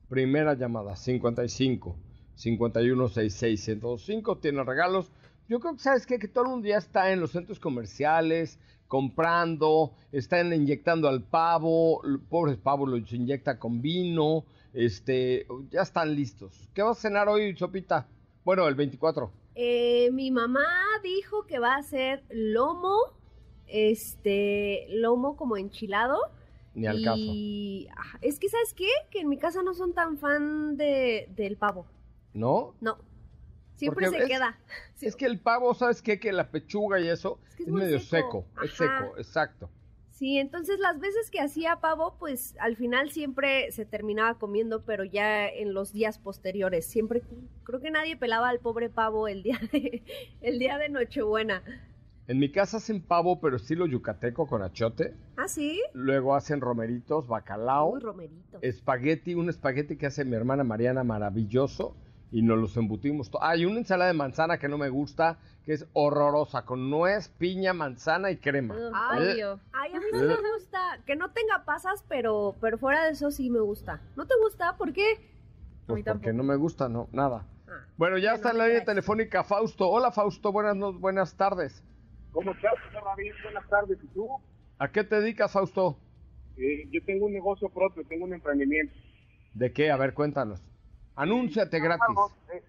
Primera 0.08 0.54
llamada, 0.54 0.96
55 0.96 1.98
51 2.36 3.08
66 3.08 3.60
105, 3.62 4.38
tiene 4.38 4.64
regalos. 4.64 5.12
Yo 5.50 5.60
creo 5.60 5.74
que, 5.74 5.80
¿sabes 5.80 6.06
qué? 6.06 6.18
Que 6.18 6.28
todo 6.28 6.44
el 6.44 6.50
mundo 6.50 6.68
ya 6.68 6.78
está 6.78 7.12
en 7.12 7.20
los 7.20 7.32
centros 7.32 7.60
comerciales, 7.60 8.58
comprando, 8.94 9.90
están 10.12 10.52
inyectando 10.52 11.08
al 11.08 11.20
pavo, 11.20 12.00
pobres 12.28 12.58
pavos 12.58 12.88
los 12.88 13.12
inyecta 13.12 13.58
con 13.58 13.82
vino, 13.82 14.44
este, 14.72 15.48
ya 15.68 15.82
están 15.82 16.14
listos. 16.14 16.68
¿Qué 16.72 16.80
vas 16.80 16.98
a 16.98 17.00
cenar 17.00 17.28
hoy, 17.28 17.56
Sopita? 17.56 18.06
Bueno, 18.44 18.68
el 18.68 18.76
24. 18.76 19.32
Eh, 19.56 20.10
mi 20.12 20.30
mamá 20.30 20.62
dijo 21.02 21.44
que 21.44 21.58
va 21.58 21.74
a 21.74 21.78
hacer 21.78 22.22
lomo, 22.30 22.94
este, 23.66 24.86
lomo 24.90 25.36
como 25.36 25.56
enchilado. 25.56 26.20
Ni 26.76 26.86
al 26.86 27.18
y... 27.18 27.88
Ah, 27.96 28.18
es 28.20 28.38
que, 28.38 28.48
¿sabes 28.48 28.74
qué? 28.74 28.90
Que 29.10 29.22
en 29.22 29.28
mi 29.28 29.38
casa 29.38 29.64
no 29.64 29.74
son 29.74 29.92
tan 29.92 30.18
fan 30.18 30.76
de, 30.76 31.28
del 31.34 31.56
pavo. 31.56 31.84
¿No? 32.32 32.76
No. 32.80 32.98
Siempre 33.76 34.08
se 34.08 34.26
queda. 34.26 34.58
Es 35.00 35.16
que 35.16 35.26
el 35.26 35.38
pavo, 35.38 35.74
¿sabes 35.74 36.00
qué? 36.00 36.18
Que 36.18 36.32
la 36.32 36.50
pechuga 36.50 36.98
y 36.98 37.08
eso 37.08 37.38
es, 37.58 37.66
medio 37.66 38.00
seco. 38.00 38.46
Es 38.62 38.72
seco, 38.72 39.18
exacto. 39.18 39.68
Sí, 40.08 40.38
entonces 40.38 40.78
las 40.78 40.98
veces 40.98 41.30
que 41.30 41.40
hacía 41.40 41.80
pavo, 41.80 42.16
pues 42.18 42.54
al 42.58 42.76
final 42.76 43.10
siempre 43.10 43.70
se 43.72 43.84
terminaba 43.84 44.38
comiendo, 44.38 44.82
pero 44.82 45.04
ya 45.04 45.46
en 45.46 45.74
los 45.74 45.92
días 45.92 46.18
posteriores. 46.18 46.86
Siempre, 46.86 47.22
creo 47.64 47.80
que 47.80 47.90
nadie 47.90 48.16
pelaba 48.16 48.48
al 48.48 48.60
pobre 48.60 48.88
pavo 48.88 49.28
el 49.28 49.42
día 49.42 49.60
de, 49.72 50.02
el 50.40 50.58
día 50.58 50.78
de 50.78 50.88
Nochebuena. 50.88 51.62
En 52.26 52.38
mi 52.38 52.50
casa 52.50 52.78
hacen 52.78 53.02
pavo, 53.02 53.40
pero 53.40 53.56
estilo 53.56 53.86
yucateco 53.86 54.46
con 54.46 54.62
achote. 54.62 55.14
¿Ah, 55.36 55.48
sí? 55.48 55.82
Luego 55.92 56.34
hacen 56.34 56.62
romeritos, 56.62 57.26
bacalao. 57.26 57.90
Uy, 57.90 58.00
romeritos. 58.00 58.62
Espagueti, 58.62 59.34
un 59.34 59.50
espagueti 59.50 59.96
que 59.96 60.06
hace 60.06 60.24
mi 60.24 60.34
hermana 60.34 60.64
Mariana 60.64 61.04
maravilloso 61.04 61.94
y 62.34 62.42
nos 62.42 62.58
los 62.58 62.76
embutimos. 62.76 63.30
Hay 63.40 63.64
una 63.64 63.78
ensalada 63.78 64.10
de 64.10 64.18
manzana 64.18 64.58
que 64.58 64.68
no 64.68 64.76
me 64.76 64.88
gusta, 64.88 65.38
que 65.64 65.72
es 65.72 65.86
horrorosa, 65.92 66.64
con 66.64 66.90
nuez, 66.90 67.28
piña, 67.28 67.72
manzana 67.72 68.32
y 68.32 68.38
crema. 68.38 68.74
Ay, 68.92 69.36
Dios. 69.36 69.60
Ay, 69.72 69.92
a 69.92 70.00
mí 70.00 70.06
sí 70.10 70.18
me 70.18 70.52
gusta, 70.56 70.98
que 71.06 71.14
no 71.14 71.30
tenga 71.30 71.64
pasas, 71.64 72.04
pero, 72.08 72.56
pero 72.60 72.76
fuera 72.76 73.04
de 73.04 73.12
eso 73.12 73.30
sí 73.30 73.50
me 73.50 73.60
gusta. 73.60 74.00
¿No 74.16 74.26
te 74.26 74.34
gusta? 74.42 74.76
¿Por 74.76 74.92
qué? 74.92 75.20
Pues 75.86 76.02
porque 76.04 76.32
no 76.32 76.42
me 76.42 76.56
gusta, 76.56 76.88
no, 76.88 77.08
nada. 77.12 77.46
Ah, 77.68 77.86
bueno, 77.96 78.18
ya 78.18 78.34
está 78.34 78.50
en 78.50 78.58
la 78.58 78.66
línea 78.66 78.84
telefónica 78.84 79.44
Fausto. 79.44 79.88
Hola 79.88 80.10
Fausto, 80.10 80.50
buenas, 80.50 80.76
buenas 80.98 81.36
tardes. 81.36 81.84
¿Cómo 82.32 82.50
estás, 82.50 82.72
David? 82.92 83.32
Buenas 83.44 83.68
tardes, 83.68 83.98
¿y 84.02 84.08
tú? 84.08 84.28
¿A 84.80 84.90
qué 84.90 85.04
te 85.04 85.20
dedicas, 85.20 85.52
Fausto? 85.52 86.00
Eh, 86.56 86.88
yo 86.90 87.00
tengo 87.04 87.26
un 87.26 87.32
negocio 87.32 87.68
propio, 87.68 88.02
tengo 88.08 88.24
un 88.24 88.34
emprendimiento. 88.34 88.92
¿De 89.54 89.72
qué? 89.72 89.92
A 89.92 89.96
ver, 89.96 90.14
cuéntanos. 90.14 90.73
Anúnciate 91.16 91.78
gratis. 91.80 92.16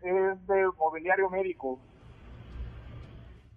Es 0.01 0.47
de 0.47 0.67
mobiliario 0.77 1.29
médico. 1.29 1.79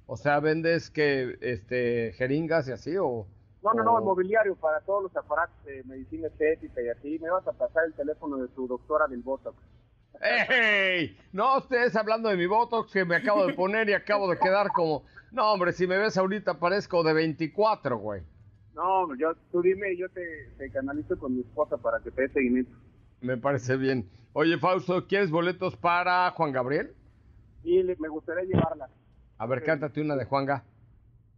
O 0.07 0.17
sea, 0.17 0.41
vendes 0.41 0.91
que 0.91 1.37
este 1.41 2.13
jeringas 2.17 2.69
y 2.69 2.73
así 2.73 2.97
o 2.97 3.27
no, 3.63 3.75
no, 3.75 3.83
no, 3.83 4.01
mobiliario 4.01 4.55
para 4.57 4.81
todos 4.81 5.05
los 5.05 5.17
aparatos 5.17 5.57
de 5.65 5.83
medicina 5.85 6.29
estética 6.29 6.81
y 6.81 6.89
así. 6.89 7.19
Me 7.19 7.31
vas 7.31 7.47
a 7.47 7.53
pasar 7.53 7.85
el 7.87 7.95
teléfono 7.95 8.37
de 8.39 8.49
tu 8.49 8.69
doctora 8.69 9.07
del 9.09 9.21
Botox. 9.21 9.57
¡Ey! 10.21 11.17
No 11.33 11.59
estés 11.59 11.95
hablando 11.97 12.29
de 12.29 12.37
mi 12.37 12.47
Botox 12.47 12.93
que 12.93 13.05
me 13.05 13.17
acabo 13.17 13.47
de 13.47 13.55
poner 13.55 13.89
y 13.89 13.95
acabo 13.95 14.29
de 14.31 14.39
quedar 14.39 14.69
como... 14.73 15.05
No, 15.31 15.53
hombre, 15.53 15.73
si 15.73 15.87
me 15.87 15.99
ves 15.99 16.17
ahorita 16.17 16.59
parezco 16.59 17.03
de 17.03 17.13
24, 17.13 17.99
güey. 17.99 18.23
No, 18.75 19.15
yo, 19.17 19.35
tú 19.51 19.61
dime, 19.61 19.97
yo 19.97 20.09
te, 20.09 20.51
te 20.57 20.71
canalizo 20.71 21.19
con 21.19 21.35
mi 21.35 21.41
esposa 21.41 21.77
para 21.77 22.01
que 22.01 22.11
te 22.11 22.23
dé 22.23 22.29
seguimiento. 22.29 22.73
Me 23.21 23.37
parece 23.37 23.77
bien. 23.77 24.09
Oye, 24.33 24.59
Fausto, 24.59 25.07
¿quieres 25.07 25.31
boletos 25.31 25.77
para 25.77 26.31
Juan 26.33 26.53
Gabriel? 26.53 26.95
Sí, 27.63 27.83
me 27.99 28.09
gustaría 28.09 28.45
llevarla. 28.45 28.89
A 29.39 29.47
ver, 29.47 29.63
cántate 29.63 30.01
una 30.01 30.17
de 30.17 30.25
Juanga. 30.25 30.65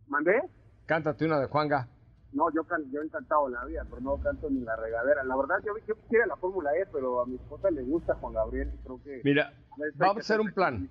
¿Mandé? 0.09 0.43
Cántate 0.87 1.25
una 1.25 1.41
de 1.41 1.47
Juanga. 1.47 1.89
No, 2.33 2.53
yo, 2.53 2.63
yo 2.93 3.01
he 3.01 3.05
encantado 3.05 3.49
la 3.49 3.65
vida, 3.65 3.85
pero 3.89 4.01
no 4.01 4.17
canto 4.19 4.49
ni 4.51 4.61
la 4.61 4.77
regadera. 4.77 5.25
La 5.25 5.37
verdad, 5.37 5.57
yo, 5.65 5.73
yo 5.87 5.95
quisiera 6.03 6.27
la 6.27 6.37
Fórmula 6.37 6.71
E, 6.77 6.87
pero 6.93 7.21
a 7.21 7.27
mi 7.27 7.37
esposa 7.37 7.71
le 7.71 7.83
gusta 7.83 8.15
Juan 8.15 8.35
Gabriel. 8.35 8.71
Creo 8.85 9.03
que. 9.03 9.21
Mira, 9.25 9.53
vamos 9.95 10.19
a 10.19 10.21
hacer 10.21 10.41
un 10.41 10.53
plan. 10.53 10.89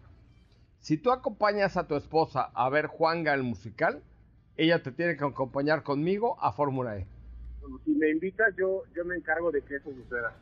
Si 0.80 0.98
tú 0.98 1.12
acompañas 1.12 1.78
a 1.78 1.88
tu 1.88 1.96
esposa 1.96 2.50
a 2.54 2.70
ver 2.70 2.88
Juanga 2.88 3.34
el 3.34 3.44
musical, 3.44 4.02
ella 4.58 4.82
te 4.82 4.92
tiene 4.92 5.16
que 5.16 5.26
acompañar 5.26 5.84
conmigo 5.84 6.38
a 6.42 6.52
Fórmula 6.52 6.98
E. 6.98 7.08
si 7.86 7.92
me 7.92 8.10
invitas, 8.10 8.54
yo, 8.58 8.84
yo 8.96 9.06
me 9.06 9.16
encargo 9.16 9.52
de 9.52 9.62
que 9.62 9.76
eso 9.78 9.92
suceda. 9.92 10.34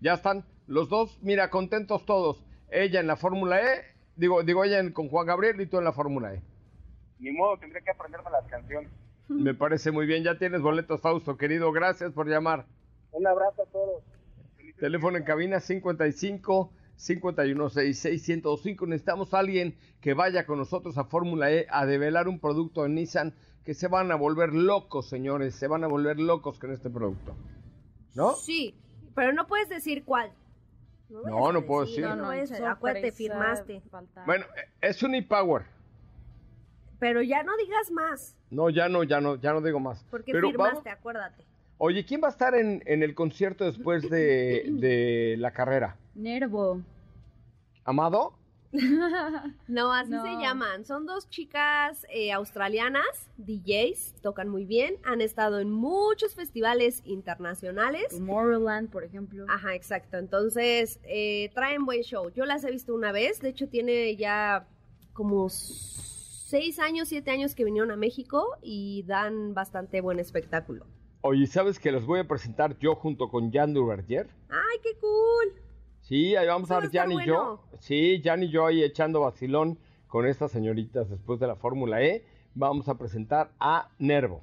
Ya 0.00 0.14
están 0.14 0.44
los 0.66 0.88
dos, 0.88 1.18
mira, 1.22 1.50
contentos 1.50 2.04
todos. 2.06 2.44
Ella 2.70 3.00
en 3.00 3.06
la 3.06 3.16
Fórmula 3.16 3.60
E, 3.60 3.84
digo, 4.16 4.42
digo 4.42 4.64
ella 4.64 4.80
con 4.92 5.08
Juan 5.08 5.26
Gabriel 5.26 5.60
y 5.60 5.66
tú 5.66 5.78
en 5.78 5.84
la 5.84 5.92
Fórmula 5.92 6.34
E. 6.34 6.42
Ni 7.18 7.30
modo, 7.32 7.58
tendré 7.58 7.82
que 7.82 7.90
aprenderme 7.90 8.30
las 8.30 8.46
canciones. 8.46 8.90
Me 9.28 9.54
parece 9.54 9.90
muy 9.90 10.06
bien, 10.06 10.22
ya 10.22 10.38
tienes 10.38 10.60
boletos, 10.60 11.00
Fausto, 11.00 11.36
querido, 11.36 11.72
gracias 11.72 12.12
por 12.12 12.28
llamar. 12.28 12.66
Un 13.12 13.26
abrazo 13.26 13.62
a 13.62 13.66
todos. 13.66 14.02
Teléfono 14.78 15.16
en 15.16 15.24
cabina 15.24 15.60
55 15.60 16.72
5166 16.96 18.28
1025. 18.28 18.86
Necesitamos 18.86 19.32
a 19.32 19.38
alguien 19.38 19.76
que 20.00 20.14
vaya 20.14 20.46
con 20.46 20.58
nosotros 20.58 20.98
a 20.98 21.04
Fórmula 21.04 21.50
E 21.50 21.66
a 21.70 21.86
develar 21.86 22.28
un 22.28 22.40
producto 22.40 22.82
de 22.82 22.88
Nissan 22.88 23.34
que 23.64 23.74
se 23.74 23.88
van 23.88 24.12
a 24.12 24.16
volver 24.16 24.52
locos, 24.52 25.08
señores. 25.08 25.54
Se 25.54 25.68
van 25.68 25.84
a 25.84 25.86
volver 25.86 26.18
locos 26.18 26.58
con 26.58 26.72
este 26.72 26.90
producto. 26.90 27.34
¿No? 28.14 28.32
Sí, 28.34 28.74
pero 29.14 29.32
no 29.32 29.46
puedes 29.46 29.68
decir 29.68 30.04
cuál. 30.04 30.30
No, 31.08 31.52
no, 31.52 31.64
puedo 31.64 31.86
decir. 31.86 32.04
No, 32.04 32.16
no, 32.16 32.30
acuérdate, 32.68 33.12
firmaste. 33.12 33.82
Bueno, 34.26 34.46
es 34.80 35.02
un 35.02 35.14
e-power. 35.14 35.62
Pero 36.98 37.22
ya 37.22 37.42
no 37.42 37.56
digas 37.56 37.90
más. 37.90 38.36
No, 38.50 38.70
ya 38.70 38.88
no, 38.88 39.04
ya 39.04 39.20
no, 39.20 39.36
ya 39.36 39.52
no 39.52 39.60
digo 39.60 39.78
más. 39.80 40.04
Porque 40.10 40.32
Pero 40.32 40.48
firmaste, 40.48 40.90
acuérdate. 40.90 41.44
Oye, 41.78 42.04
¿quién 42.04 42.22
va 42.22 42.28
a 42.28 42.30
estar 42.30 42.54
en, 42.54 42.82
en 42.86 43.02
el 43.02 43.14
concierto 43.14 43.64
después 43.64 44.08
de, 44.08 44.64
de 44.70 45.36
la 45.38 45.52
carrera? 45.52 45.96
Nervo. 46.14 46.80
¿Amado? 47.84 48.34
No, 49.68 49.92
así 49.92 50.10
se 50.10 50.42
llaman. 50.42 50.84
Son 50.84 51.06
dos 51.06 51.28
chicas 51.28 52.04
eh, 52.10 52.32
australianas, 52.32 53.30
DJs, 53.36 54.16
tocan 54.20 54.48
muy 54.48 54.64
bien, 54.64 54.96
han 55.04 55.20
estado 55.20 55.60
en 55.60 55.70
muchos 55.70 56.34
festivales 56.34 57.02
internacionales. 57.04 58.08
Tomorrowland, 58.10 58.90
por 58.90 59.04
ejemplo. 59.04 59.46
Ajá, 59.48 59.74
exacto. 59.74 60.18
Entonces, 60.18 60.98
eh, 61.04 61.50
traen 61.54 61.84
buen 61.84 62.02
show. 62.02 62.30
Yo 62.34 62.44
las 62.44 62.64
he 62.64 62.70
visto 62.70 62.94
una 62.94 63.12
vez, 63.12 63.40
de 63.40 63.50
hecho 63.50 63.68
tiene 63.68 64.16
ya 64.16 64.66
como 65.12 65.48
seis 65.48 66.78
años, 66.80 67.08
siete 67.08 67.30
años 67.30 67.54
que 67.54 67.64
vinieron 67.64 67.90
a 67.92 67.96
México 67.96 68.56
y 68.60 69.04
dan 69.06 69.54
bastante 69.54 70.00
buen 70.00 70.18
espectáculo. 70.18 70.86
Oye, 71.20 71.46
¿sabes 71.46 71.78
que 71.78 71.90
los 71.90 72.04
voy 72.04 72.20
a 72.20 72.28
presentar 72.28 72.78
yo 72.78 72.94
junto 72.96 73.28
con 73.28 73.50
Jan 73.50 73.72
Duverger? 73.72 74.28
¡Ay, 74.50 74.78
qué 74.82 74.90
cool! 75.00 75.63
Sí, 76.04 76.36
ahí 76.36 76.46
vamos 76.46 76.70
a 76.70 76.80
ver 76.80 76.90
Jan 76.92 77.12
y 77.12 77.26
yo. 77.26 77.60
Sí, 77.80 78.20
Jan 78.22 78.42
y 78.42 78.50
yo 78.50 78.66
ahí 78.66 78.84
echando 78.84 79.20
vacilón 79.20 79.78
con 80.06 80.26
estas 80.26 80.52
señoritas 80.52 81.08
después 81.08 81.40
de 81.40 81.46
la 81.46 81.56
Fórmula 81.56 82.02
E. 82.02 82.26
Vamos 82.54 82.88
a 82.90 82.98
presentar 82.98 83.50
a 83.58 83.88
Nervo. 83.98 84.42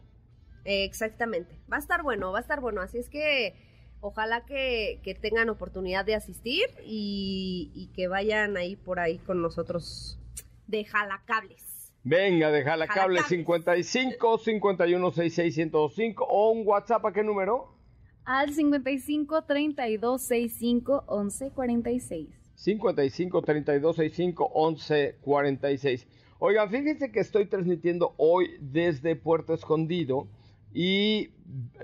Exactamente. 0.66 1.56
Va 1.72 1.78
a 1.78 1.80
estar 1.80 2.02
bueno, 2.02 2.32
va 2.32 2.40
a 2.40 2.42
estar 2.42 2.62
bueno. 2.62 2.82
Así 2.82 2.98
es 2.98 3.10
que 3.10 3.56
ojalá 4.00 4.44
que, 4.44 5.00
tengan 5.22 5.50
oportunidad 5.50 6.04
de 6.04 6.16
asistir 6.16 6.66
y, 6.84 7.92
que 7.96 8.08
vayan 8.08 8.58
ahí 8.58 8.76
por 8.76 9.00
ahí 9.00 9.20
con 9.20 9.44
nosotros 9.44 10.20
de 10.66 10.84
jalacables. 10.84 11.94
Venga, 12.04 12.50
de 12.50 12.64
jalacables 12.64 13.28
55 13.28 14.40
51 14.40 15.12
66 15.12 15.54
105 15.54 16.26
o 16.28 16.50
un 16.50 16.66
WhatsApp 16.66 17.06
a 17.06 17.14
qué 17.14 17.22
número? 17.22 17.81
Al 18.26 18.54
55 18.54 19.44
32 19.44 20.22
65 20.22 21.04
11 21.08 21.52
46. 21.52 22.30
55 22.56 23.42
32 23.42 23.96
65 23.96 24.52
11 24.54 25.16
46. 25.22 26.08
Oigan, 26.40 26.70
fíjense 26.70 27.12
que 27.12 27.20
estoy 27.20 27.46
transmitiendo 27.46 28.14
hoy 28.18 28.58
desde 28.60 29.16
Puerto 29.16 29.54
Escondido 29.54 30.28
y 30.74 31.30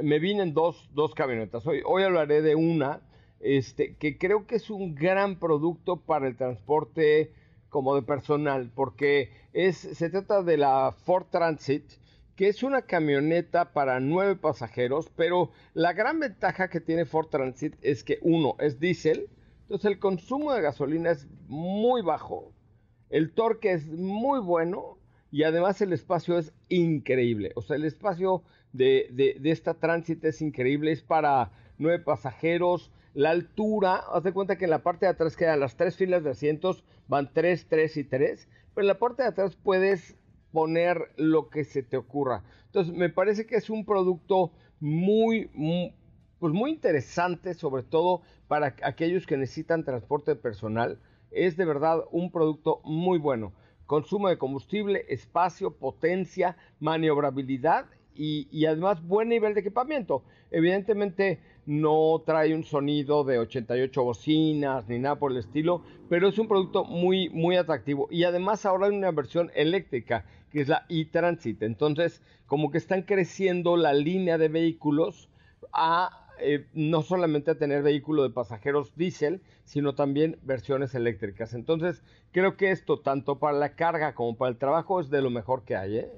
me 0.01 0.19
vienen 0.19 0.53
dos, 0.53 0.89
dos 0.93 1.13
camionetas. 1.13 1.65
Hoy, 1.67 1.81
hoy 1.85 2.03
hablaré 2.03 2.41
de 2.41 2.55
una 2.55 3.01
este, 3.39 3.95
que 3.95 4.17
creo 4.17 4.47
que 4.47 4.55
es 4.55 4.69
un 4.69 4.95
gran 4.95 5.39
producto 5.39 5.97
para 5.97 6.27
el 6.27 6.35
transporte 6.35 7.33
como 7.69 7.95
de 7.95 8.01
personal, 8.01 8.71
porque 8.73 9.31
es, 9.53 9.77
se 9.77 10.09
trata 10.09 10.41
de 10.41 10.57
la 10.57 10.95
Ford 11.05 11.25
Transit 11.29 11.83
que 12.37 12.47
es 12.47 12.61
una 12.61 12.83
camioneta 12.83 13.73
para 13.73 13.99
nueve 13.99 14.35
pasajeros, 14.35 15.09
pero 15.15 15.51
la 15.73 15.93
gran 15.93 16.19
ventaja 16.19 16.69
que 16.69 16.79
tiene 16.79 17.05
Ford 17.05 17.29
Transit 17.29 17.75
es 17.81 18.03
que 18.03 18.19
uno 18.21 18.55
es 18.59 18.79
diésel, 18.79 19.27
entonces 19.63 19.91
el 19.91 19.99
consumo 19.99 20.53
de 20.53 20.61
gasolina 20.61 21.09
es 21.09 21.27
muy 21.47 22.03
bajo, 22.03 22.53
el 23.09 23.33
torque 23.33 23.71
es 23.71 23.87
muy 23.87 24.39
bueno 24.39 24.99
y 25.31 25.43
además 25.43 25.81
el 25.81 25.93
espacio 25.93 26.37
es 26.37 26.53
increíble. 26.69 27.53
O 27.55 27.63
sea, 27.63 27.75
el 27.75 27.85
espacio 27.85 28.43
de, 28.71 29.09
de, 29.11 29.51
esta 29.51 29.73
Transit 29.73 30.23
es 30.23 30.41
increíble, 30.41 30.91
es 30.91 31.01
para 31.01 31.51
nueve 31.79 32.03
pasajeros. 32.03 32.91
La 33.15 33.31
altura, 33.31 34.03
haz 34.13 34.23
de 34.23 34.31
cuenta 34.31 34.57
que 34.57 34.65
en 34.65 34.71
la 34.71 34.83
parte 34.83 35.07
de 35.07 35.11
atrás 35.11 35.35
quedan 35.35 35.59
las 35.59 35.75
tres 35.75 35.97
filas 35.97 36.23
de 36.23 36.29
asientos, 36.29 36.83
van 37.07 37.33
tres, 37.33 37.65
tres 37.67 37.97
y 37.97 38.03
tres, 38.03 38.47
pero 38.75 38.83
en 38.83 38.89
la 38.89 38.99
parte 38.99 39.23
de 39.23 39.29
atrás 39.29 39.55
puedes 39.55 40.15
poner 40.51 41.11
lo 41.17 41.49
que 41.49 41.63
se 41.63 41.83
te 41.83 41.97
ocurra. 41.97 42.43
Entonces, 42.65 42.93
me 42.93 43.09
parece 43.09 43.45
que 43.45 43.55
es 43.55 43.69
un 43.69 43.85
producto 43.85 44.51
muy, 44.79 45.49
pues 46.39 46.53
muy 46.53 46.71
interesante, 46.71 47.53
sobre 47.53 47.83
todo 47.83 48.21
para 48.47 48.75
aquellos 48.83 49.25
que 49.25 49.37
necesitan 49.37 49.83
transporte 49.83 50.35
personal. 50.35 50.99
Es 51.31 51.57
de 51.57 51.65
verdad 51.65 52.03
un 52.11 52.31
producto 52.31 52.81
muy 52.83 53.19
bueno. 53.19 53.53
Consumo 53.85 54.27
de 54.29 54.37
combustible, 54.37 55.05
espacio, 55.07 55.77
potencia, 55.77 56.57
maniobrabilidad 56.79 57.85
y, 58.17 58.47
y, 58.51 58.65
además 58.65 59.05
buen 59.05 59.29
nivel 59.29 59.53
de 59.53 59.61
equipamiento. 59.61 60.23
Evidentemente 60.51 61.39
no 61.65 62.23
trae 62.25 62.55
un 62.55 62.63
sonido 62.63 63.23
de 63.23 63.39
88 63.39 64.03
bocinas 64.03 64.87
ni 64.87 64.99
nada 64.99 65.19
por 65.19 65.31
el 65.31 65.37
estilo, 65.37 65.83
pero 66.09 66.29
es 66.29 66.39
un 66.39 66.47
producto 66.47 66.85
muy, 66.85 67.29
muy 67.29 67.57
atractivo. 67.57 68.07
Y 68.09 68.23
además 68.23 68.65
ahora 68.65 68.87
hay 68.87 68.95
una 68.95 69.11
versión 69.11 69.51
eléctrica 69.53 70.25
que 70.51 70.61
es 70.61 70.67
la 70.67 70.85
e-Transit. 70.89 71.61
Entonces, 71.63 72.21
como 72.45 72.71
que 72.71 72.77
están 72.77 73.03
creciendo 73.03 73.75
la 73.77 73.93
línea 73.93 74.37
de 74.37 74.47
vehículos 74.47 75.29
a 75.73 76.27
eh, 76.39 76.67
no 76.73 77.01
solamente 77.01 77.51
a 77.51 77.57
tener 77.57 77.81
vehículo 77.81 78.21
de 78.23 78.29
pasajeros 78.29 78.95
diésel, 78.95 79.41
sino 79.65 79.95
también 79.95 80.37
versiones 80.43 80.93
eléctricas. 80.93 81.53
Entonces, 81.53 82.03
creo 82.31 82.57
que 82.57 82.71
esto, 82.71 82.99
tanto 82.99 83.39
para 83.39 83.57
la 83.57 83.75
carga 83.75 84.13
como 84.13 84.37
para 84.37 84.51
el 84.51 84.57
trabajo, 84.57 84.99
es 84.99 85.09
de 85.09 85.21
lo 85.21 85.31
mejor 85.31 85.63
que 85.63 85.75
hay. 85.75 85.97
¿eh? 85.97 86.11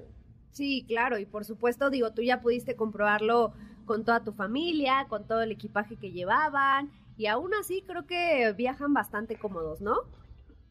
Sí, 0.52 0.84
claro, 0.86 1.18
y 1.18 1.26
por 1.26 1.44
supuesto, 1.44 1.90
digo, 1.90 2.12
tú 2.12 2.22
ya 2.22 2.40
pudiste 2.40 2.76
comprobarlo 2.76 3.52
con 3.84 4.04
toda 4.04 4.24
tu 4.24 4.32
familia, 4.32 5.06
con 5.08 5.26
todo 5.26 5.42
el 5.42 5.52
equipaje 5.52 5.96
que 5.96 6.12
llevaban, 6.12 6.90
y 7.16 7.26
aún 7.26 7.52
así 7.54 7.82
creo 7.86 8.06
que 8.06 8.52
viajan 8.56 8.94
bastante 8.94 9.36
cómodos, 9.36 9.80
¿no? 9.80 9.96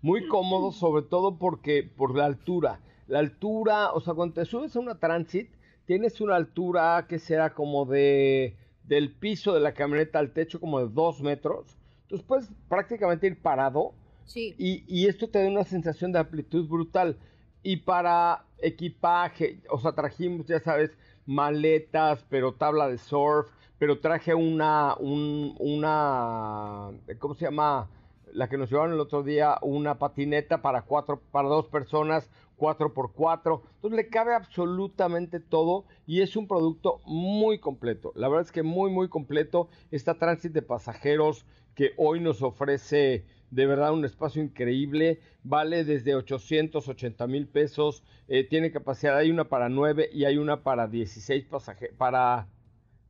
Muy 0.02 0.28
cómodos, 0.28 0.78
sobre 0.78 1.04
todo 1.04 1.38
porque 1.38 1.84
por 1.84 2.16
la 2.16 2.26
altura 2.26 2.80
la 3.10 3.20
altura, 3.20 3.92
o 3.92 4.00
sea, 4.00 4.14
cuando 4.14 4.36
te 4.36 4.46
subes 4.46 4.76
a 4.76 4.80
una 4.80 5.00
Transit, 5.00 5.50
tienes 5.86 6.22
una 6.22 6.36
altura 6.36 7.08
que 7.10 7.20
será 7.20 7.54
como 7.54 7.86
de 7.86 8.56
del 8.84 9.12
piso 9.12 9.54
de 9.54 9.60
la 9.60 9.74
camioneta 9.74 10.20
al 10.20 10.32
techo 10.32 10.60
como 10.60 10.80
de 10.80 10.94
dos 10.94 11.22
metros. 11.22 11.78
Entonces 12.04 12.26
puedes 12.28 12.50
prácticamente 12.70 13.28
ir 13.28 13.40
parado. 13.40 13.94
Sí. 14.26 14.56
Y, 14.58 14.84
y 14.88 15.08
esto 15.08 15.28
te 15.28 15.44
da 15.44 15.50
una 15.50 15.64
sensación 15.64 16.12
de 16.12 16.20
amplitud 16.20 16.68
brutal. 16.68 17.18
Y 17.64 17.78
para 17.78 18.46
equipaje, 18.60 19.62
o 19.70 19.80
sea, 19.80 19.94
trajimos, 19.94 20.46
ya 20.48 20.60
sabes, 20.60 20.92
maletas, 21.26 22.26
pero 22.30 22.54
tabla 22.54 22.88
de 22.88 22.98
surf, 22.98 23.50
pero 23.78 24.00
traje 24.00 24.34
una, 24.34 24.96
un, 24.98 25.56
una, 25.60 26.92
¿cómo 27.20 27.36
se 27.36 27.46
llama? 27.46 27.90
La 28.34 28.48
que 28.48 28.58
nos 28.58 28.70
llevaron 28.70 28.94
el 28.94 29.00
otro 29.00 29.24
día, 29.24 29.58
una 29.62 29.98
patineta 29.98 30.62
para 30.62 30.84
cuatro, 30.84 31.22
para 31.32 31.50
dos 31.50 31.68
personas, 31.68 32.30
4x4. 32.60 33.62
Entonces 33.76 33.98
le 33.98 34.10
cabe 34.10 34.36
absolutamente 34.36 35.40
todo 35.40 35.86
y 36.06 36.22
es 36.22 36.36
un 36.36 36.48
producto 36.48 37.02
muy 37.06 37.60
completo. 37.60 38.12
La 38.16 38.28
verdad 38.28 38.46
es 38.46 38.52
que 38.52 38.62
muy, 38.62 38.92
muy 38.92 39.08
completo. 39.08 39.70
Esta 39.90 40.20
Transit 40.20 40.52
de 40.52 40.62
pasajeros 40.62 41.46
que 41.74 41.94
hoy 41.98 42.20
nos 42.20 42.44
ofrece 42.44 43.26
de 43.52 43.66
verdad 43.66 43.94
un 43.94 44.06
espacio 44.06 44.42
increíble. 44.42 45.20
Vale 45.44 45.84
desde 45.84 46.16
880 46.16 47.28
mil 47.28 47.48
pesos. 47.48 48.04
Eh, 48.28 48.44
tiene 48.44 48.72
capacidad, 48.72 49.18
hay 49.18 49.32
una 49.32 49.50
para 49.50 49.70
9 49.70 50.10
y 50.14 50.26
hay 50.26 50.38
una 50.38 50.64
para 50.64 50.88
16 50.88 51.46
pasajeros. 51.46 51.96
Para 51.98 52.48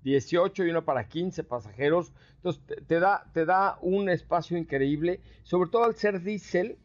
18 0.04 0.66
y 0.66 0.70
una 0.70 0.86
para 0.86 1.08
15 1.08 1.44
pasajeros. 1.44 2.14
Entonces 2.36 2.62
te, 2.88 3.00
da, 3.00 3.30
te 3.34 3.46
da 3.46 3.78
un 3.82 4.10
espacio 4.10 4.58
increíble. 4.58 5.22
Sobre 5.44 5.70
todo 5.70 5.84
al 5.84 5.96
ser 5.96 6.22
diésel 6.22 6.78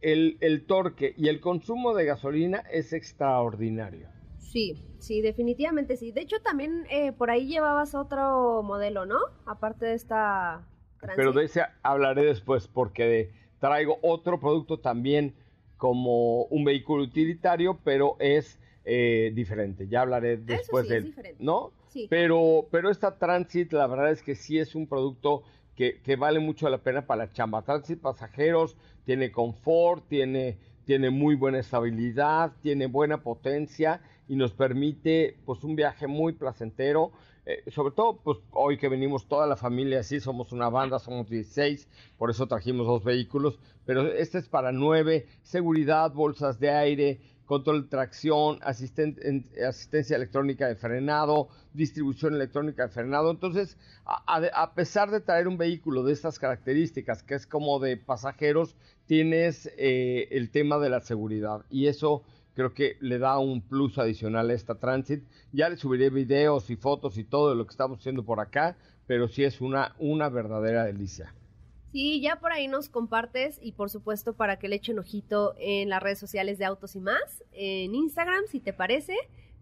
el, 0.00 0.64
torque 0.66 1.14
y 1.16 1.28
el 1.28 1.40
consumo 1.40 1.94
de 1.94 2.04
gasolina 2.04 2.58
es 2.70 2.92
extraordinario. 2.92 4.08
Sí, 4.38 4.82
sí, 4.98 5.20
definitivamente 5.20 5.96
sí. 5.96 6.12
De 6.12 6.22
hecho, 6.22 6.40
también 6.42 6.86
eh, 6.90 7.12
por 7.12 7.30
ahí 7.30 7.46
llevabas 7.46 7.94
otro 7.94 8.62
modelo, 8.62 9.06
¿no? 9.06 9.18
Aparte 9.46 9.86
de 9.86 9.94
esta... 9.94 10.66
Pero 11.16 11.32
de 11.32 11.44
ese 11.44 11.62
hablaré 11.82 12.24
después 12.24 12.68
porque 12.68 13.30
traigo 13.58 13.98
otro 14.02 14.40
producto 14.40 14.78
también 14.78 15.34
como 15.76 16.44
un 16.44 16.64
vehículo 16.64 17.04
utilitario, 17.04 17.78
pero 17.84 18.16
es 18.18 18.58
eh, 18.84 19.32
diferente. 19.34 19.88
Ya 19.88 20.02
hablaré 20.02 20.36
después 20.36 20.88
de 20.88 20.96
él. 20.98 21.14
¿No? 21.38 21.72
Sí. 21.88 22.06
Pero, 22.08 22.68
pero 22.70 22.90
esta 22.90 23.18
Transit, 23.18 23.72
la 23.72 23.86
verdad 23.86 24.10
es 24.10 24.22
que 24.22 24.34
sí 24.34 24.58
es 24.58 24.74
un 24.74 24.86
producto 24.86 25.42
que, 25.74 26.16
vale 26.16 26.40
mucho 26.40 26.68
la 26.68 26.78
pena 26.78 27.06
para 27.06 27.24
la 27.24 27.32
chamba. 27.32 27.62
Transit 27.62 28.00
pasajeros, 28.00 28.76
tiene 29.04 29.32
confort, 29.32 30.06
tiene, 30.08 30.58
tiene 30.84 31.08
muy 31.08 31.34
buena 31.34 31.58
estabilidad, 31.58 32.52
tiene 32.60 32.86
buena 32.86 33.22
potencia 33.22 34.02
y 34.28 34.36
nos 34.36 34.52
permite 34.52 35.38
pues 35.46 35.64
un 35.64 35.76
viaje 35.76 36.06
muy 36.06 36.34
placentero. 36.34 37.12
Eh, 37.46 37.70
sobre 37.70 37.94
todo, 37.94 38.18
pues 38.22 38.38
hoy 38.50 38.76
que 38.76 38.88
venimos 38.88 39.26
toda 39.26 39.46
la 39.46 39.56
familia, 39.56 40.00
así 40.00 40.20
somos 40.20 40.52
una 40.52 40.68
banda, 40.68 40.98
somos 40.98 41.28
16, 41.28 41.88
por 42.18 42.30
eso 42.30 42.46
trajimos 42.46 42.86
dos 42.86 43.02
vehículos, 43.02 43.58
pero 43.86 44.06
este 44.12 44.38
es 44.38 44.48
para 44.48 44.72
nueve, 44.72 45.26
seguridad, 45.42 46.12
bolsas 46.12 46.60
de 46.60 46.70
aire, 46.70 47.20
control 47.50 47.82
de 47.82 47.88
tracción, 47.88 48.60
asistencia 48.62 50.16
electrónica 50.16 50.68
de 50.68 50.76
frenado, 50.76 51.48
distribución 51.72 52.34
electrónica 52.34 52.84
de 52.84 52.90
frenado. 52.90 53.28
Entonces, 53.32 53.76
a, 54.04 54.74
pesar 54.76 55.10
de 55.10 55.20
traer 55.20 55.48
un 55.48 55.58
vehículo 55.58 56.04
de 56.04 56.12
estas 56.12 56.38
características, 56.38 57.24
que 57.24 57.34
es 57.34 57.48
como 57.48 57.80
de 57.80 57.96
pasajeros, 57.96 58.76
tienes 59.06 59.68
eh, 59.78 60.28
el 60.30 60.52
tema 60.52 60.78
de 60.78 60.90
la 60.90 61.00
seguridad 61.00 61.64
y 61.70 61.88
eso 61.88 62.22
creo 62.60 62.74
que 62.74 62.98
le 63.00 63.18
da 63.18 63.38
un 63.38 63.62
plus 63.62 63.96
adicional 63.96 64.50
a 64.50 64.52
esta 64.52 64.74
Transit. 64.74 65.24
Ya 65.50 65.70
le 65.70 65.78
subiré 65.78 66.10
videos 66.10 66.68
y 66.68 66.76
fotos 66.76 67.16
y 67.16 67.24
todo 67.24 67.48
de 67.48 67.56
lo 67.56 67.64
que 67.64 67.70
estamos 67.70 68.00
haciendo 68.00 68.22
por 68.22 68.38
acá, 68.38 68.76
pero 69.06 69.28
sí 69.28 69.44
es 69.44 69.62
una, 69.62 69.94
una 69.98 70.28
verdadera 70.28 70.84
delicia. 70.84 71.34
Sí, 71.90 72.20
ya 72.20 72.38
por 72.38 72.52
ahí 72.52 72.68
nos 72.68 72.90
compartes 72.90 73.58
y 73.62 73.72
por 73.72 73.88
supuesto 73.88 74.34
para 74.34 74.58
que 74.58 74.68
le 74.68 74.76
echen 74.76 74.98
ojito 74.98 75.54
en 75.58 75.88
las 75.88 76.02
redes 76.02 76.18
sociales 76.18 76.58
de 76.58 76.66
Autos 76.66 76.94
y 76.96 77.00
más, 77.00 77.42
en 77.52 77.94
Instagram 77.94 78.44
si 78.46 78.60
te 78.60 78.74
parece, 78.74 79.16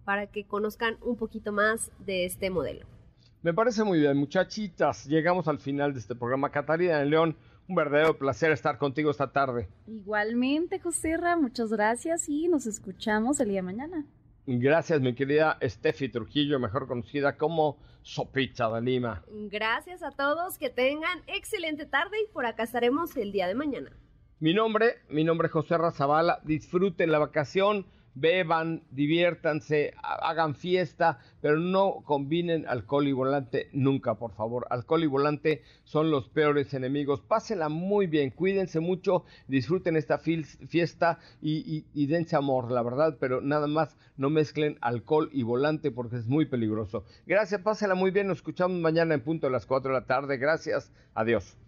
para 0.04 0.26
que 0.26 0.44
conozcan 0.44 0.98
un 1.00 1.16
poquito 1.16 1.52
más 1.52 1.92
de 2.00 2.24
este 2.24 2.50
modelo. 2.50 2.84
Me 3.42 3.54
parece 3.54 3.84
muy 3.84 4.00
bien, 4.00 4.16
muchachitas. 4.16 5.06
Llegamos 5.06 5.46
al 5.46 5.60
final 5.60 5.94
de 5.94 6.00
este 6.00 6.16
programa. 6.16 6.50
Catarina 6.50 6.98
de 6.98 7.06
León, 7.06 7.36
un 7.68 7.74
verdadero 7.74 8.16
placer 8.16 8.50
estar 8.50 8.78
contigo 8.78 9.10
esta 9.10 9.30
tarde. 9.30 9.68
Igualmente, 9.86 10.80
Joserra, 10.80 11.36
muchas 11.36 11.70
gracias 11.70 12.28
y 12.28 12.48
nos 12.48 12.66
escuchamos 12.66 13.38
el 13.40 13.48
día 13.48 13.58
de 13.58 13.62
mañana. 13.62 14.04
Gracias, 14.46 15.00
mi 15.02 15.14
querida 15.14 15.58
Steffi 15.62 16.08
Trujillo, 16.08 16.58
mejor 16.58 16.88
conocida 16.88 17.36
como 17.36 17.76
Sopita 18.02 18.70
de 18.70 18.80
Lima. 18.80 19.22
Gracias 19.50 20.02
a 20.02 20.10
todos, 20.10 20.56
que 20.56 20.70
tengan 20.70 21.22
excelente 21.26 21.84
tarde 21.84 22.16
y 22.26 22.32
por 22.32 22.46
acá 22.46 22.62
estaremos 22.62 23.14
el 23.18 23.30
día 23.30 23.46
de 23.46 23.54
mañana. 23.54 23.92
Mi 24.40 24.54
nombre, 24.54 25.02
mi 25.10 25.24
nombre 25.24 25.46
es 25.46 25.52
José 25.52 25.76
Razabala, 25.76 26.40
disfruten 26.44 27.12
la 27.12 27.18
vacación 27.18 27.84
beban, 28.20 28.82
diviértanse, 28.90 29.94
hagan 30.02 30.54
fiesta, 30.54 31.18
pero 31.40 31.58
no 31.58 32.02
combinen 32.04 32.66
alcohol 32.66 33.06
y 33.06 33.12
volante 33.12 33.68
nunca, 33.72 34.14
por 34.14 34.32
favor. 34.32 34.66
Alcohol 34.70 35.04
y 35.04 35.06
volante 35.06 35.62
son 35.84 36.10
los 36.10 36.28
peores 36.28 36.74
enemigos. 36.74 37.20
Pásenla 37.20 37.68
muy 37.68 38.06
bien, 38.06 38.30
cuídense 38.30 38.80
mucho, 38.80 39.24
disfruten 39.46 39.96
esta 39.96 40.18
fiesta 40.18 41.18
y, 41.40 42.06
dense 42.06 42.36
amor, 42.36 42.70
la 42.70 42.82
verdad, 42.82 43.16
pero 43.20 43.40
nada 43.40 43.66
más 43.66 43.96
no 44.16 44.30
mezclen 44.30 44.78
alcohol 44.80 45.30
y 45.32 45.42
volante 45.42 45.90
porque 45.90 46.16
es 46.16 46.26
muy 46.26 46.46
peligroso. 46.46 47.04
Gracias, 47.26 47.60
pásenla 47.62 47.94
muy 47.94 48.10
bien, 48.10 48.26
nos 48.26 48.38
escuchamos 48.38 48.78
mañana 48.78 49.14
en 49.14 49.22
punto 49.22 49.46
a 49.46 49.50
las 49.50 49.66
4 49.66 49.92
de 49.92 50.00
la 50.00 50.06
tarde. 50.06 50.36
Gracias, 50.38 50.92
adiós. 51.14 51.67